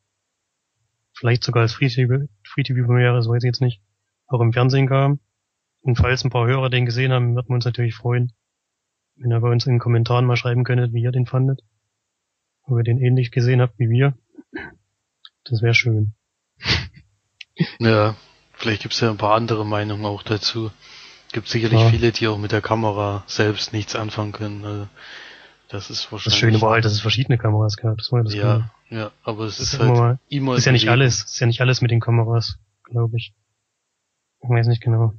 vielleicht 1.15 1.45
sogar 1.45 1.63
als 1.63 1.75
Free-TV-Premiere, 1.75 3.15
das 3.15 3.29
weiß 3.29 3.43
ich 3.43 3.49
jetzt 3.49 3.61
nicht, 3.61 3.81
auch 4.27 4.41
im 4.41 4.53
Fernsehen 4.53 4.89
kam. 4.89 5.21
Und 5.83 5.97
falls 5.97 6.25
ein 6.25 6.31
paar 6.31 6.47
Hörer 6.47 6.71
den 6.71 6.85
gesehen 6.87 7.13
haben, 7.13 7.35
würden 7.35 7.49
wir 7.49 7.55
uns 7.55 7.65
natürlich 7.65 7.95
freuen, 7.95 8.33
wenn 9.17 9.31
ihr 9.31 9.41
bei 9.41 9.51
uns 9.51 9.67
in 9.67 9.73
den 9.75 9.79
Kommentaren 9.81 10.27
mal 10.27 10.37
schreiben 10.37 10.65
könntet, 10.65 10.93
wie 10.93 11.03
ihr 11.03 11.13
den 11.13 11.27
fandet. 11.27 11.63
Ob 12.65 12.79
ihr 12.79 12.85
den 12.85 12.99
ähnlich 12.99 13.31
gesehen 13.31 13.61
habt 13.61 13.79
wie 13.79 13.89
wir. 13.89 14.15
Das 15.45 15.63
wäre 15.63 15.75
schön. 15.75 16.15
Ja, 17.79 18.17
vielleicht 18.55 18.83
gibt's 18.83 19.01
ja 19.01 19.11
ein 19.11 19.19
paar 19.19 19.35
andere 19.35 19.67
Meinungen 19.67 20.07
auch 20.07 20.23
dazu. 20.23 20.71
Gibt 21.33 21.47
sicherlich 21.47 21.81
Ja. 21.81 21.91
viele, 21.91 22.11
die 22.11 22.27
auch 22.27 22.39
mit 22.39 22.53
der 22.53 22.63
Kamera 22.63 23.23
selbst 23.27 23.75
nichts 23.75 23.95
anfangen 23.95 24.33
können. 24.33 24.65
Also, 24.65 24.89
das 25.69 25.91
ist 25.91 26.05
wahrscheinlich. 26.11 26.25
Das 26.25 26.37
Schöne 26.39 26.61
war 26.63 26.71
halt, 26.73 26.87
dass 26.87 26.93
es 26.93 27.03
verschiedene 27.03 27.37
Kameras 27.37 27.77
gab. 27.77 27.99
Das 27.99 28.11
war 28.13 28.21
ja 28.21 28.25
das 28.25 28.35
ja, 28.35 28.71
Coole. 28.89 29.01
ja, 29.03 29.11
aber 29.25 29.45
es 29.45 29.61
ist 29.61 29.75
ist 29.75 29.79
halt 29.81 29.91
immer 29.91 30.19
immer. 30.31 30.57
ist 30.57 30.65
ja 30.65 30.73
nicht 30.73 30.89
alles, 30.89 31.25
ist 31.25 31.39
ja 31.39 31.47
nicht 31.47 31.61
alles 31.61 31.83
mit 31.83 31.91
den 31.91 32.01
Kameras, 32.01 32.59
glaube 32.85 33.19
ich. 33.19 33.35
Ich 34.43 34.49
weiß 34.49 34.67
nicht 34.67 34.81
genau. 34.83 35.13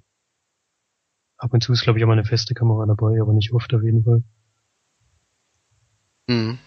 Ab 1.41 1.53
und 1.53 1.63
zu 1.63 1.73
ist, 1.73 1.81
glaube 1.81 1.97
ich, 1.97 2.05
auch 2.05 2.07
mal 2.07 2.13
eine 2.13 2.23
feste 2.23 2.53
Kamera 2.53 2.85
dabei, 2.85 3.19
aber 3.19 3.33
nicht 3.33 3.51
oft 3.51 3.73
auf 3.73 3.81
jeden 3.81 4.03
Fall. 4.03 4.23
Mhm. 6.27 6.59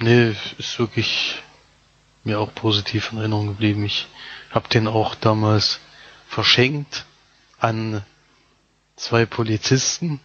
Nee, 0.00 0.34
ist 0.58 0.78
wirklich 0.78 1.42
mir 2.24 2.38
auch 2.38 2.54
positiv 2.54 3.10
in 3.10 3.18
Erinnerung 3.18 3.46
geblieben. 3.46 3.86
Ich 3.86 4.06
habe 4.50 4.68
den 4.68 4.86
auch 4.86 5.14
damals 5.14 5.80
verschenkt 6.26 7.06
an 7.58 8.04
zwei 8.96 9.24
Polizisten. 9.24 10.20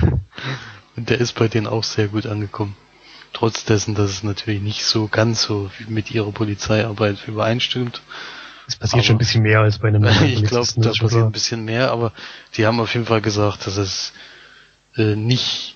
Und 0.96 1.10
der 1.10 1.18
ist 1.20 1.34
bei 1.34 1.48
denen 1.48 1.66
auch 1.66 1.84
sehr 1.84 2.08
gut 2.08 2.24
angekommen. 2.24 2.76
Trotz 3.34 3.66
dessen, 3.66 3.94
dass 3.94 4.10
es 4.10 4.22
natürlich 4.22 4.62
nicht 4.62 4.86
so 4.86 5.06
ganz 5.06 5.42
so 5.42 5.70
mit 5.86 6.10
ihrer 6.10 6.32
Polizeiarbeit 6.32 7.28
übereinstimmt. 7.28 8.00
Es 8.68 8.76
passiert 8.76 8.98
Aber- 9.00 9.02
schon 9.02 9.16
ein 9.16 9.18
bisschen 9.18 9.42
mehr 9.42 9.60
als 9.60 9.78
bei 9.78 9.88
einem 9.88 10.04
Ich 10.24 10.44
glaube, 10.44 10.68
da 10.76 10.90
passiert 10.90 11.10
klar. 11.10 11.24
ein 11.24 11.32
bisschen 11.32 11.64
mehr, 11.64 11.90
aber 11.90 12.12
die 12.56 12.66
haben 12.66 12.78
auf 12.80 12.92
jeden 12.94 13.06
Fall 13.06 13.20
gesagt, 13.22 13.66
dass 13.66 13.76
es 13.78 14.12
äh, 14.96 15.16
nicht, 15.16 15.74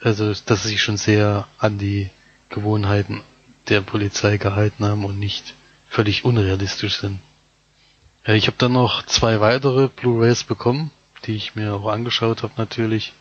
also 0.00 0.34
dass 0.46 0.64
sie 0.64 0.70
sich 0.70 0.82
schon 0.82 0.96
sehr 0.96 1.46
an 1.58 1.78
die 1.78 2.10
Gewohnheiten 2.48 3.22
der 3.68 3.80
Polizei 3.80 4.36
gehalten 4.36 4.84
haben 4.84 5.04
und 5.04 5.18
nicht 5.18 5.54
völlig 5.88 6.24
unrealistisch 6.24 6.96
sind. 7.00 7.20
Ja, 8.26 8.34
ich 8.34 8.48
habe 8.48 8.56
dann 8.58 8.72
noch 8.72 9.04
zwei 9.06 9.40
weitere 9.40 9.88
Blu-rays 9.88 10.44
bekommen, 10.44 10.90
die 11.26 11.36
ich 11.36 11.54
mir 11.54 11.74
auch 11.74 11.86
angeschaut 11.86 12.42
habe 12.42 12.54
natürlich. 12.56 13.12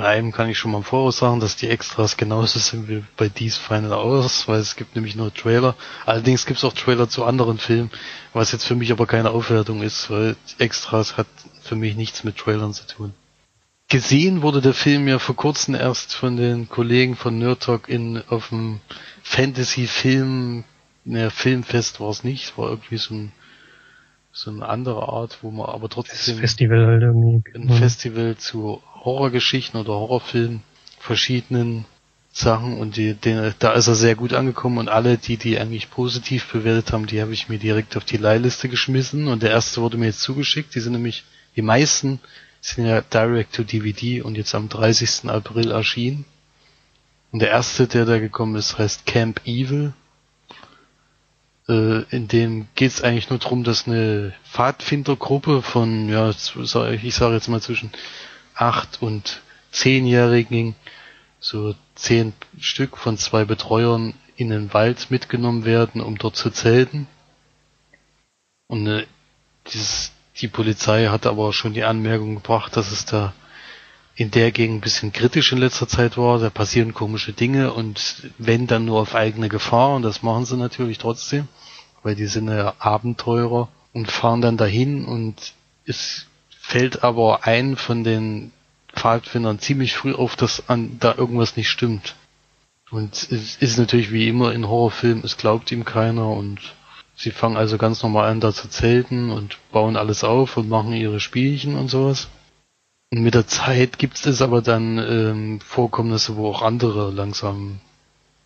Bei 0.00 0.08
einem 0.08 0.32
kann 0.32 0.48
ich 0.48 0.56
schon 0.56 0.70
mal 0.70 0.78
im 0.78 0.84
Voraus 0.84 1.18
sagen, 1.18 1.40
dass 1.40 1.56
die 1.56 1.68
Extras 1.68 2.16
genauso 2.16 2.58
sind 2.58 2.88
wie 2.88 3.04
bei 3.18 3.28
Dies 3.28 3.58
Final 3.58 3.92
Hours, 3.92 4.48
weil 4.48 4.58
es 4.58 4.74
gibt 4.74 4.94
nämlich 4.94 5.14
nur 5.14 5.34
Trailer. 5.34 5.74
Allerdings 6.06 6.46
gibt 6.46 6.56
es 6.56 6.64
auch 6.64 6.72
Trailer 6.72 7.10
zu 7.10 7.22
anderen 7.26 7.58
Filmen, 7.58 7.90
was 8.32 8.50
jetzt 8.50 8.64
für 8.64 8.74
mich 8.74 8.92
aber 8.92 9.06
keine 9.06 9.28
Aufwertung 9.28 9.82
ist, 9.82 10.08
weil 10.08 10.36
Extras 10.56 11.18
hat 11.18 11.26
für 11.60 11.76
mich 11.76 11.96
nichts 11.96 12.24
mit 12.24 12.38
Trailern 12.38 12.72
zu 12.72 12.86
tun. 12.86 13.12
Gesehen 13.90 14.40
wurde 14.40 14.62
der 14.62 14.72
Film 14.72 15.06
ja 15.06 15.18
vor 15.18 15.36
kurzem 15.36 15.74
erst 15.74 16.14
von 16.14 16.38
den 16.38 16.70
Kollegen 16.70 17.14
von 17.14 17.38
Nerd 17.38 17.62
Talk 17.64 17.90
in 17.90 18.22
auf 18.30 18.48
dem 18.48 18.80
Fantasy-Film, 19.22 20.64
ne, 21.04 21.30
Filmfest 21.30 22.00
war 22.00 22.08
es 22.08 22.24
nicht, 22.24 22.56
war 22.56 22.70
irgendwie 22.70 22.96
so 22.96 23.12
ein 23.12 23.32
so 24.32 24.50
eine 24.50 24.68
andere 24.68 25.08
Art, 25.08 25.38
wo 25.42 25.50
man 25.50 25.66
aber 25.66 25.88
trotzdem 25.88 26.38
Festival 26.38 26.86
halt 26.86 27.02
irgendwie. 27.02 27.42
ein 27.54 27.68
Ja. 27.68 27.74
Festival 27.74 28.36
zu 28.36 28.80
Horrorgeschichten 29.04 29.80
oder 29.80 29.94
Horrorfilmen, 29.94 30.62
verschiedenen 30.98 31.86
Sachen 32.32 32.78
und 32.78 32.96
die, 32.96 33.14
den, 33.14 33.54
da 33.58 33.72
ist 33.72 33.88
er 33.88 33.96
sehr 33.96 34.14
gut 34.14 34.32
angekommen 34.32 34.78
und 34.78 34.88
alle, 34.88 35.18
die 35.18 35.36
die 35.36 35.58
eigentlich 35.58 35.90
positiv 35.90 36.46
bewertet 36.52 36.92
haben, 36.92 37.06
die 37.06 37.20
habe 37.20 37.32
ich 37.32 37.48
mir 37.48 37.58
direkt 37.58 37.96
auf 37.96 38.04
die 38.04 38.18
Leihliste 38.18 38.68
geschmissen 38.68 39.26
und 39.26 39.42
der 39.42 39.50
erste 39.50 39.80
wurde 39.80 39.96
mir 39.96 40.06
jetzt 40.06 40.20
zugeschickt. 40.20 40.74
Die 40.74 40.80
sind 40.80 40.92
nämlich, 40.92 41.24
die 41.56 41.62
meisten 41.62 42.20
sind 42.60 42.86
ja 42.86 43.00
direct 43.00 43.54
to 43.54 43.64
DVD 43.64 44.22
und 44.22 44.36
jetzt 44.36 44.54
am 44.54 44.68
30. 44.68 45.28
April 45.28 45.72
erschienen. 45.72 46.24
Und 47.32 47.40
der 47.40 47.50
erste, 47.50 47.86
der 47.86 48.04
da 48.04 48.18
gekommen 48.18 48.56
ist, 48.56 48.78
heißt 48.78 49.06
Camp 49.06 49.40
Evil. 49.44 49.92
Äh, 51.68 52.02
in 52.10 52.28
dem 52.28 52.68
geht 52.74 52.90
es 52.90 53.02
eigentlich 53.02 53.30
nur 53.30 53.38
darum, 53.38 53.64
dass 53.64 53.86
eine 53.86 54.34
Pfadfindergruppe 54.50 55.62
von, 55.62 56.08
ja, 56.08 56.30
ich 56.30 57.14
sage 57.14 57.34
jetzt 57.34 57.48
mal 57.48 57.60
zwischen 57.60 57.90
acht 58.54 59.02
und 59.02 59.42
zehnjährigen, 59.70 60.74
so 61.38 61.74
zehn 61.94 62.32
Stück 62.58 62.96
von 62.96 63.16
zwei 63.16 63.44
Betreuern 63.44 64.14
in 64.36 64.50
den 64.50 64.72
Wald 64.72 65.10
mitgenommen 65.10 65.64
werden, 65.64 66.00
um 66.00 66.18
dort 66.18 66.36
zu 66.36 66.50
zelten. 66.50 67.06
Und 68.68 68.86
äh, 68.86 69.06
dieses, 69.72 70.12
die 70.40 70.48
Polizei 70.48 71.06
hat 71.06 71.26
aber 71.26 71.52
schon 71.52 71.74
die 71.74 71.84
Anmerkung 71.84 72.36
gebracht, 72.36 72.76
dass 72.76 72.90
es 72.90 73.04
da 73.04 73.32
in 74.14 74.30
der 74.30 74.52
Gegend 74.52 74.78
ein 74.78 74.80
bisschen 74.80 75.12
kritisch 75.12 75.52
in 75.52 75.58
letzter 75.58 75.88
Zeit 75.88 76.16
war. 76.16 76.38
Da 76.38 76.50
passieren 76.50 76.94
komische 76.94 77.32
Dinge 77.32 77.72
und 77.72 78.30
wenn 78.38 78.66
dann 78.66 78.84
nur 78.84 79.00
auf 79.00 79.14
eigene 79.14 79.48
Gefahr 79.48 79.94
und 79.94 80.02
das 80.02 80.22
machen 80.22 80.44
sie 80.44 80.56
natürlich 80.56 80.98
trotzdem, 80.98 81.48
weil 82.02 82.14
die 82.14 82.26
sind 82.26 82.48
ja 82.48 82.74
Abenteurer 82.78 83.68
und 83.92 84.10
fahren 84.10 84.40
dann 84.40 84.56
dahin 84.56 85.04
und 85.04 85.54
es 85.84 86.26
fällt 86.60 87.02
aber 87.02 87.46
ein 87.46 87.76
von 87.76 88.04
den 88.04 88.52
Pfadfindern 88.94 89.58
ziemlich 89.58 89.94
früh 89.94 90.14
auf, 90.14 90.36
dass 90.36 90.68
an, 90.68 90.98
da 91.00 91.14
irgendwas 91.16 91.56
nicht 91.56 91.70
stimmt. 91.70 92.14
Und 92.90 93.14
es 93.14 93.56
ist 93.56 93.78
natürlich 93.78 94.12
wie 94.12 94.28
immer 94.28 94.52
in 94.52 94.68
Horrorfilmen, 94.68 95.24
es 95.24 95.36
glaubt 95.36 95.72
ihm 95.72 95.84
keiner 95.84 96.28
und 96.28 96.58
sie 97.16 97.30
fangen 97.30 97.56
also 97.56 97.78
ganz 97.78 98.02
normal 98.02 98.28
an 98.28 98.40
da 98.40 98.52
zu 98.52 98.68
zelten 98.68 99.30
und 99.30 99.58
bauen 99.72 99.96
alles 99.96 100.22
auf 100.22 100.56
und 100.56 100.68
machen 100.68 100.92
ihre 100.92 101.20
Spielchen 101.20 101.76
und 101.76 101.88
sowas. 101.88 102.28
Und 103.10 103.22
mit 103.22 103.34
der 103.34 103.46
Zeit 103.46 103.98
gibt 103.98 104.24
es 104.24 104.42
aber 104.42 104.60
dann 104.60 104.98
ähm, 104.98 105.60
Vorkommnisse, 105.60 106.36
wo 106.36 106.48
auch 106.48 106.62
andere 106.62 107.10
langsam 107.10 107.80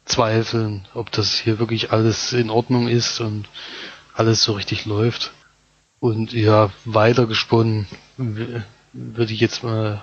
zweifeln, 0.04 0.86
ob 0.94 1.10
das 1.10 1.34
hier 1.34 1.58
wirklich 1.58 1.92
alles 1.92 2.32
in 2.32 2.50
Ordnung 2.50 2.88
ist 2.88 3.20
und 3.20 3.48
alles 4.14 4.42
so 4.42 4.52
richtig 4.52 4.84
läuft. 4.84 5.32
Und 6.00 6.32
ja, 6.32 6.70
weitergesponnen 6.84 7.86
würde 8.16 9.32
ich 9.32 9.40
jetzt 9.40 9.62
mal 9.62 10.02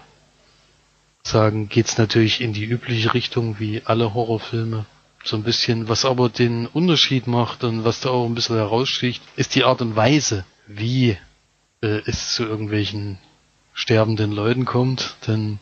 sagen, 1.24 1.70
geht's 1.70 1.97
natürlich 1.97 2.41
in 2.41 2.53
die 2.53 2.66
übliche 2.66 3.14
Richtung 3.14 3.59
wie 3.59 3.82
alle 3.86 4.14
Horrorfilme. 4.14 4.86
So 5.24 5.38
ein 5.38 5.43
bisschen, 5.43 5.88
was 5.88 6.03
aber 6.03 6.30
den 6.30 6.66
Unterschied 6.66 7.28
macht 7.28 7.64
und 7.64 7.84
was 7.84 7.99
da 7.99 8.09
auch 8.09 8.26
ein 8.26 8.34
bisschen 8.34 8.55
heraussticht, 8.55 9.22
ist 9.36 9.53
die 9.53 9.64
Art 9.64 9.82
und 9.82 9.95
Weise, 9.95 10.45
wie 10.66 11.18
äh, 11.82 12.01
es 12.05 12.34
zu 12.34 12.43
irgendwelchen 12.43 13.20
sterbenden 13.74 14.32
Leuten 14.32 14.66
kommt. 14.66 15.16
Denn 15.28 15.59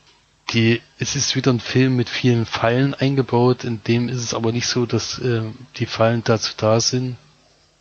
die, 0.54 0.82
es 0.98 1.16
ist 1.16 1.36
wieder 1.36 1.52
ein 1.52 1.60
Film 1.60 1.98
mit 1.98 2.10
vielen 2.10 2.46
Pfeilen 2.46 2.94
eingebaut, 2.94 3.66
in 3.66 3.84
dem 3.84 4.08
ist 4.10 4.24
es 4.24 4.34
aber 4.34 4.52
nicht 4.52 4.68
so, 4.68 4.86
dass 4.86 5.20
äh, 5.20 5.44
die 5.76 5.86
Fallen 5.86 6.24
dazu 6.24 6.54
da 6.58 6.80
sind, 6.80 7.18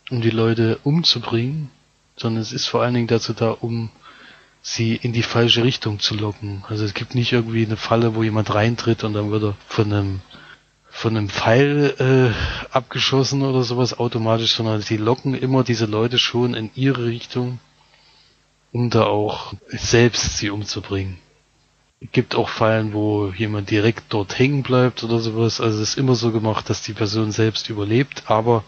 um 0.09 0.21
die 0.21 0.29
Leute 0.29 0.79
umzubringen, 0.83 1.71
sondern 2.17 2.41
es 2.41 2.51
ist 2.51 2.67
vor 2.67 2.83
allen 2.83 2.93
Dingen 2.93 3.07
dazu 3.07 3.33
da, 3.33 3.51
um 3.51 3.89
sie 4.61 4.95
in 4.95 5.13
die 5.13 5.23
falsche 5.23 5.63
Richtung 5.63 5.99
zu 5.99 6.15
locken. 6.15 6.63
Also 6.67 6.85
es 6.85 6.93
gibt 6.93 7.15
nicht 7.15 7.31
irgendwie 7.31 7.65
eine 7.65 7.77
Falle, 7.77 8.15
wo 8.15 8.23
jemand 8.23 8.53
reintritt 8.53 9.03
und 9.03 9.13
dann 9.13 9.31
wird 9.31 9.43
er 9.43 9.55
von 9.67 9.93
einem 9.93 10.21
von 10.91 11.15
einem 11.15 11.29
Pfeil 11.29 11.95
äh, 11.99 12.73
abgeschossen 12.73 13.43
oder 13.43 13.63
sowas 13.63 13.99
automatisch, 13.99 14.55
sondern 14.55 14.81
sie 14.81 14.97
locken 14.97 15.33
immer 15.33 15.63
diese 15.63 15.85
Leute 15.85 16.17
schon 16.17 16.55
in 16.55 16.71
ihre 16.75 17.05
Richtung, 17.05 17.59
um 18.73 18.89
da 18.89 19.03
auch 19.03 19.53
selbst 19.67 20.37
sie 20.37 20.49
umzubringen. 20.49 21.19
Es 22.01 22.11
gibt 22.11 22.35
auch 22.35 22.49
Fallen, 22.49 22.93
wo 22.93 23.27
jemand 23.27 23.69
direkt 23.69 24.05
dort 24.09 24.39
hängen 24.39 24.63
bleibt 24.63 25.03
oder 25.03 25.19
sowas. 25.19 25.61
Also 25.61 25.81
es 25.81 25.89
ist 25.89 25.97
immer 25.97 26.15
so 26.15 26.31
gemacht, 26.31 26.69
dass 26.69 26.81
die 26.81 26.93
Person 26.93 27.31
selbst 27.31 27.69
überlebt, 27.69 28.23
aber 28.25 28.63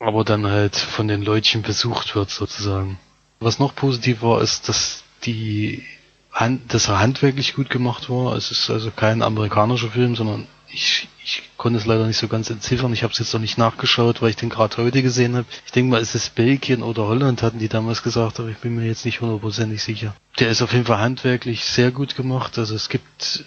aber 0.00 0.24
dann 0.24 0.46
halt 0.46 0.76
von 0.76 1.08
den 1.08 1.22
Leutchen 1.22 1.62
besucht 1.62 2.14
wird 2.14 2.30
sozusagen. 2.30 2.98
Was 3.40 3.58
noch 3.58 3.74
positiv 3.74 4.22
war, 4.22 4.40
ist, 4.42 4.68
dass 4.68 5.02
die 5.24 5.84
Hand, 6.32 6.72
dass 6.72 6.88
er 6.88 7.00
handwerklich 7.00 7.54
gut 7.54 7.70
gemacht 7.70 8.10
war. 8.10 8.36
Es 8.36 8.50
ist 8.50 8.70
also 8.70 8.90
kein 8.90 9.22
amerikanischer 9.22 9.90
Film, 9.90 10.14
sondern 10.14 10.46
ich, 10.70 11.08
ich 11.24 11.42
konnte 11.56 11.78
es 11.78 11.86
leider 11.86 12.06
nicht 12.06 12.18
so 12.18 12.28
ganz 12.28 12.50
entziffern. 12.50 12.92
Ich 12.92 13.02
habe 13.02 13.12
es 13.12 13.18
jetzt 13.18 13.32
noch 13.32 13.40
nicht 13.40 13.58
nachgeschaut, 13.58 14.20
weil 14.20 14.30
ich 14.30 14.36
den 14.36 14.50
gerade 14.50 14.76
heute 14.76 15.02
gesehen 15.02 15.34
habe. 15.36 15.46
Ich 15.66 15.72
denke 15.72 15.90
mal, 15.90 16.00
es 16.00 16.14
ist 16.14 16.34
Belgien 16.34 16.82
oder 16.82 17.06
Holland, 17.06 17.42
hatten 17.42 17.58
die 17.58 17.68
damals 17.68 18.02
gesagt, 18.02 18.38
aber 18.38 18.50
ich 18.50 18.58
bin 18.58 18.76
mir 18.76 18.86
jetzt 18.86 19.04
nicht 19.04 19.20
hundertprozentig 19.20 19.82
sicher. 19.82 20.14
Der 20.38 20.50
ist 20.50 20.62
auf 20.62 20.72
jeden 20.72 20.84
Fall 20.84 20.98
handwerklich 20.98 21.64
sehr 21.64 21.90
gut 21.90 22.16
gemacht. 22.16 22.58
Also 22.58 22.74
es 22.74 22.88
gibt 22.88 23.44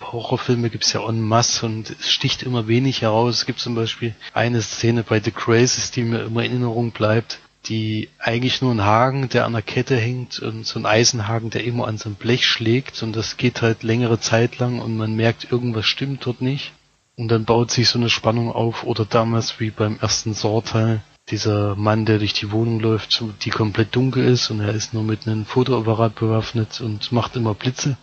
Horrorfilme 0.00 0.70
gibt's 0.70 0.92
ja 0.94 1.06
en 1.06 1.20
masse 1.20 1.66
und 1.66 1.90
es 1.90 2.10
sticht 2.10 2.42
immer 2.42 2.68
wenig 2.68 3.02
heraus. 3.02 3.36
Es 3.36 3.46
gibt 3.46 3.60
zum 3.60 3.74
Beispiel 3.74 4.14
eine 4.32 4.62
Szene 4.62 5.02
bei 5.02 5.20
The 5.20 5.30
Crazes, 5.30 5.90
die 5.90 6.02
mir 6.02 6.22
immer 6.22 6.42
in 6.42 6.52
Erinnerung 6.52 6.92
bleibt, 6.92 7.38
die 7.68 8.08
eigentlich 8.18 8.62
nur 8.62 8.72
ein 8.72 8.84
Haken, 8.84 9.28
der 9.28 9.44
an 9.44 9.52
der 9.52 9.62
Kette 9.62 9.96
hängt 9.96 10.38
und 10.40 10.66
so 10.66 10.78
ein 10.78 10.86
Eisenhaken, 10.86 11.50
der 11.50 11.64
immer 11.64 11.86
an 11.86 11.98
so 11.98 12.08
ein 12.08 12.14
Blech 12.14 12.46
schlägt 12.46 13.02
und 13.02 13.14
das 13.14 13.36
geht 13.36 13.62
halt 13.62 13.82
längere 13.82 14.20
Zeit 14.20 14.58
lang 14.58 14.80
und 14.80 14.96
man 14.96 15.14
merkt, 15.14 15.50
irgendwas 15.50 15.86
stimmt 15.86 16.24
dort 16.26 16.40
nicht. 16.40 16.72
Und 17.16 17.28
dann 17.28 17.44
baut 17.44 17.70
sich 17.70 17.88
so 17.88 17.98
eine 17.98 18.10
Spannung 18.10 18.52
auf 18.52 18.84
oder 18.84 19.04
damals 19.04 19.58
wie 19.58 19.70
beim 19.70 19.98
ersten 20.00 20.34
Saw-Teil 20.34 21.02
dieser 21.30 21.74
Mann, 21.76 22.06
der 22.06 22.18
durch 22.18 22.32
die 22.32 22.52
Wohnung 22.52 22.80
läuft, 22.80 23.22
die 23.44 23.50
komplett 23.50 23.94
dunkel 23.94 24.24
ist 24.24 24.50
und 24.50 24.60
er 24.60 24.72
ist 24.72 24.94
nur 24.94 25.02
mit 25.02 25.26
einem 25.26 25.44
Fotoapparat 25.44 26.14
bewaffnet 26.14 26.80
und 26.80 27.12
macht 27.12 27.36
immer 27.36 27.54
Blitze. 27.54 27.96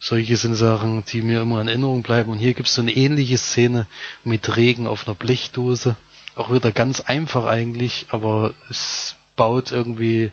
Solche 0.00 0.36
sind 0.36 0.54
Sachen, 0.54 1.04
die 1.06 1.22
mir 1.22 1.40
immer 1.40 1.60
in 1.60 1.66
Erinnerung 1.66 2.02
bleiben. 2.02 2.30
Und 2.30 2.38
hier 2.38 2.54
gibt 2.54 2.68
es 2.68 2.74
so 2.74 2.82
eine 2.82 2.92
ähnliche 2.92 3.36
Szene 3.36 3.86
mit 4.22 4.56
Regen 4.56 4.86
auf 4.86 5.08
einer 5.08 5.16
Blechdose. 5.16 5.96
Auch 6.38 6.52
wieder 6.52 6.70
ganz 6.70 7.00
einfach 7.00 7.46
eigentlich, 7.46 8.06
aber 8.10 8.54
es 8.70 9.16
baut 9.34 9.72
irgendwie 9.72 10.30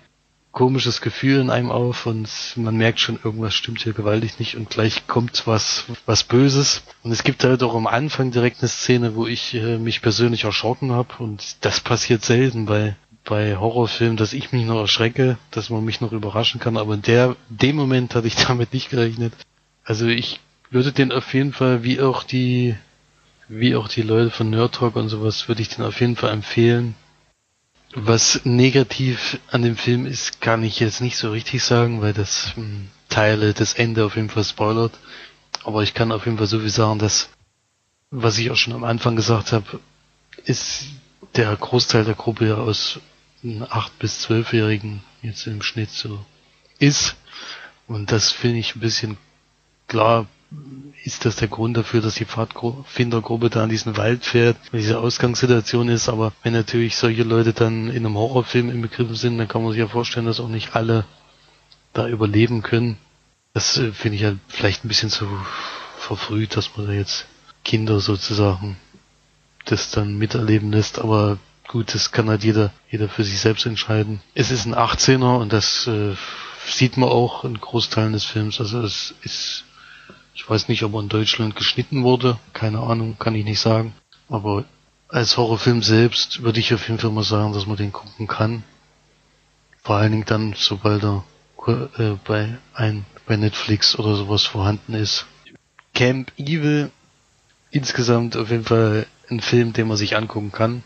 komisches 0.51 1.01
Gefühl 1.01 1.41
in 1.41 1.49
einem 1.49 1.71
auf 1.71 2.05
und 2.05 2.29
man 2.57 2.77
merkt 2.77 2.99
schon, 2.99 3.19
irgendwas 3.23 3.55
stimmt 3.55 3.81
hier 3.81 3.93
gewaltig 3.93 4.37
nicht 4.37 4.55
und 4.55 4.69
gleich 4.69 5.07
kommt 5.07 5.47
was, 5.47 5.85
was 6.05 6.23
Böses. 6.23 6.83
Und 7.01 7.11
es 7.11 7.23
gibt 7.23 7.43
halt 7.43 7.63
auch 7.63 7.73
am 7.73 7.87
Anfang 7.87 8.29
direkt 8.29 8.59
eine 8.61 8.69
Szene, 8.69 9.15
wo 9.15 9.25
ich 9.25 9.55
äh, 9.55 9.79
mich 9.79 10.03
persönlich 10.03 10.43
erschrocken 10.43 10.91
habe 10.91 11.09
und 11.17 11.57
das 11.61 11.79
passiert 11.79 12.23
selten 12.23 12.67
bei, 12.67 12.95
bei 13.23 13.57
Horrorfilmen, 13.57 14.15
dass 14.15 14.31
ich 14.31 14.51
mich 14.51 14.65
noch 14.65 14.79
erschrecke, 14.79 15.39
dass 15.49 15.71
man 15.71 15.83
mich 15.83 16.01
noch 16.01 16.11
überraschen 16.11 16.59
kann, 16.59 16.77
aber 16.77 16.93
in 16.93 17.01
der, 17.01 17.35
dem 17.49 17.75
Moment 17.75 18.13
hatte 18.13 18.27
ich 18.27 18.35
damit 18.47 18.73
nicht 18.73 18.91
gerechnet. 18.91 19.33
Also 19.83 20.05
ich 20.05 20.39
würde 20.69 20.91
den 20.91 21.11
auf 21.11 21.33
jeden 21.33 21.51
Fall, 21.51 21.83
wie 21.83 21.99
auch 21.99 22.21
die, 22.21 22.75
wie 23.47 23.75
auch 23.75 23.87
die 23.87 24.01
Leute 24.01 24.31
von 24.31 24.49
Nerd 24.49 24.75
Talk 24.75 24.95
und 24.95 25.09
sowas, 25.09 25.47
würde 25.47 25.61
ich 25.61 25.69
den 25.69 25.85
auf 25.85 25.99
jeden 25.99 26.15
Fall 26.15 26.31
empfehlen 26.31 26.95
was 27.95 28.41
negativ 28.43 29.39
an 29.49 29.61
dem 29.61 29.77
Film 29.77 30.05
ist, 30.05 30.41
kann 30.41 30.63
ich 30.63 30.79
jetzt 30.79 31.01
nicht 31.01 31.17
so 31.17 31.31
richtig 31.31 31.63
sagen, 31.63 32.01
weil 32.01 32.13
das 32.13 32.55
hm, 32.55 32.89
Teile 33.09 33.53
das 33.53 33.73
Ende 33.73 34.05
auf 34.05 34.17
jeden 34.17 34.29
Fall 34.29 34.43
spoilert. 34.43 34.99
Aber 35.63 35.81
ich 35.81 35.93
kann 35.93 36.11
auf 36.11 36.25
jeden 36.25 36.37
Fall 36.37 36.47
so 36.47 36.59
viel 36.59 36.69
sagen, 36.69 36.99
dass, 36.99 37.29
was 38.11 38.37
ich 38.37 38.51
auch 38.51 38.57
schon 38.57 38.73
am 38.73 38.83
Anfang 38.83 39.15
gesagt 39.15 39.53
habe, 39.53 39.79
ist 40.43 40.87
der 41.35 41.55
Großteil 41.55 42.03
der 42.03 42.15
Gruppe 42.15 42.57
aus 42.57 42.99
8 43.43 43.97
bis 43.97 44.27
12-Jährigen 44.27 45.01
jetzt 45.21 45.47
im 45.47 45.61
Schnitt 45.61 45.89
so 45.89 46.23
ist. 46.79 47.15
Und 47.87 48.11
das 48.11 48.31
finde 48.31 48.59
ich 48.59 48.75
ein 48.75 48.81
bisschen 48.81 49.17
klar 49.87 50.27
ist 51.03 51.25
das 51.25 51.35
der 51.35 51.47
Grund 51.47 51.77
dafür, 51.77 52.01
dass 52.01 52.15
die 52.15 52.25
Pfadfindergruppe 52.25 53.49
da 53.49 53.63
in 53.63 53.69
diesen 53.69 53.97
Wald 53.97 54.25
fährt, 54.25 54.57
weil 54.71 54.81
diese 54.81 54.99
Ausgangssituation 54.99 55.89
ist. 55.89 56.09
Aber 56.09 56.33
wenn 56.43 56.53
natürlich 56.53 56.95
solche 56.95 57.23
Leute 57.23 57.53
dann 57.53 57.89
in 57.89 58.05
einem 58.05 58.15
Horrorfilm 58.15 58.69
inbegriffen 58.69 59.15
sind, 59.15 59.37
dann 59.37 59.47
kann 59.47 59.63
man 59.63 59.71
sich 59.71 59.79
ja 59.79 59.87
vorstellen, 59.87 60.25
dass 60.25 60.39
auch 60.39 60.47
nicht 60.47 60.75
alle 60.75 61.05
da 61.93 62.07
überleben 62.07 62.61
können. 62.61 62.97
Das 63.53 63.77
äh, 63.77 63.91
finde 63.91 64.17
ich 64.17 64.23
halt 64.23 64.39
vielleicht 64.47 64.83
ein 64.83 64.87
bisschen 64.87 65.09
zu 65.09 65.27
verfrüht, 65.97 66.55
dass 66.57 66.75
man 66.75 66.87
da 66.87 66.93
jetzt 66.93 67.27
Kinder 67.63 67.99
sozusagen 67.99 68.77
das 69.65 69.91
dann 69.91 70.17
miterleben 70.17 70.71
lässt. 70.71 70.99
Aber 70.99 71.37
gut, 71.67 71.93
das 71.93 72.11
kann 72.11 72.29
halt 72.29 72.43
jeder, 72.43 72.71
jeder 72.89 73.09
für 73.09 73.23
sich 73.23 73.39
selbst 73.39 73.65
entscheiden. 73.65 74.21
Es 74.33 74.51
ist 74.51 74.65
ein 74.65 74.75
18er 74.75 75.37
und 75.37 75.53
das 75.53 75.87
äh, 75.87 76.15
sieht 76.67 76.97
man 76.97 77.09
auch 77.09 77.43
in 77.43 77.59
Großteilen 77.59 78.13
des 78.13 78.25
Films. 78.25 78.59
Also 78.59 78.81
es 78.81 79.13
ist 79.23 79.65
ich 80.35 80.49
weiß 80.49 80.67
nicht, 80.67 80.83
ob 80.83 80.93
er 80.93 80.99
in 80.99 81.09
Deutschland 81.09 81.55
geschnitten 81.55 82.03
wurde. 82.03 82.37
Keine 82.53 82.81
Ahnung, 82.81 83.17
kann 83.17 83.35
ich 83.35 83.45
nicht 83.45 83.61
sagen. 83.61 83.95
Aber 84.27 84.65
als 85.07 85.37
Horrorfilm 85.37 85.81
selbst 85.81 86.43
würde 86.43 86.59
ich 86.59 86.73
auf 86.73 86.87
jeden 86.87 86.99
Fall 86.99 87.11
mal 87.11 87.23
sagen, 87.23 87.53
dass 87.53 87.65
man 87.65 87.77
den 87.77 87.93
gucken 87.93 88.27
kann. 88.27 88.63
Vor 89.81 89.95
allen 89.95 90.11
Dingen 90.11 90.25
dann, 90.25 90.53
sobald 90.57 91.03
er 91.03 91.23
äh, 91.67 92.17
bei 92.25 92.57
ein 92.73 93.05
bei 93.25 93.37
Netflix 93.37 93.97
oder 93.97 94.15
sowas 94.15 94.43
vorhanden 94.43 94.93
ist. 94.93 95.25
Camp 95.93 96.31
Evil 96.37 96.91
insgesamt 97.71 98.37
auf 98.37 98.51
jeden 98.51 98.65
Fall 98.65 99.07
ein 99.29 99.39
Film, 99.39 99.73
den 99.73 99.87
man 99.87 99.97
sich 99.97 100.15
angucken 100.15 100.51
kann. 100.51 100.83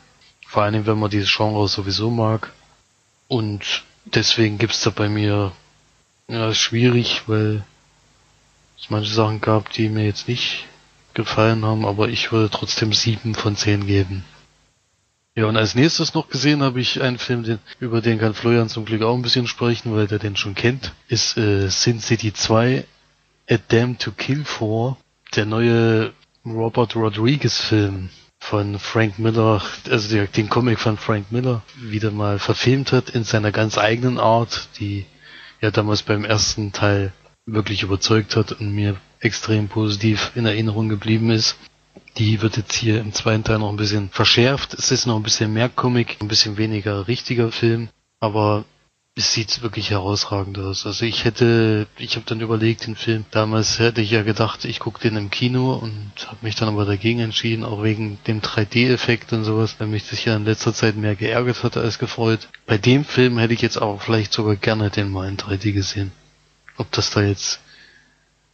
Vor 0.48 0.64
allen 0.64 0.74
Dingen, 0.74 0.86
wenn 0.86 1.00
man 1.00 1.10
dieses 1.10 1.36
Genre 1.36 1.68
sowieso 1.68 2.10
mag. 2.10 2.54
Und 3.28 3.84
deswegen 4.06 4.58
gibt's 4.58 4.82
da 4.82 4.90
bei 4.90 5.10
mir 5.10 5.52
ja 6.28 6.54
schwierig, 6.54 7.24
weil 7.28 7.64
es 8.80 8.90
manche 8.90 9.14
Sachen 9.14 9.42
gab, 9.42 9.72
die 9.72 9.90
mir 9.90 10.06
jetzt 10.06 10.28
nicht 10.28 10.66
gefallen 11.14 11.66
haben, 11.66 11.86
aber 11.86 12.10
ich 12.10 12.32
würde 12.32 12.50
trotzdem 12.50 12.94
sieben 12.94 13.36
von 13.36 13.56
zehn 13.56 13.86
geben. 13.86 14.24
Ja, 15.36 15.46
und 15.46 15.58
als 15.58 15.76
nächstes 15.76 16.14
noch 16.14 16.30
gesehen 16.30 16.64
habe 16.64 16.82
ich 16.82 17.02
einen 17.02 17.18
Film, 17.18 17.44
den, 17.44 17.60
über 17.80 18.02
den 18.02 18.20
kann 18.20 18.34
Florian 18.34 18.70
zum 18.70 18.86
Glück 18.86 19.04
auch 19.04 19.16
ein 19.16 19.22
bisschen 19.22 19.48
sprechen, 19.48 19.96
weil 19.96 20.08
der 20.08 20.20
den 20.20 20.36
schon 20.36 20.56
kennt, 20.56 20.94
ist 21.08 21.38
äh, 21.38 21.70
Sin 21.70 22.00
City 22.00 22.34
2, 22.34 22.86
A 23.50 23.56
Damn 23.68 23.98
to 23.98 24.12
Kill 24.12 24.44
For, 24.44 24.98
der 25.36 25.46
neue 25.46 26.14
Robert 26.46 26.96
Rodriguez 26.96 27.58
Film 27.58 28.10
von 28.40 28.80
Frank 28.80 29.20
Miller, 29.20 29.62
also 29.90 30.16
der, 30.16 30.28
den 30.28 30.50
Comic 30.50 30.80
von 30.80 30.98
Frank 30.98 31.32
Miller, 31.32 31.62
wieder 31.78 32.12
mal 32.12 32.40
verfilmt 32.40 32.92
hat 32.92 33.10
in 33.10 33.24
seiner 33.24 33.52
ganz 33.52 33.78
eigenen 33.78 34.18
Art, 34.18 34.70
die 34.80 35.06
ja 35.62 35.72
damals 35.72 36.04
beim 36.04 36.24
ersten 36.24 36.72
Teil 36.72 37.12
wirklich 37.54 37.84
überzeugt 37.84 38.36
hat 38.36 38.54
und 38.54 38.74
mir 38.74 38.96
extrem 39.20 39.68
positiv 39.68 40.32
in 40.36 40.46
Erinnerung 40.46 40.90
geblieben 40.90 41.30
ist. 41.30 41.58
Die 42.18 42.42
wird 42.42 42.58
jetzt 42.58 42.74
hier 42.74 43.00
im 43.00 43.14
zweiten 43.14 43.44
Teil 43.44 43.60
noch 43.60 43.70
ein 43.70 43.78
bisschen 43.78 44.10
verschärft. 44.10 44.74
Es 44.74 44.92
ist 44.92 45.06
noch 45.06 45.16
ein 45.16 45.24
bisschen 45.24 45.54
mehr 45.54 45.70
Comic, 45.70 46.18
ein 46.22 46.28
bisschen 46.28 46.58
weniger 46.58 47.08
richtiger 47.08 47.52
Film, 47.52 47.90
aber 48.20 48.66
es 49.16 49.34
sieht 49.34 49.62
wirklich 49.62 49.90
herausragend 49.90 50.58
aus. 50.60 50.86
Also 50.86 51.06
ich 51.06 51.26
hätte, 51.26 51.88
ich 51.98 52.16
habe 52.16 52.26
dann 52.26 52.40
überlegt, 52.40 52.88
den 52.88 52.96
Film, 52.96 53.26
damals 53.32 53.78
hätte 53.78 54.02
ich 54.02 54.12
ja 54.12 54.24
gedacht, 54.24 54.64
ich 54.64 54.80
gucke 54.80 55.02
den 55.02 55.18
im 55.18 55.30
Kino 55.30 55.74
und 55.74 56.12
habe 56.28 56.38
mich 56.42 56.56
dann 56.56 56.70
aber 56.70 56.86
dagegen 56.86 57.20
entschieden, 57.20 57.66
auch 57.66 57.84
wegen 57.84 58.18
dem 58.28 58.42
3D-Effekt 58.42 59.34
und 59.34 59.44
sowas, 59.44 59.76
weil 59.78 59.88
mich 59.88 60.10
das 60.10 60.24
ja 60.24 60.36
in 60.36 60.46
letzter 60.46 60.74
Zeit 60.74 60.96
mehr 60.96 61.16
geärgert 61.16 61.64
hatte 61.64 61.82
als 61.82 62.00
gefreut. 62.00 62.48
Bei 62.66 62.78
dem 62.78 63.04
Film 63.04 63.38
hätte 63.38 63.54
ich 63.54 63.62
jetzt 63.62 63.82
auch 63.82 64.02
vielleicht 64.02 64.32
sogar 64.32 64.56
gerne 64.56 64.90
den 64.90 65.12
mal 65.12 65.28
in 65.28 65.38
3D 65.38 65.74
gesehen. 65.74 66.12
Ob 66.80 66.92
das 66.92 67.12
da 67.12 67.22
jetzt 67.22 67.60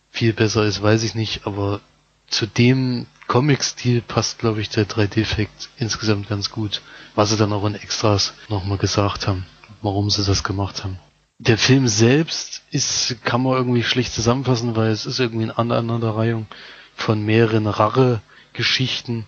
viel 0.10 0.34
besser 0.34 0.66
ist, 0.66 0.82
weiß 0.82 1.04
ich 1.04 1.14
nicht, 1.14 1.46
aber 1.46 1.80
zu 2.28 2.48
dem 2.48 3.06
Comic-Stil 3.28 4.02
passt, 4.02 4.40
glaube 4.40 4.62
ich, 4.62 4.70
der 4.70 4.88
3D-Effekt 4.88 5.70
insgesamt 5.78 6.28
ganz 6.28 6.50
gut. 6.50 6.82
Was 7.14 7.30
sie 7.30 7.38
dann 7.38 7.54
auch 7.54 7.66
in 7.66 7.76
Extras 7.76 8.34
nochmal 8.50 8.80
gesagt 8.80 9.28
haben, 9.28 9.46
warum 9.82 10.10
sie 10.10 10.26
das 10.26 10.44
gemacht 10.44 10.84
haben. 10.84 11.00
Der 11.38 11.58
Film 11.58 11.88
selbst 11.88 12.64
ist, 12.72 13.18
kann 13.24 13.44
man 13.44 13.54
irgendwie 13.54 13.84
schlecht 13.84 14.14
zusammenfassen, 14.14 14.76
weil 14.76 14.90
es 14.90 15.06
ist 15.06 15.20
irgendwie 15.20 15.44
eine 15.44 15.58
Aneinanderreihung 15.58 16.48
von 16.96 17.24
mehreren 17.24 17.68
Rache-Geschichten, 17.68 19.26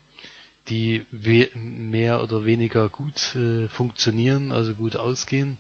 die 0.70 1.06
mehr 1.12 2.24
oder 2.24 2.46
weniger 2.46 2.90
gut 2.90 3.36
äh, 3.36 3.68
funktionieren, 3.68 4.52
also 4.52 4.74
gut 4.74 4.96
ausgehen. 4.96 5.60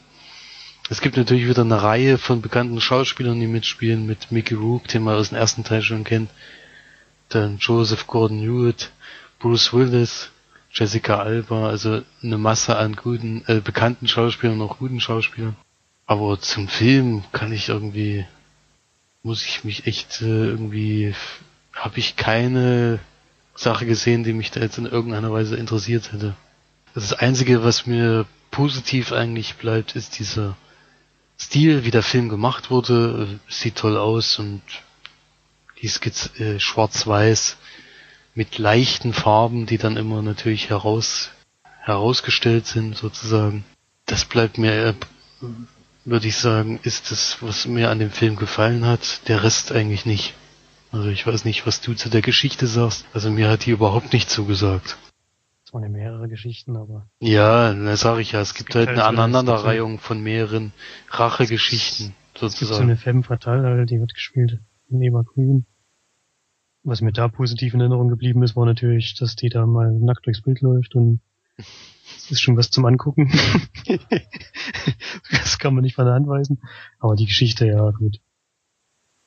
Es 0.90 1.02
gibt 1.02 1.18
natürlich 1.18 1.50
wieder 1.50 1.64
eine 1.64 1.84
Reihe 1.84 2.18
von 2.18 2.42
bekannten 2.42 2.80
Schauspielern, 2.80 3.40
die 3.40 3.48
mitspielen, 3.48 4.06
mit 4.06 4.32
Mickey 4.32 4.54
Rook, 4.54 4.88
den 4.88 5.04
man 5.04 5.16
aus 5.16 5.30
dem 5.30 5.38
ersten 5.38 5.66
Teil 5.66 5.82
schon 5.82 6.06
kennt, 6.06 6.30
dann 7.28 7.58
Joseph 7.58 8.08
Gordon-Lewitt, 8.08 8.92
Bruce 9.40 9.74
Willis, 9.74 10.32
Jessica 10.72 11.20
Alba, 11.20 11.68
also 11.68 12.04
eine 12.24 12.38
Masse 12.38 12.78
an 12.78 12.96
guten, 12.96 13.44
äh, 13.48 13.60
bekannten 13.60 14.08
Schauspielern, 14.08 14.62
auch 14.62 14.78
guten 14.78 15.02
Schauspielern. 15.02 15.58
Aber 16.06 16.40
zum 16.40 16.70
Film 16.70 17.24
kann 17.34 17.52
ich 17.52 17.68
irgendwie, 17.68 18.26
muss 19.24 19.44
ich 19.46 19.66
mich 19.66 19.88
echt 19.88 20.22
äh, 20.22 20.26
irgendwie, 20.26 21.14
habe 21.74 22.00
ich 22.00 22.16
keine 22.16 23.00
Sache 23.56 23.86
gesehen, 23.86 24.24
die 24.24 24.34
mich 24.34 24.52
da 24.52 24.62
jetzt 24.62 24.78
in 24.78 24.86
irgendeiner 24.86 25.34
Weise 25.34 25.58
interessiert 25.58 26.14
hätte. 26.14 26.36
Das 26.94 27.12
Einzige, 27.12 27.64
was 27.64 27.88
mir 27.88 28.26
positiv 28.52 29.12
eigentlich 29.12 29.56
bleibt, 29.56 29.96
ist 29.96 30.18
dieser 30.20 30.56
Stil, 31.40 31.86
wie 31.86 31.92
der 31.92 32.04
Film 32.04 32.30
gemacht 32.30 32.72
wurde, 32.72 33.40
sieht 33.48 33.76
toll 33.76 33.98
aus 33.98 34.40
und 34.40 34.62
die 35.82 35.88
Skizze 35.88 36.30
äh, 36.44 36.60
schwarz-weiß 36.60 37.58
mit 38.34 38.58
leichten 38.58 39.14
Farben, 39.14 39.66
die 39.66 39.78
dann 39.78 39.98
immer 39.98 40.22
natürlich 40.22 40.70
heraus 40.70 41.32
herausgestellt 41.82 42.68
sind 42.68 42.98
sozusagen. 42.98 43.64
Das 44.06 44.26
bleibt 44.26 44.58
mir, 44.58 44.88
äh, 44.88 44.94
würde 46.06 46.28
ich 46.28 46.38
sagen, 46.38 46.80
ist 46.84 47.12
das, 47.12 47.38
was 47.42 47.66
mir 47.66 47.90
an 47.90 48.00
dem 48.00 48.12
Film 48.12 48.36
gefallen 48.36 48.86
hat. 48.86 49.28
Der 49.28 49.44
Rest 49.44 49.72
eigentlich 49.72 50.06
nicht. 50.06 50.34
Also 50.92 51.10
ich 51.10 51.26
weiß 51.26 51.46
nicht, 51.46 51.66
was 51.68 51.82
du 51.82 51.94
zu 51.94 52.10
der 52.10 52.22
Geschichte 52.22 52.68
sagst. 52.68 53.06
Also 53.14 53.30
mir 53.30 53.50
hat 53.50 53.66
die 53.66 53.72
überhaupt 53.72 54.14
nicht 54.14 54.30
zugesagt. 54.30 54.98
Es 55.68 55.74
waren 55.74 55.84
ja 55.84 55.90
mehrere 55.90 56.30
Geschichten, 56.30 56.78
aber. 56.78 57.10
Ja, 57.20 57.74
da 57.74 57.98
sage 57.98 58.22
ich 58.22 58.32
ja, 58.32 58.40
es, 58.40 58.52
es 58.52 58.54
gibt, 58.54 58.74
halt 58.74 58.88
eine 58.88 59.04
halt 59.04 59.18
Aneinanderreihung 59.18 60.00
von 60.00 60.24
mehreren 60.24 60.72
Rachegeschichten, 61.10 62.14
sozusagen. 62.36 62.54
Es 62.54 62.60
gibt 62.60 62.74
so 62.74 62.82
eine 62.82 62.96
Femme 62.96 63.24
Fatale, 63.24 63.86
die 63.86 64.00
wird 64.00 64.14
gespielt 64.14 64.62
von 64.88 65.02
Eva 65.02 65.24
Green. 65.24 65.66
Was 66.84 67.02
mir 67.02 67.12
da 67.12 67.28
positiv 67.28 67.74
in 67.74 67.82
Erinnerung 67.82 68.08
geblieben 68.08 68.44
ist, 68.44 68.56
war 68.56 68.66
natürlich, 68.66 69.16
dass 69.16 69.36
die 69.36 69.50
da 69.50 69.66
mal 69.66 69.92
nackt 69.92 70.26
durchs 70.26 70.42
Bild 70.42 70.62
läuft 70.62 70.96
und 70.96 71.20
es 71.58 72.32
ist 72.32 72.40
schon 72.40 72.56
was 72.56 72.72
zum 72.72 72.86
Angucken. 72.86 73.30
das 75.32 75.60
kann 75.60 75.74
man 75.74 75.84
nicht 75.84 75.96
von 75.96 76.06
der 76.06 76.14
Hand 76.14 76.30
weisen. 76.30 76.62
Aber 76.98 77.18
die 77.18 77.26
Geschichte, 77.26 77.68
ja, 77.68 77.92
gut 77.92 78.22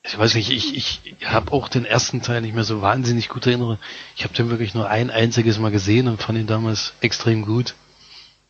ich 0.03 0.17
weiß 0.17 0.33
nicht, 0.35 0.49
ich, 0.49 0.75
ich 0.75 1.27
habe 1.27 1.51
auch 1.51 1.69
den 1.69 1.85
ersten 1.85 2.21
Teil 2.21 2.41
nicht 2.41 2.55
mehr 2.55 2.63
so 2.63 2.81
wahnsinnig 2.81 3.29
gut 3.29 3.45
erinnert. 3.45 3.79
Ich 4.15 4.23
habe 4.23 4.33
den 4.33 4.49
wirklich 4.49 4.73
nur 4.73 4.89
ein 4.89 5.09
einziges 5.11 5.59
Mal 5.59 5.71
gesehen 5.71 6.07
und 6.07 6.21
fand 6.21 6.39
ihn 6.39 6.47
damals 6.47 6.93
extrem 7.01 7.43
gut. 7.45 7.75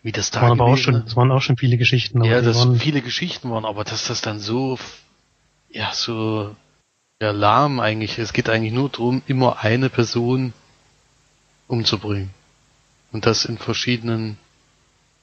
wie 0.01 0.11
das 0.11 0.31
Das 0.31 0.39
da 0.39 0.47
waren 0.47 0.59
aber 0.59 0.71
auch 0.71 0.77
schon, 0.77 1.03
das 1.03 1.15
waren 1.15 1.31
auch 1.31 1.41
schon 1.41 1.57
viele 1.57 1.77
Geschichten. 1.77 2.23
ja, 2.23 2.41
dass 2.41 2.57
waren, 2.57 2.79
viele 2.79 3.01
Geschichten 3.01 3.49
waren, 3.51 3.65
aber 3.65 3.83
dass 3.83 4.07
das 4.07 4.21
dann 4.21 4.39
so, 4.39 4.79
ja, 5.69 5.91
so, 5.93 6.55
ja, 7.21 7.31
lahm 7.31 7.79
eigentlich. 7.81 8.17
Es 8.17 8.31
geht 8.33 8.49
eigentlich 8.49 8.73
nur 8.73 8.89
darum, 8.89 9.21
immer 9.27 9.59
eine 9.59 9.89
Person 9.89 10.53
umzubringen. 11.67 12.31
Und 13.11 13.25
das 13.25 13.43
in 13.43 13.57
verschiedenen, 13.57 14.37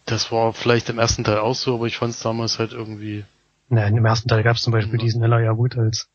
das 0.05 0.31
war 0.31 0.53
vielleicht 0.53 0.91
im 0.91 0.99
ersten 0.99 1.25
Teil 1.25 1.39
auch 1.39 1.55
so, 1.55 1.75
aber 1.77 1.87
ich 1.87 1.97
fand 1.97 2.13
es 2.13 2.21
damals 2.21 2.59
halt 2.59 2.73
irgendwie, 2.73 3.25
Nein, 3.71 3.97
im 3.97 4.05
ersten 4.07 4.29
Teil 4.29 4.43
gab 4.43 4.57
es 4.57 4.63
zum 4.63 4.73
Beispiel 4.73 4.99
Ja. 4.99 5.05
diesen 5.05 5.23
Elijah 5.23 5.57
Wood 5.57 5.77
als 5.77 6.09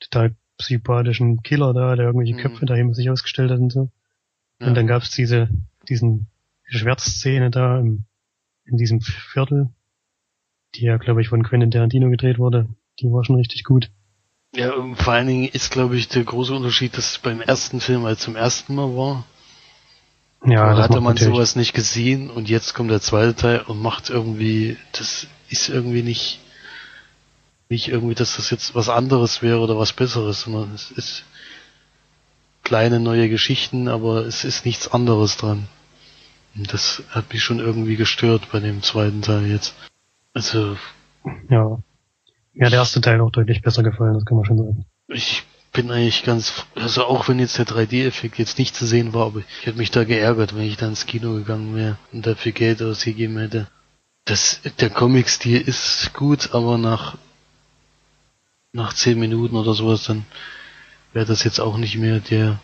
total 0.00 0.34
psychopathischen 0.58 1.42
Killer 1.42 1.72
da, 1.74 1.96
der 1.96 2.06
irgendwelche 2.06 2.34
Mhm. 2.34 2.38
Köpfe 2.38 2.66
da 2.66 2.74
immer 2.76 2.94
sich 2.94 3.10
ausgestellt 3.10 3.50
hat 3.50 3.58
und 3.58 3.70
so. 3.72 3.90
ja, 4.60 4.68
Und 4.68 4.74
dann 4.74 4.86
gab 4.86 5.02
es 5.02 5.10
diese, 5.10 5.48
diesen 5.88 6.28
Schwertszene 6.64 7.50
da 7.50 7.78
im, 7.80 8.04
in 8.64 8.76
diesem 8.76 9.00
Viertel, 9.00 9.70
die 10.74 10.84
ja, 10.84 10.96
glaube 10.96 11.20
ich, 11.20 11.28
von 11.28 11.42
Quentin 11.42 11.70
Tarantino 11.70 12.08
gedreht 12.10 12.38
wurde. 12.38 12.68
Die 13.00 13.06
war 13.10 13.24
schon 13.24 13.36
richtig 13.36 13.64
gut. 13.64 13.90
ja, 14.54 14.72
und 14.72 14.96
vor 14.96 15.12
allen 15.14 15.26
Dingen 15.26 15.48
ist, 15.52 15.72
glaube 15.72 15.96
ich, 15.96 16.08
der 16.08 16.22
große 16.24 16.54
Unterschied, 16.54 16.96
dass 16.96 17.12
es 17.12 17.18
beim 17.18 17.40
ersten 17.40 17.80
Film 17.80 18.04
halt 18.04 18.20
zum 18.20 18.36
ersten 18.36 18.74
Mal 18.76 18.94
war. 18.96 19.24
Ja, 20.46 20.74
da 20.74 20.82
hatte 20.84 21.00
man 21.00 21.14
natürlich- 21.14 21.34
sowas 21.34 21.56
nicht 21.56 21.72
gesehen 21.74 22.30
und 22.30 22.48
jetzt 22.48 22.74
kommt 22.74 22.90
der 22.90 23.00
zweite 23.00 23.34
Teil 23.34 23.60
und 23.62 23.80
macht 23.80 24.10
irgendwie, 24.10 24.76
das 24.92 25.26
ist 25.48 25.68
irgendwie 25.70 26.02
nicht, 26.02 26.38
nicht 27.68 27.88
irgendwie, 27.88 28.14
dass 28.14 28.36
das 28.36 28.50
jetzt 28.50 28.74
was 28.74 28.88
anderes 28.88 29.42
wäre 29.42 29.60
oder 29.60 29.78
was 29.78 29.92
Besseres, 29.92 30.42
sondern 30.42 30.72
es 30.74 30.90
ist 30.90 31.24
kleine 32.62 33.00
neue 33.00 33.28
Geschichten, 33.28 33.88
aber 33.88 34.24
es 34.26 34.44
ist 34.44 34.64
nichts 34.64 34.88
anderes 34.88 35.36
dran. 35.36 35.68
Und 36.56 36.72
das 36.72 37.02
hat 37.10 37.32
mich 37.32 37.42
schon 37.42 37.58
irgendwie 37.58 37.96
gestört 37.96 38.50
bei 38.52 38.60
dem 38.60 38.82
zweiten 38.82 39.22
Teil 39.22 39.46
jetzt. 39.46 39.74
Also, 40.32 40.76
Ja. 41.48 41.78
Hat 42.60 42.72
der 42.72 42.78
erste 42.78 43.00
Teil 43.00 43.20
auch 43.20 43.30
deutlich 43.30 43.62
besser 43.62 43.82
gefallen, 43.82 44.14
das 44.14 44.24
kann 44.24 44.36
man 44.36 44.46
schon 44.46 44.58
sagen. 44.58 44.86
ich 45.08 45.42
bin 45.72 45.90
eigentlich 45.90 46.22
ganz, 46.22 46.64
also 46.76 47.04
auch 47.04 47.28
wenn 47.28 47.40
jetzt 47.40 47.58
der 47.58 47.66
3D-Effekt 47.66 48.38
jetzt 48.38 48.58
nicht 48.58 48.76
zu 48.76 48.86
sehen 48.86 49.12
war, 49.12 49.26
aber 49.26 49.40
ich 49.40 49.66
hätte 49.66 49.76
mich 49.78 49.90
da 49.90 50.04
geärgert, 50.04 50.54
wenn 50.54 50.62
ich 50.62 50.76
da 50.76 50.86
ins 50.86 51.06
Kino 51.06 51.34
gegangen 51.34 51.74
wäre 51.74 51.98
und 52.12 52.24
dafür 52.24 52.52
Geld 52.52 52.80
ausgegeben 52.80 53.38
hätte. 53.38 53.66
Das, 54.24 54.60
der 54.78 54.88
Comic-Stil 54.88 55.60
ist 55.60 56.14
gut, 56.14 56.54
aber 56.54 56.78
nach, 56.78 57.18
nach 58.74 58.92
10 58.92 59.18
Minuten 59.18 59.56
oder 59.56 59.72
sowas, 59.72 60.04
dann 60.04 60.26
wäre 61.12 61.24
das 61.26 61.44
jetzt 61.44 61.60
auch 61.60 61.78
nicht 61.78 61.96
mehr 61.96 62.18
der 62.20 62.58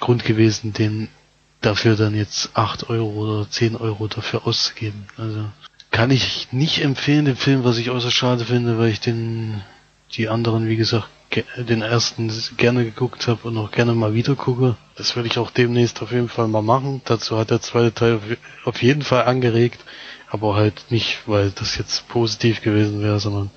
Grund 0.00 0.24
gewesen, 0.24 0.72
den 0.72 1.08
dafür 1.60 1.96
dann 1.96 2.14
jetzt 2.14 2.50
8 2.54 2.88
Euro 2.90 3.10
oder 3.10 3.50
10 3.50 3.76
Euro 3.76 4.06
dafür 4.06 4.46
auszugeben. 4.46 5.06
Also, 5.18 5.44
kann 5.90 6.10
ich 6.10 6.48
nicht 6.52 6.82
empfehlen, 6.82 7.24
den 7.24 7.36
Film, 7.36 7.64
was 7.64 7.78
ich 7.78 7.90
außer 7.90 8.10
schade 8.10 8.44
finde, 8.44 8.78
weil 8.78 8.90
ich 8.90 9.00
den, 9.00 9.62
die 10.12 10.28
anderen, 10.28 10.68
wie 10.68 10.76
gesagt, 10.76 11.08
ge- 11.30 11.44
den 11.56 11.82
ersten 11.82 12.30
gerne 12.56 12.84
geguckt 12.84 13.26
habe 13.26 13.48
und 13.48 13.58
auch 13.58 13.72
gerne 13.72 13.94
mal 13.94 14.14
wieder 14.14 14.36
gucke. 14.36 14.76
Das 14.96 15.16
werde 15.16 15.28
ich 15.28 15.38
auch 15.38 15.50
demnächst 15.50 16.02
auf 16.02 16.12
jeden 16.12 16.28
Fall 16.28 16.46
mal 16.48 16.62
machen. 16.62 17.00
Dazu 17.04 17.36
hat 17.36 17.50
der 17.50 17.60
zweite 17.62 17.92
Teil 17.94 18.20
auf 18.64 18.82
jeden 18.82 19.02
Fall 19.02 19.24
angeregt, 19.24 19.80
aber 20.30 20.54
halt 20.54 20.84
nicht, 20.90 21.18
weil 21.26 21.50
das 21.50 21.76
jetzt 21.78 22.06
positiv 22.08 22.60
gewesen 22.62 23.00
wäre, 23.02 23.18
sondern 23.18 23.50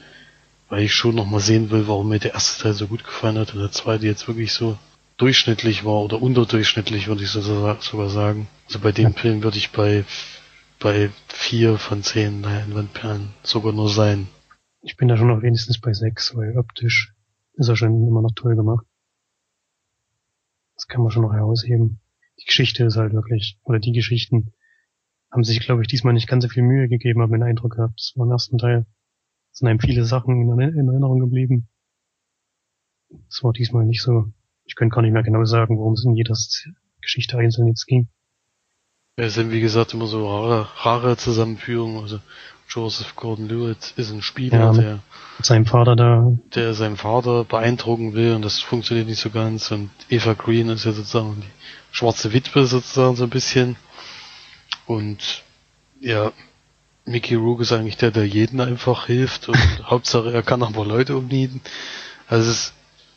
weil 0.70 0.84
ich 0.84 0.94
schon 0.94 1.16
noch 1.16 1.26
mal 1.26 1.40
sehen 1.40 1.72
will, 1.72 1.88
warum 1.88 2.10
mir 2.10 2.20
der 2.20 2.34
erste 2.34 2.64
Teil 2.64 2.74
so 2.74 2.88
gut 2.88 3.04
gefallen 3.04 3.38
hat 3.38 3.54
und 3.54 3.60
der 3.60 3.72
zweite 3.72 4.06
jetzt 4.06 4.28
wirklich 4.28 4.54
so 4.54 4.78
durchschnittlich 5.18 5.84
war 5.84 6.02
oder 6.02 6.22
unterdurchschnittlich, 6.22 7.08
würde 7.08 7.24
ich 7.24 7.30
so, 7.30 7.42
sogar 7.42 8.10
sagen. 8.10 8.48
Also 8.68 8.80
bei 8.80 8.92
dem 8.92 9.14
Film 9.14 9.44
würde 9.44 9.58
ich 9.58 9.72
bei 9.72 10.06
bei 10.80 11.10
vier 11.28 11.78
von 11.78 12.04
zehn 12.04 12.42
Leinwandperlen 12.42 13.34
sogar 13.44 13.74
nur 13.74 13.90
sein. 13.90 14.28
Ich 14.82 14.96
bin 14.96 15.10
da 15.10 15.18
schon 15.18 15.28
noch 15.28 15.42
wenigstens 15.42 15.80
bei 15.80 15.94
sechs, 15.94 16.36
weil 16.36 16.58
optisch 16.58 17.14
ist 17.56 17.68
er 17.68 17.76
schon 17.76 18.08
immer 18.08 18.22
noch 18.22 18.32
toll 18.34 18.56
gemacht. 18.56 18.86
Das 20.76 20.88
kann 20.88 21.02
man 21.02 21.12
schon 21.12 21.24
noch 21.24 21.34
herausheben. 21.34 22.00
Die 22.40 22.46
Geschichte 22.46 22.86
ist 22.86 22.96
halt 22.96 23.12
wirklich, 23.12 23.60
oder 23.64 23.80
die 23.80 23.92
Geschichten 23.92 24.54
haben 25.30 25.44
sich, 25.44 25.60
glaube 25.60 25.82
ich, 25.82 25.90
diesmal 25.90 26.14
nicht 26.14 26.30
ganz 26.30 26.46
so 26.46 26.50
viel 26.50 26.64
Mühe 26.64 26.88
gegeben, 26.88 27.22
habe 27.22 27.34
den 27.34 27.44
Eindruck 27.44 27.76
gehabt. 27.76 28.00
Das 28.00 28.14
war 28.16 28.26
im 28.26 28.32
ersten 28.32 28.58
Teil, 28.58 28.86
sind 29.60 29.68
einem 29.68 29.80
viele 29.80 30.06
Sachen 30.06 30.42
in, 30.42 30.60
in 30.60 30.88
Erinnerung 30.88 31.20
geblieben. 31.20 31.68
Das 33.10 33.44
war 33.44 33.54
diesmal 33.54 33.86
nicht 33.86 34.02
so. 34.02 34.32
Ich 34.66 34.76
könnte 34.76 34.96
gar 34.96 35.02
nicht 35.02 35.12
mehr 35.12 35.24
genau 35.24 35.44
sagen, 35.46 35.78
worum 35.78 35.94
es 35.94 36.06
in 36.06 36.16
jeder 36.16 36.36
Geschichte 37.02 37.38
einzeln 37.38 37.68
jetzt 37.68 37.86
ging. 37.86 38.08
Es 39.16 39.34
sind 39.34 39.52
wie 39.52 39.60
gesagt 39.60 39.94
immer 39.94 40.08
so 40.08 40.28
rare, 40.30 40.68
rare 40.78 41.18
Zusammenführungen. 41.18 42.02
Also 42.02 42.20
Joseph 42.70 43.16
Gordon-Levitt 43.16 43.94
ist 43.98 44.12
ein 44.12 44.22
Spieler, 44.22 44.58
Ja, 44.58 44.72
der, 44.74 45.00
seinem 45.42 45.66
Vater 45.66 45.96
da, 45.96 46.32
der 46.56 46.74
seinen 46.74 46.98
Vater 46.98 47.44
beeindrucken 47.44 48.14
will 48.14 48.36
und 48.36 48.44
das 48.44 48.62
funktioniert 48.62 49.08
nicht 49.08 49.20
so 49.20 49.30
ganz. 49.30 49.72
Und 49.72 49.90
Eva 50.08 50.34
Green 50.34 50.70
ist 50.70 50.86
ja 50.86 50.94
sozusagen 50.94 51.42
die 51.42 51.48
schwarze 51.92 52.32
Witwe 52.32 52.66
sozusagen 52.66 53.16
so 53.16 53.24
ein 53.24 53.30
bisschen. 53.30 53.76
Und 54.86 55.44
ja, 56.00 56.32
Mickey 57.06 57.36
Rook 57.36 57.62
ist 57.62 57.72
eigentlich 57.72 57.98
der, 57.98 58.12
der 58.12 58.28
jeden 58.28 58.62
einfach 58.62 59.08
hilft 59.08 59.50
und 59.50 59.58
Hauptsache 59.90 60.32
er 60.32 60.44
kann 60.44 60.64
aber 60.64 60.86
Leute 60.86 61.18
umnieten. 61.18 61.62
Also 62.28 62.50
es 62.50 62.58
ist, 62.58 62.74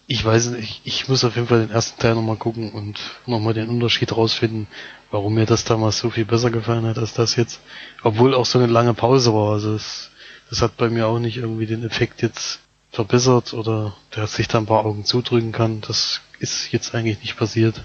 ich 0.07 0.24
weiß 0.24 0.51
nicht, 0.51 0.80
ich 0.85 1.09
muss 1.09 1.24
auf 1.24 1.37
jeden 1.37 1.49
Fall 1.49 1.61
den 1.61 1.70
ersten 1.70 2.01
Teil 2.01 2.14
nochmal 2.14 2.37
gucken 2.37 2.72
und 2.72 2.99
nochmal 3.26 3.55
den 3.55 3.68
Unterschied 3.68 4.16
rausfinden, 4.16 4.66
warum 5.11 5.35
mir 5.35 5.47
das 5.47 5.64
damals 5.64 5.99
so 5.99 6.11
viel 6.11 6.24
besser 6.24 6.51
gefallen 6.51 6.87
hat 6.87 6.99
als 6.99 7.14
das 7.14 7.37
jetzt. 7.37 7.61
Obwohl 8.03 8.35
auch 8.35 8.47
so 8.47 8.59
eine 8.59 8.70
lange 8.70 8.95
Pause 8.95 9.33
war. 9.33 9.53
Also 9.53 9.74
es, 9.74 10.11
das 10.51 10.61
hat 10.61 10.76
bei 10.76 10.91
mir 10.91 11.07
auch 11.07 11.18
nicht 11.18 11.37
irgendwie 11.37 11.66
den 11.66 11.85
Effekt 11.85 12.22
jetzt 12.22 12.61
verbessert 12.91 13.55
oder 13.55 13.95
der 14.14 14.26
sich 14.26 14.49
da 14.49 14.59
ein 14.59 14.66
paar 14.66 14.85
Augen 14.85 15.05
zudrücken 15.05 15.53
kann. 15.53 15.80
Das 15.80 16.20
ist 16.41 16.72
jetzt 16.72 16.95
eigentlich 16.95 17.20
nicht 17.20 17.37
passiert. 17.37 17.83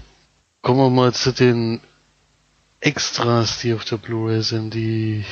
Kommen 0.60 0.80
wir 0.80 0.90
mal 0.90 1.14
zu 1.14 1.32
den 1.32 1.80
Extras, 2.80 3.60
die 3.60 3.74
auf 3.74 3.84
der 3.84 3.96
Blu-ray 3.96 4.42
sind, 4.42 4.74
die 4.74 5.24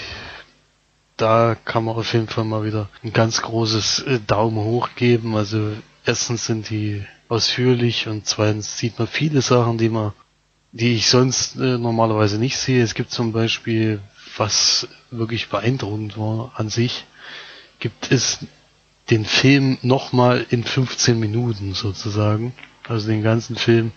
da 1.16 1.56
kann 1.64 1.84
man 1.84 1.96
auf 1.96 2.12
jeden 2.12 2.28
Fall 2.28 2.44
mal 2.44 2.64
wieder 2.64 2.88
ein 3.02 3.12
ganz 3.12 3.42
großes 3.42 4.00
äh, 4.00 4.20
Daumen 4.26 4.58
hoch 4.58 4.90
geben. 4.96 5.36
Also 5.36 5.72
erstens 6.04 6.46
sind 6.46 6.68
die 6.70 7.04
ausführlich 7.28 8.06
und 8.06 8.26
zweitens 8.26 8.78
sieht 8.78 8.98
man 8.98 9.08
viele 9.08 9.42
Sachen, 9.42 9.78
die 9.78 9.88
man, 9.88 10.12
die 10.72 10.94
ich 10.94 11.08
sonst 11.08 11.56
äh, 11.56 11.78
normalerweise 11.78 12.38
nicht 12.38 12.58
sehe. 12.58 12.82
Es 12.82 12.94
gibt 12.94 13.10
zum 13.10 13.32
Beispiel, 13.32 14.00
was 14.36 14.88
wirklich 15.10 15.48
beeindruckend 15.48 16.18
war 16.18 16.52
an 16.56 16.68
sich, 16.68 17.06
gibt 17.78 18.12
es 18.12 18.38
den 19.10 19.24
Film 19.24 19.78
nochmal 19.82 20.44
in 20.50 20.64
15 20.64 21.18
Minuten 21.18 21.74
sozusagen. 21.74 22.54
Also 22.88 23.08
den 23.08 23.22
ganzen 23.22 23.56
Film, 23.56 23.92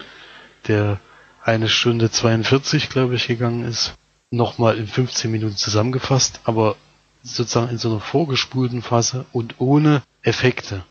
der 0.68 1.00
eine 1.44 1.68
Stunde 1.68 2.10
42, 2.10 2.90
glaube 2.90 3.16
ich, 3.16 3.28
gegangen 3.28 3.66
ist, 3.66 3.94
nochmal 4.32 4.78
in 4.78 4.88
15 4.88 5.30
Minuten 5.32 5.58
zusammengefasst, 5.58 6.42
aber 6.44 6.76
sozusagen 7.24 7.72
in 7.72 7.78
so 7.78 7.90
einer 7.90 8.00
vorgespulten 8.00 8.82
Phase 8.82 9.26
und 9.32 9.56
ohne 9.60 10.02
Effekte. 10.22 10.84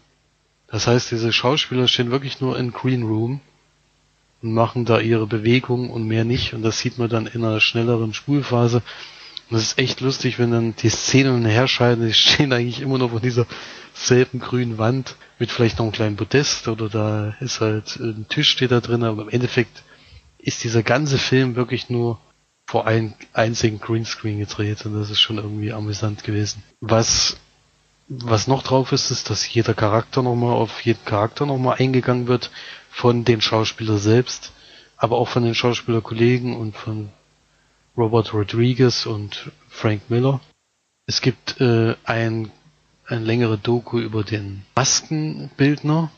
Das 0.68 0.86
heißt, 0.86 1.10
diese 1.10 1.32
Schauspieler 1.32 1.88
stehen 1.88 2.10
wirklich 2.10 2.40
nur 2.40 2.58
in 2.58 2.72
Green 2.72 3.02
Room 3.02 3.40
und 4.42 4.52
machen 4.52 4.84
da 4.84 5.00
ihre 5.00 5.26
Bewegungen 5.26 5.90
und 5.90 6.06
mehr 6.06 6.24
nicht 6.24 6.54
und 6.54 6.62
das 6.62 6.78
sieht 6.78 6.98
man 6.98 7.08
dann 7.08 7.26
in 7.26 7.44
einer 7.44 7.60
schnelleren 7.60 8.12
Spulphase. 8.14 8.82
Und 9.50 9.56
das 9.56 9.62
ist 9.62 9.78
echt 9.78 10.00
lustig, 10.00 10.38
wenn 10.38 10.50
dann 10.50 10.76
die 10.76 10.90
Szenen 10.90 11.46
herscheiden, 11.46 12.06
die 12.06 12.12
stehen 12.14 12.52
eigentlich 12.52 12.80
immer 12.80 12.98
noch 12.98 13.10
vor 13.10 13.20
dieser 13.20 13.46
selben 13.94 14.38
grünen 14.38 14.78
Wand 14.78 15.16
mit 15.38 15.50
vielleicht 15.50 15.78
noch 15.78 15.86
einem 15.86 15.92
kleinen 15.92 16.16
Podest 16.16 16.68
oder 16.68 16.88
da 16.88 17.34
ist 17.40 17.60
halt 17.60 17.96
ein 17.96 18.26
Tisch 18.28 18.50
steht 18.50 18.70
da 18.70 18.80
drin, 18.80 19.02
aber 19.02 19.22
im 19.22 19.28
Endeffekt 19.30 19.82
ist 20.38 20.62
dieser 20.62 20.82
ganze 20.82 21.18
Film 21.18 21.56
wirklich 21.56 21.90
nur 21.90 22.20
vor 22.68 22.86
einem 22.86 23.14
einzigen 23.32 23.80
Greenscreen 23.80 24.40
gedreht 24.40 24.84
und 24.84 24.92
das 24.92 25.08
ist 25.08 25.20
schon 25.20 25.38
irgendwie 25.38 25.72
amüsant 25.72 26.22
gewesen. 26.22 26.62
Was 26.82 27.38
was 28.08 28.46
noch 28.46 28.62
drauf 28.62 28.92
ist, 28.92 29.10
ist, 29.10 29.30
dass 29.30 29.52
jeder 29.52 29.72
Charakter 29.72 30.22
nochmal 30.22 30.52
auf 30.52 30.82
jeden 30.82 31.02
Charakter 31.06 31.46
nochmal 31.46 31.76
eingegangen 31.78 32.26
wird 32.26 32.50
von 32.90 33.24
den 33.24 33.40
Schauspieler 33.40 33.96
selbst, 33.96 34.52
aber 34.98 35.16
auch 35.16 35.28
von 35.28 35.44
den 35.44 35.54
Schauspielerkollegen 35.54 36.56
und 36.56 36.76
von 36.76 37.08
Robert 37.96 38.34
Rodriguez 38.34 39.06
und 39.06 39.50
Frank 39.70 40.10
Miller. 40.10 40.40
Es 41.06 41.22
gibt 41.22 41.62
äh, 41.62 41.96
ein, 42.04 42.50
ein 43.06 43.24
längere 43.24 43.56
Doku 43.56 43.98
über 43.98 44.24
den 44.24 44.64
Maskenbildner, 44.74 46.10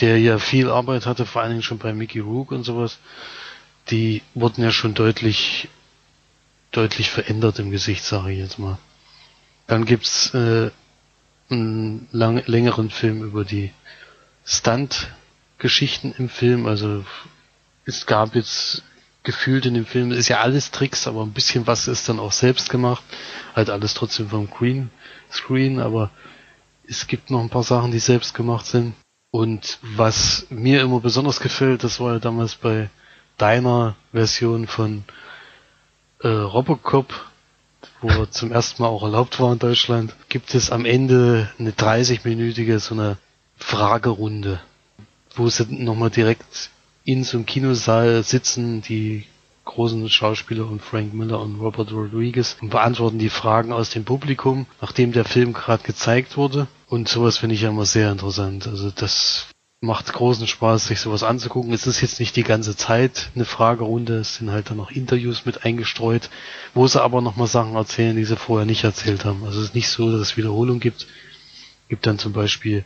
der 0.00 0.18
ja 0.18 0.38
viel 0.38 0.70
Arbeit 0.70 1.06
hatte, 1.06 1.24
vor 1.24 1.42
allen 1.42 1.52
Dingen 1.52 1.62
schon 1.62 1.78
bei 1.78 1.92
Mickey 1.92 2.18
Rook 2.18 2.50
und 2.50 2.64
sowas. 2.64 2.98
Die 3.90 4.22
wurden 4.34 4.62
ja 4.62 4.70
schon 4.70 4.94
deutlich, 4.94 5.68
deutlich 6.72 7.10
verändert 7.10 7.58
im 7.58 7.70
Gesicht, 7.70 8.04
sage 8.04 8.32
ich 8.32 8.38
jetzt 8.38 8.58
mal. 8.58 8.78
Dann 9.66 9.84
gibt's 9.84 10.34
äh, 10.34 10.70
einen 11.50 12.08
lang, 12.12 12.42
längeren 12.46 12.90
Film 12.90 13.22
über 13.22 13.44
die 13.44 13.72
Stunt-Geschichten 14.44 16.14
im 16.18 16.28
Film. 16.28 16.66
Also 16.66 17.04
es 17.84 18.06
gab 18.06 18.34
jetzt 18.34 18.82
gefühlt 19.22 19.66
in 19.66 19.74
dem 19.74 19.86
Film. 19.86 20.12
Ist 20.12 20.28
ja 20.28 20.40
alles 20.40 20.70
Tricks, 20.70 21.06
aber 21.06 21.22
ein 21.22 21.32
bisschen 21.32 21.66
was 21.66 21.88
ist 21.88 22.08
dann 22.08 22.20
auch 22.20 22.32
selbst 22.32 22.70
gemacht. 22.70 23.04
Halt 23.54 23.70
alles 23.70 23.94
trotzdem 23.94 24.28
vom 24.28 24.48
Green 24.48 24.90
Screen, 25.30 25.80
aber 25.80 26.10
es 26.88 27.06
gibt 27.06 27.30
noch 27.30 27.40
ein 27.40 27.50
paar 27.50 27.64
Sachen, 27.64 27.90
die 27.90 27.98
selbst 27.98 28.34
gemacht 28.34 28.66
sind. 28.66 28.94
Und 29.32 29.78
was 29.82 30.46
mir 30.50 30.82
immer 30.82 31.00
besonders 31.00 31.40
gefällt, 31.40 31.84
das 31.84 32.00
war 32.00 32.14
ja 32.14 32.18
damals 32.20 32.54
bei 32.54 32.88
deiner 33.36 33.96
Version 34.12 34.66
von 34.66 35.04
äh, 36.20 36.28
Robocop, 36.28 37.12
wo 38.00 38.08
er 38.08 38.30
zum 38.30 38.52
ersten 38.52 38.82
Mal 38.82 38.88
auch 38.88 39.02
erlaubt 39.02 39.38
war 39.40 39.52
in 39.52 39.58
Deutschland, 39.58 40.14
gibt 40.28 40.54
es 40.54 40.70
am 40.70 40.84
Ende 40.84 41.50
eine 41.58 41.70
30-minütige 41.72 42.78
so 42.78 42.94
eine 42.94 43.18
Fragerunde, 43.58 44.60
wo 45.34 45.48
sie 45.48 45.64
nochmal 45.70 46.10
direkt 46.10 46.70
in 47.04 47.24
so 47.24 47.36
einem 47.38 47.46
Kinosaal 47.46 48.22
sitzen, 48.22 48.82
die 48.82 49.24
großen 49.64 50.08
Schauspieler 50.08 50.66
und 50.66 50.80
Frank 50.80 51.12
Miller 51.12 51.40
und 51.40 51.56
Robert 51.60 51.92
Rodriguez 51.92 52.56
und 52.60 52.70
beantworten 52.70 53.18
die 53.18 53.28
Fragen 53.28 53.72
aus 53.72 53.90
dem 53.90 54.04
Publikum, 54.04 54.66
nachdem 54.80 55.12
der 55.12 55.24
Film 55.24 55.52
gerade 55.52 55.82
gezeigt 55.82 56.36
wurde. 56.36 56.68
Und 56.88 57.08
sowas 57.08 57.38
finde 57.38 57.54
ich 57.56 57.62
ja 57.62 57.70
immer 57.70 57.84
sehr 57.84 58.10
interessant. 58.12 58.66
Also 58.66 58.90
das 58.90 59.48
macht 59.80 60.12
großen 60.12 60.46
Spaß, 60.46 60.86
sich 60.86 61.00
sowas 61.00 61.22
anzugucken. 61.22 61.72
Es 61.72 61.86
ist 61.86 62.00
jetzt 62.00 62.18
nicht 62.18 62.34
die 62.36 62.42
ganze 62.42 62.76
Zeit 62.76 63.30
eine 63.34 63.44
Fragerunde, 63.44 64.18
es 64.18 64.36
sind 64.36 64.50
halt 64.50 64.70
dann 64.70 64.78
noch 64.78 64.90
Interviews 64.90 65.44
mit 65.44 65.64
eingestreut, 65.64 66.30
wo 66.74 66.86
sie 66.86 67.02
aber 67.02 67.20
nochmal 67.20 67.46
Sachen 67.46 67.74
erzählen, 67.74 68.16
die 68.16 68.24
sie 68.24 68.36
vorher 68.36 68.66
nicht 68.66 68.84
erzählt 68.84 69.24
haben. 69.24 69.44
Also 69.44 69.60
es 69.60 69.66
ist 69.66 69.74
nicht 69.74 69.88
so, 69.88 70.10
dass 70.10 70.20
es 70.20 70.36
Wiederholung 70.36 70.80
gibt. 70.80 71.06
Gibt 71.88 72.06
dann 72.06 72.18
zum 72.18 72.32
Beispiel 72.32 72.84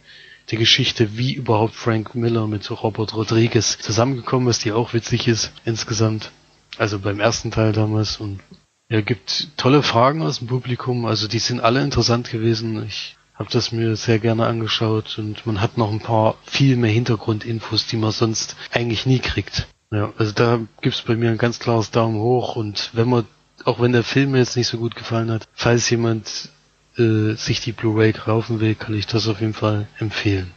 die 0.51 0.57
Geschichte, 0.57 1.17
wie 1.17 1.33
überhaupt 1.33 1.75
Frank 1.75 2.15
Miller 2.15 2.47
mit 2.47 2.69
Robert 2.71 3.15
Rodriguez 3.15 3.79
zusammengekommen 3.79 4.49
ist, 4.49 4.65
die 4.65 4.73
auch 4.73 4.93
witzig 4.93 5.29
ist 5.29 5.53
insgesamt. 5.65 6.33
Also 6.77 6.99
beim 6.99 7.21
ersten 7.21 7.51
Teil 7.51 7.73
damals 7.73 8.17
und 8.19 8.41
er 8.89 9.03
gibt 9.03 9.57
tolle 9.57 9.85
Fragen 9.85 10.23
aus 10.23 10.39
dem 10.39 10.49
Publikum, 10.49 11.07
also 11.07 11.29
die 11.29 11.39
sind 11.39 11.61
alle 11.61 11.81
interessant 11.83 12.31
gewesen. 12.31 12.85
Ich 12.85 13.17
habe 13.41 13.51
das 13.51 13.73
mir 13.73 13.97
sehr 13.97 14.19
gerne 14.19 14.47
angeschaut 14.47 15.17
und 15.19 15.47
man 15.47 15.63
hat 15.63 15.79
noch 15.79 15.91
ein 15.91 16.01
paar 16.01 16.35
viel 16.45 16.77
mehr 16.77 16.91
Hintergrundinfos, 16.91 17.87
die 17.87 17.97
man 17.97 18.11
sonst 18.11 18.55
eigentlich 18.71 19.07
nie 19.07 19.19
kriegt. 19.19 19.67
Ja, 19.91 20.13
also 20.19 20.33
da 20.33 20.61
gibt's 20.83 21.01
bei 21.01 21.17
mir 21.17 21.31
ein 21.31 21.39
ganz 21.39 21.59
klares 21.59 21.91
Daumen 21.91 22.21
hoch 22.21 22.57
und 22.57 22.91
wenn 22.93 23.09
man, 23.09 23.25
auch 23.65 23.81
wenn 23.81 23.93
der 23.93 24.05
Film 24.05 24.33
mir 24.33 24.39
jetzt 24.41 24.59
nicht 24.59 24.67
so 24.67 24.77
gut 24.77 24.95
gefallen 24.95 25.31
hat, 25.31 25.49
falls 25.55 25.89
jemand 25.89 26.51
äh, 26.99 27.33
sich 27.33 27.63
die 27.63 27.73
Blu-ray 27.73 28.13
kaufen 28.13 28.61
will, 28.61 28.75
kann 28.75 28.95
ich 28.95 29.07
das 29.07 29.27
auf 29.27 29.41
jeden 29.41 29.55
Fall 29.55 29.89
empfehlen. 29.99 30.51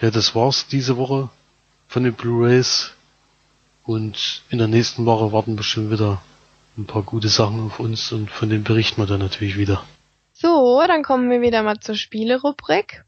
Ja, 0.00 0.10
das 0.10 0.34
war's 0.34 0.66
diese 0.66 0.96
Woche 0.96 1.30
von 1.86 2.02
den 2.02 2.14
Blu-rays 2.14 2.94
und 3.84 4.42
in 4.50 4.58
der 4.58 4.66
nächsten 4.66 5.06
Woche 5.06 5.30
warten 5.30 5.54
bestimmt 5.54 5.92
wieder 5.92 6.20
ein 6.76 6.86
paar 6.86 7.02
gute 7.02 7.28
Sachen 7.28 7.60
auf 7.60 7.78
uns 7.78 8.10
und 8.10 8.28
von 8.28 8.48
denen 8.48 8.64
berichten 8.64 9.00
wir 9.00 9.06
dann 9.06 9.20
natürlich 9.20 9.56
wieder. 9.56 9.84
So, 10.44 10.84
dann 10.86 11.02
kommen 11.02 11.30
wir 11.30 11.40
wieder 11.40 11.62
mal 11.62 11.80
zur 11.80 11.94
Spielerubrik. 11.94 13.02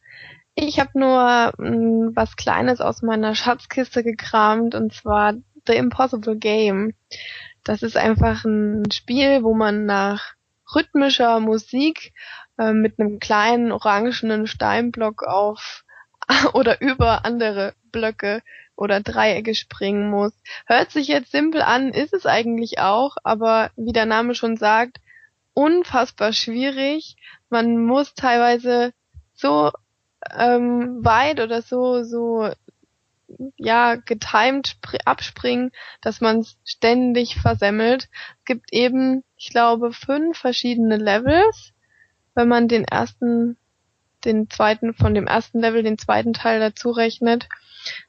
Ich 0.55 0.80
habe 0.80 0.99
nur 0.99 1.53
mh, 1.59 1.68
mm, 1.68 2.16
was 2.16 2.37
Kleines 2.37 2.80
aus 2.80 3.03
meiner 3.03 3.34
Schatzkiste 3.34 4.03
gekramt 4.03 4.74
und 4.74 4.95
zwar 4.95 5.34
The 5.66 5.74
Impossible 5.74 6.39
Game. 6.39 6.95
Das 7.62 7.82
ist 7.82 7.99
einfach 7.99 8.47
ein 8.47 8.91
Spiel, 8.91 9.43
wo 9.43 9.53
man 9.53 9.84
nach 9.84 10.32
rhythmischer 10.74 11.39
Musik 11.41 12.14
äh, 12.57 12.72
mit 12.72 12.99
einem 12.99 13.20
kleinen 13.20 13.70
orangenen 13.70 14.47
Steinblock 14.47 15.22
auf 15.22 15.84
oder 16.55 16.80
über 16.80 17.26
andere 17.26 17.74
Blöcke 17.93 18.43
oder 18.76 19.03
Dreiecke 19.03 19.55
springen 19.55 20.09
muss. 20.09 20.32
Hört 20.64 20.91
sich 20.91 21.07
jetzt 21.07 21.32
simpel 21.32 21.61
an, 21.61 21.91
ist 21.91 22.14
es 22.14 22.24
eigentlich 22.24 22.78
auch, 22.78 23.18
aber 23.24 23.72
wie 23.76 23.93
der 23.93 24.07
Name 24.07 24.34
schon 24.34 24.57
sagt, 24.57 25.01
unfassbar 25.57 26.35
schwierig. 26.35 27.17
Man 27.49 27.79
muss 27.79 28.15
teilweise 28.15 28.93
so 29.33 29.73
ähm, 30.37 31.03
weit 31.03 31.41
oder 31.41 31.63
so 31.63 32.05
so 32.05 32.51
ja 33.57 33.97
getimed 33.97 34.77
abspringen, 35.05 35.73
dass 36.03 36.21
man 36.21 36.41
es 36.41 36.59
ständig 36.65 37.37
versemmelt. 37.41 38.09
Es 38.39 38.45
gibt 38.45 38.73
eben, 38.73 39.25
ich 39.37 39.51
glaube, 39.51 39.93
fünf 39.93 40.39
verschiedene 40.39 40.99
Levels. 40.99 41.73
Wenn 42.35 42.49
man 42.49 42.69
den 42.69 42.85
ersten, 42.85 43.57
den 44.27 44.51
zweiten 44.51 44.93
von 44.93 45.15
dem 45.15 45.27
ersten 45.27 45.61
Level 45.61 45.83
den 45.83 45.99
zweiten 45.99 46.35
Teil 46.35 46.61
dazu 46.61 46.91
rechnet. 46.91 47.49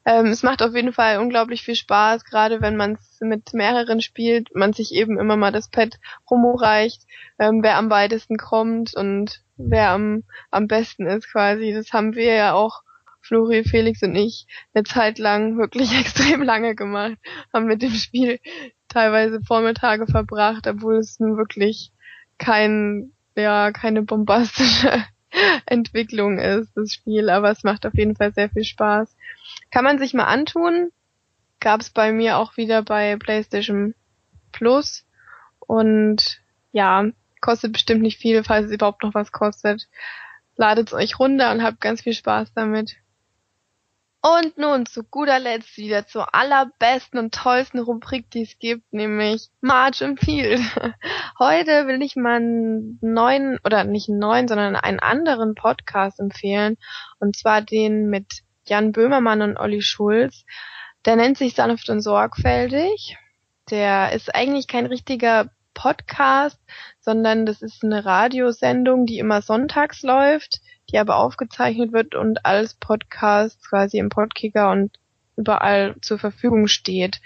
Ähm, 0.05 0.27
es 0.27 0.43
macht 0.43 0.61
auf 0.61 0.75
jeden 0.75 0.93
Fall 0.93 1.19
unglaublich 1.19 1.63
viel 1.63 1.75
Spaß, 1.75 2.23
gerade 2.23 2.61
wenn 2.61 2.75
man 2.75 2.93
es 2.93 3.17
mit 3.21 3.53
mehreren 3.53 4.01
spielt, 4.01 4.53
man 4.55 4.73
sich 4.73 4.93
eben 4.93 5.19
immer 5.19 5.37
mal 5.37 5.51
das 5.51 5.69
Pad 5.69 5.99
rumreicht, 6.29 7.01
ähm, 7.39 7.61
wer 7.63 7.77
am 7.77 7.89
weitesten 7.89 8.37
kommt 8.37 8.95
und 8.95 9.41
wer 9.57 9.89
am, 9.91 10.23
am 10.51 10.67
besten 10.67 11.07
ist 11.07 11.31
quasi. 11.31 11.73
Das 11.73 11.93
haben 11.93 12.15
wir 12.15 12.33
ja 12.33 12.53
auch, 12.53 12.81
Flori, 13.21 13.63
Felix 13.65 14.01
und 14.03 14.15
ich, 14.15 14.47
eine 14.73 14.83
Zeit 14.85 15.19
lang 15.19 15.57
wirklich 15.57 15.91
extrem 15.99 16.41
lange 16.41 16.75
gemacht, 16.75 17.17
haben 17.53 17.65
mit 17.65 17.81
dem 17.81 17.93
Spiel 17.93 18.39
teilweise 18.87 19.41
Vormittage 19.41 20.07
verbracht, 20.07 20.67
obwohl 20.67 20.97
es 20.97 21.19
nun 21.19 21.37
wirklich 21.37 21.91
kein, 22.37 23.11
ja, 23.35 23.71
keine 23.71 24.03
bombastische 24.03 25.03
Entwicklung 25.65 26.39
ist, 26.39 26.71
das 26.75 26.93
Spiel, 26.93 27.29
aber 27.29 27.51
es 27.51 27.63
macht 27.63 27.85
auf 27.85 27.93
jeden 27.95 28.15
Fall 28.15 28.33
sehr 28.33 28.49
viel 28.49 28.63
Spaß. 28.63 29.15
Kann 29.71 29.83
man 29.83 29.99
sich 29.99 30.13
mal 30.13 30.25
antun. 30.25 30.91
Gab 31.59 31.81
es 31.81 31.89
bei 31.89 32.11
mir 32.11 32.37
auch 32.37 32.57
wieder 32.57 32.83
bei 32.83 33.15
PlayStation 33.17 33.95
Plus. 34.51 35.05
Und 35.59 36.39
ja, 36.71 37.05
kostet 37.41 37.73
bestimmt 37.73 38.01
nicht 38.01 38.19
viel, 38.19 38.43
falls 38.43 38.67
es 38.67 38.71
überhaupt 38.71 39.03
noch 39.03 39.13
was 39.13 39.31
kostet. 39.31 39.87
Ladet 40.55 40.87
es 40.87 40.93
euch 40.93 41.19
runter 41.19 41.51
und 41.51 41.63
habt 41.63 41.81
ganz 41.81 42.01
viel 42.01 42.13
Spaß 42.13 42.53
damit. 42.53 42.97
Und 44.21 44.57
nun 44.57 44.85
zu 44.85 45.03
guter 45.03 45.39
Letzt 45.39 45.77
wieder 45.77 46.07
zur 46.07 46.33
allerbesten 46.33 47.19
und 47.19 47.33
tollsten 47.33 47.79
Rubrik, 47.79 48.29
die 48.31 48.41
es 48.41 48.57
gibt, 48.57 48.91
nämlich 48.91 49.49
March 49.61 50.01
Empfiehlt. 50.01 50.59
Heute 51.39 51.87
will 51.87 52.01
ich 52.01 52.15
mal 52.15 52.37
einen 52.37 52.97
neuen, 53.01 53.59
oder 53.63 53.83
nicht 53.83 54.09
einen 54.09 54.17
neuen, 54.17 54.47
sondern 54.47 54.75
einen 54.75 54.99
anderen 54.99 55.53
Podcast 55.53 56.19
empfehlen. 56.19 56.77
Und 57.19 57.37
zwar 57.37 57.61
den 57.61 58.09
mit 58.09 58.41
Jan 58.69 58.91
Böhmermann 58.91 59.41
und 59.41 59.57
Olli 59.57 59.81
Schulz. 59.81 60.45
Der 61.05 61.15
nennt 61.15 61.37
sich 61.37 61.55
Sanft 61.55 61.89
und 61.89 62.01
Sorgfältig. 62.01 63.17
Der 63.69 64.11
ist 64.13 64.33
eigentlich 64.33 64.67
kein 64.67 64.85
richtiger 64.85 65.49
Podcast, 65.73 66.59
sondern 66.99 67.45
das 67.45 67.61
ist 67.61 67.83
eine 67.83 68.03
Radiosendung, 68.03 69.05
die 69.05 69.19
immer 69.19 69.41
sonntags 69.41 70.01
läuft, 70.01 70.61
die 70.89 70.97
aber 70.97 71.17
aufgezeichnet 71.17 71.91
wird 71.93 72.15
und 72.15 72.45
als 72.45 72.73
Podcast 72.73 73.61
quasi 73.69 73.99
im 73.99 74.09
Podkicker 74.09 74.71
und 74.71 74.97
überall 75.35 75.95
zur 76.01 76.17
Verfügung 76.17 76.67
steht. 76.67 77.21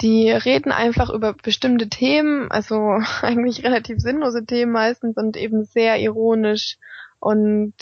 Die 0.00 0.30
reden 0.30 0.72
einfach 0.72 1.10
über 1.10 1.34
bestimmte 1.34 1.88
Themen, 1.88 2.50
also 2.50 2.98
eigentlich 3.22 3.62
relativ 3.62 4.00
sinnlose 4.00 4.46
Themen 4.46 4.72
meistens 4.72 5.16
und 5.16 5.36
eben 5.36 5.64
sehr 5.64 5.98
ironisch 5.98 6.78
und 7.18 7.74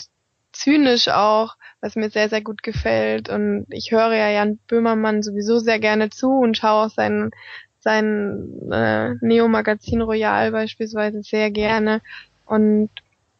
zynisch 0.59 1.07
auch 1.07 1.55
was 1.81 1.95
mir 1.95 2.09
sehr, 2.09 2.29
sehr 2.29 2.41
gut 2.41 2.63
gefällt. 2.63 3.29
Und 3.29 3.65
ich 3.69 3.91
höre 3.91 4.13
ja 4.13 4.29
Jan 4.29 4.59
Böhmermann 4.67 5.23
sowieso 5.23 5.59
sehr 5.59 5.79
gerne 5.79 6.09
zu 6.09 6.31
und 6.31 6.57
schaue 6.57 6.85
auch 6.85 6.89
sein, 6.89 7.31
sein 7.79 8.69
äh, 8.71 9.13
Neo-Magazin 9.21 10.01
Royal 10.01 10.51
beispielsweise 10.51 11.23
sehr 11.23 11.51
gerne. 11.51 12.01
Und 12.45 12.89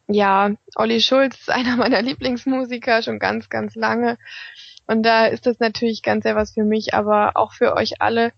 ja, 0.08 0.50
Olli 0.74 1.00
Schulz 1.00 1.38
ist 1.40 1.50
einer 1.50 1.76
meiner 1.76 2.02
Lieblingsmusiker 2.02 3.02
schon 3.02 3.18
ganz, 3.18 3.48
ganz 3.48 3.74
lange. 3.74 4.18
Und 4.86 5.04
da 5.04 5.26
ist 5.26 5.46
das 5.46 5.60
natürlich 5.60 6.02
ganz 6.02 6.24
sehr 6.24 6.36
was 6.36 6.52
für 6.52 6.64
mich, 6.64 6.94
aber 6.94 7.36
auch 7.36 7.52
für 7.52 7.76
euch 7.76 8.00
alle. 8.00 8.32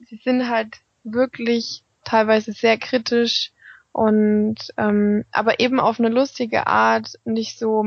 Sie 0.00 0.16
sind 0.16 0.48
halt 0.48 0.78
wirklich 1.04 1.82
teilweise 2.04 2.52
sehr 2.52 2.78
kritisch 2.78 3.52
und 3.94 4.56
ähm, 4.76 5.24
aber 5.30 5.60
eben 5.60 5.78
auf 5.78 6.00
eine 6.00 6.08
lustige 6.08 6.66
Art, 6.66 7.12
nicht 7.24 7.60
so 7.60 7.84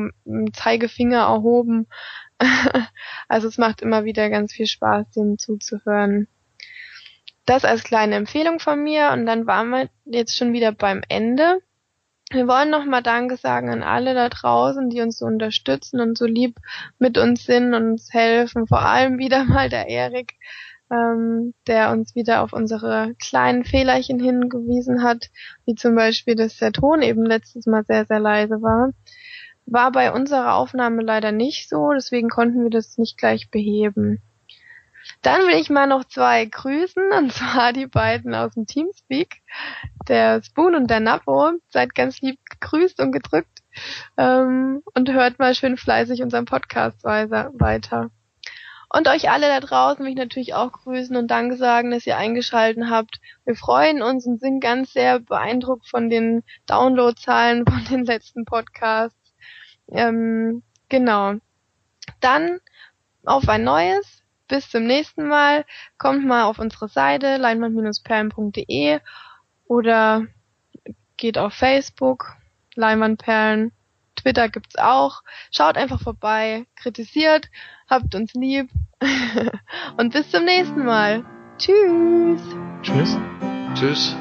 Zeigefinger 0.53 1.18
erhoben. 1.18 1.88
also 3.28 3.49
es 3.49 3.58
macht 3.58 3.82
immer 3.82 4.05
wieder 4.05 4.30
ganz 4.30 4.53
viel 4.53 4.68
Spaß, 4.68 5.12
dem 5.12 5.38
zuzuhören. 5.38 6.30
Das 7.45 7.66
als 7.66 7.84
kleine 7.84 8.16
Empfehlung 8.16 8.62
von 8.62 8.82
mir 8.82 9.12
und 9.12 9.26
dann 9.26 9.47
waren 9.47 9.70
wir 9.70 9.89
jetzt 10.05 10.38
schon 10.38 10.53
wieder 10.53 10.72
beim 10.72 11.01
Ende. 11.10 11.60
Wir 12.32 12.47
wollen 12.47 12.70
nochmal 12.70 13.03
Danke 13.03 13.36
sagen 13.36 13.70
an 13.70 13.84
alle 13.84 14.14
da 14.14 14.30
draußen, 14.30 14.89
die 14.89 15.01
uns 15.01 15.18
so 15.18 15.26
unterstützen 15.26 15.99
und 15.99 16.18
so 16.18 16.26
lieb 16.26 16.55
mit 16.99 17.18
uns 17.18 17.43
sind 17.43 17.74
und 17.74 17.91
uns 17.91 18.14
helfen. 18.14 18.66
Vor 18.66 18.82
allem 18.82 19.18
wieder 19.18 19.43
mal 19.43 19.68
der 19.68 19.89
Erik, 19.89 20.36
ähm, 20.92 21.54
der 21.68 21.92
uns 21.92 22.16
wieder 22.16 22.42
auf 22.42 22.54
unsere 22.54 23.14
kleinen 23.20 23.66
Fehlerchen 23.66 24.20
hingewiesen 24.20 25.04
hat, 25.04 25.30
wie 25.66 25.76
zum 25.76 25.96
Beispiel, 25.96 26.36
dass 26.36 26.58
der 26.58 26.72
Ton 26.72 27.02
eben 27.02 27.26
letztes 27.26 27.66
Mal 27.66 27.84
sehr, 27.86 28.06
sehr 28.06 28.20
leise 28.20 28.62
war. 28.62 28.92
War 29.66 29.92
bei 29.92 30.14
unserer 30.14 30.56
Aufnahme 30.56 31.04
leider 31.04 31.32
nicht 31.32 31.68
so, 31.68 31.92
deswegen 31.94 32.30
konnten 32.30 32.64
wir 32.64 32.70
das 32.70 32.98
nicht 32.98 33.18
gleich 33.18 33.52
beheben. 33.52 34.22
Dann 35.22 35.42
will 35.42 35.56
ich 35.56 35.70
mal 35.70 35.88
noch 35.88 36.06
zwei 36.06 36.46
grüßen, 36.46 37.12
und 37.18 37.34
zwar 37.34 37.74
die 37.74 37.88
beiden 37.88 38.34
aus 38.36 38.54
dem 38.54 38.66
Teamspeak, 38.66 39.42
der 40.08 40.42
Spoon 40.42 40.76
und 40.76 40.90
der 40.90 41.00
Napo. 41.00 41.52
Seid 41.70 41.96
ganz 41.96 42.22
lieb 42.22 42.40
gegrüßt 42.50 43.00
und 43.00 43.12
gedrückt 43.12 43.64
ähm, 44.18 44.82
und 44.94 45.12
hört 45.12 45.40
mal 45.40 45.54
schön 45.54 45.78
fleißig 45.78 46.22
unseren 46.22 46.46
Podcast 46.46 47.04
weiter. 47.04 48.12
Und 48.90 49.08
euch 49.10 49.30
alle 49.30 49.48
da 49.48 49.60
draußen 49.60 50.04
will 50.04 50.12
ich 50.12 50.18
natürlich 50.18 50.54
auch 50.54 50.72
grüßen 50.72 51.16
und 51.18 51.28
Danke 51.28 51.58
sagen, 51.58 51.92
dass 51.92 52.08
ihr 52.08 52.18
eingeschalten 52.18 52.90
habt. 52.90 53.20
Wir 53.46 53.56
freuen 53.56 54.02
uns 54.02 54.26
und 54.26 54.40
sind 54.40 54.62
ganz 54.62 54.94
sehr 54.94 55.20
beeindruckt 55.20 55.88
von 55.90 56.10
den 56.10 56.44
Downloadzahlen 56.68 57.66
von 57.68 57.84
den 57.86 58.06
letzten 58.06 58.46
Podcasts. 58.46 59.34
Ähm, 59.90 60.64
genau. 60.88 61.34
Dann 62.22 62.60
auf 63.26 63.48
ein 63.50 63.64
neues. 63.64 64.24
Bis 64.48 64.70
zum 64.70 64.86
nächsten 64.86 65.28
Mal. 65.28 65.66
Kommt 65.98 66.26
mal 66.26 66.46
auf 66.46 66.58
unsere 66.58 66.88
Seite 66.88 67.36
leinwand-perlen.de 67.36 69.00
oder 69.66 70.26
geht 71.18 71.38
auf 71.38 71.54
Facebook, 71.54 72.34
Leinwandperlen. 72.76 73.74
Twitter 74.28 74.50
gibt's 74.50 74.76
auch. 74.76 75.22
Schaut 75.52 75.78
einfach 75.78 76.02
vorbei, 76.02 76.66
kritisiert, 76.76 77.50
habt 77.90 78.14
uns 78.14 78.34
lieb 78.34 78.70
und 79.98 80.12
bis 80.12 80.30
zum 80.32 80.44
nächsten 80.44 80.84
Mal. 80.84 81.24
Tschüss. 81.58 82.42
Tschüss. 82.82 83.18
Tschüss. 83.74 84.18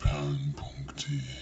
perlen.de 0.00 1.39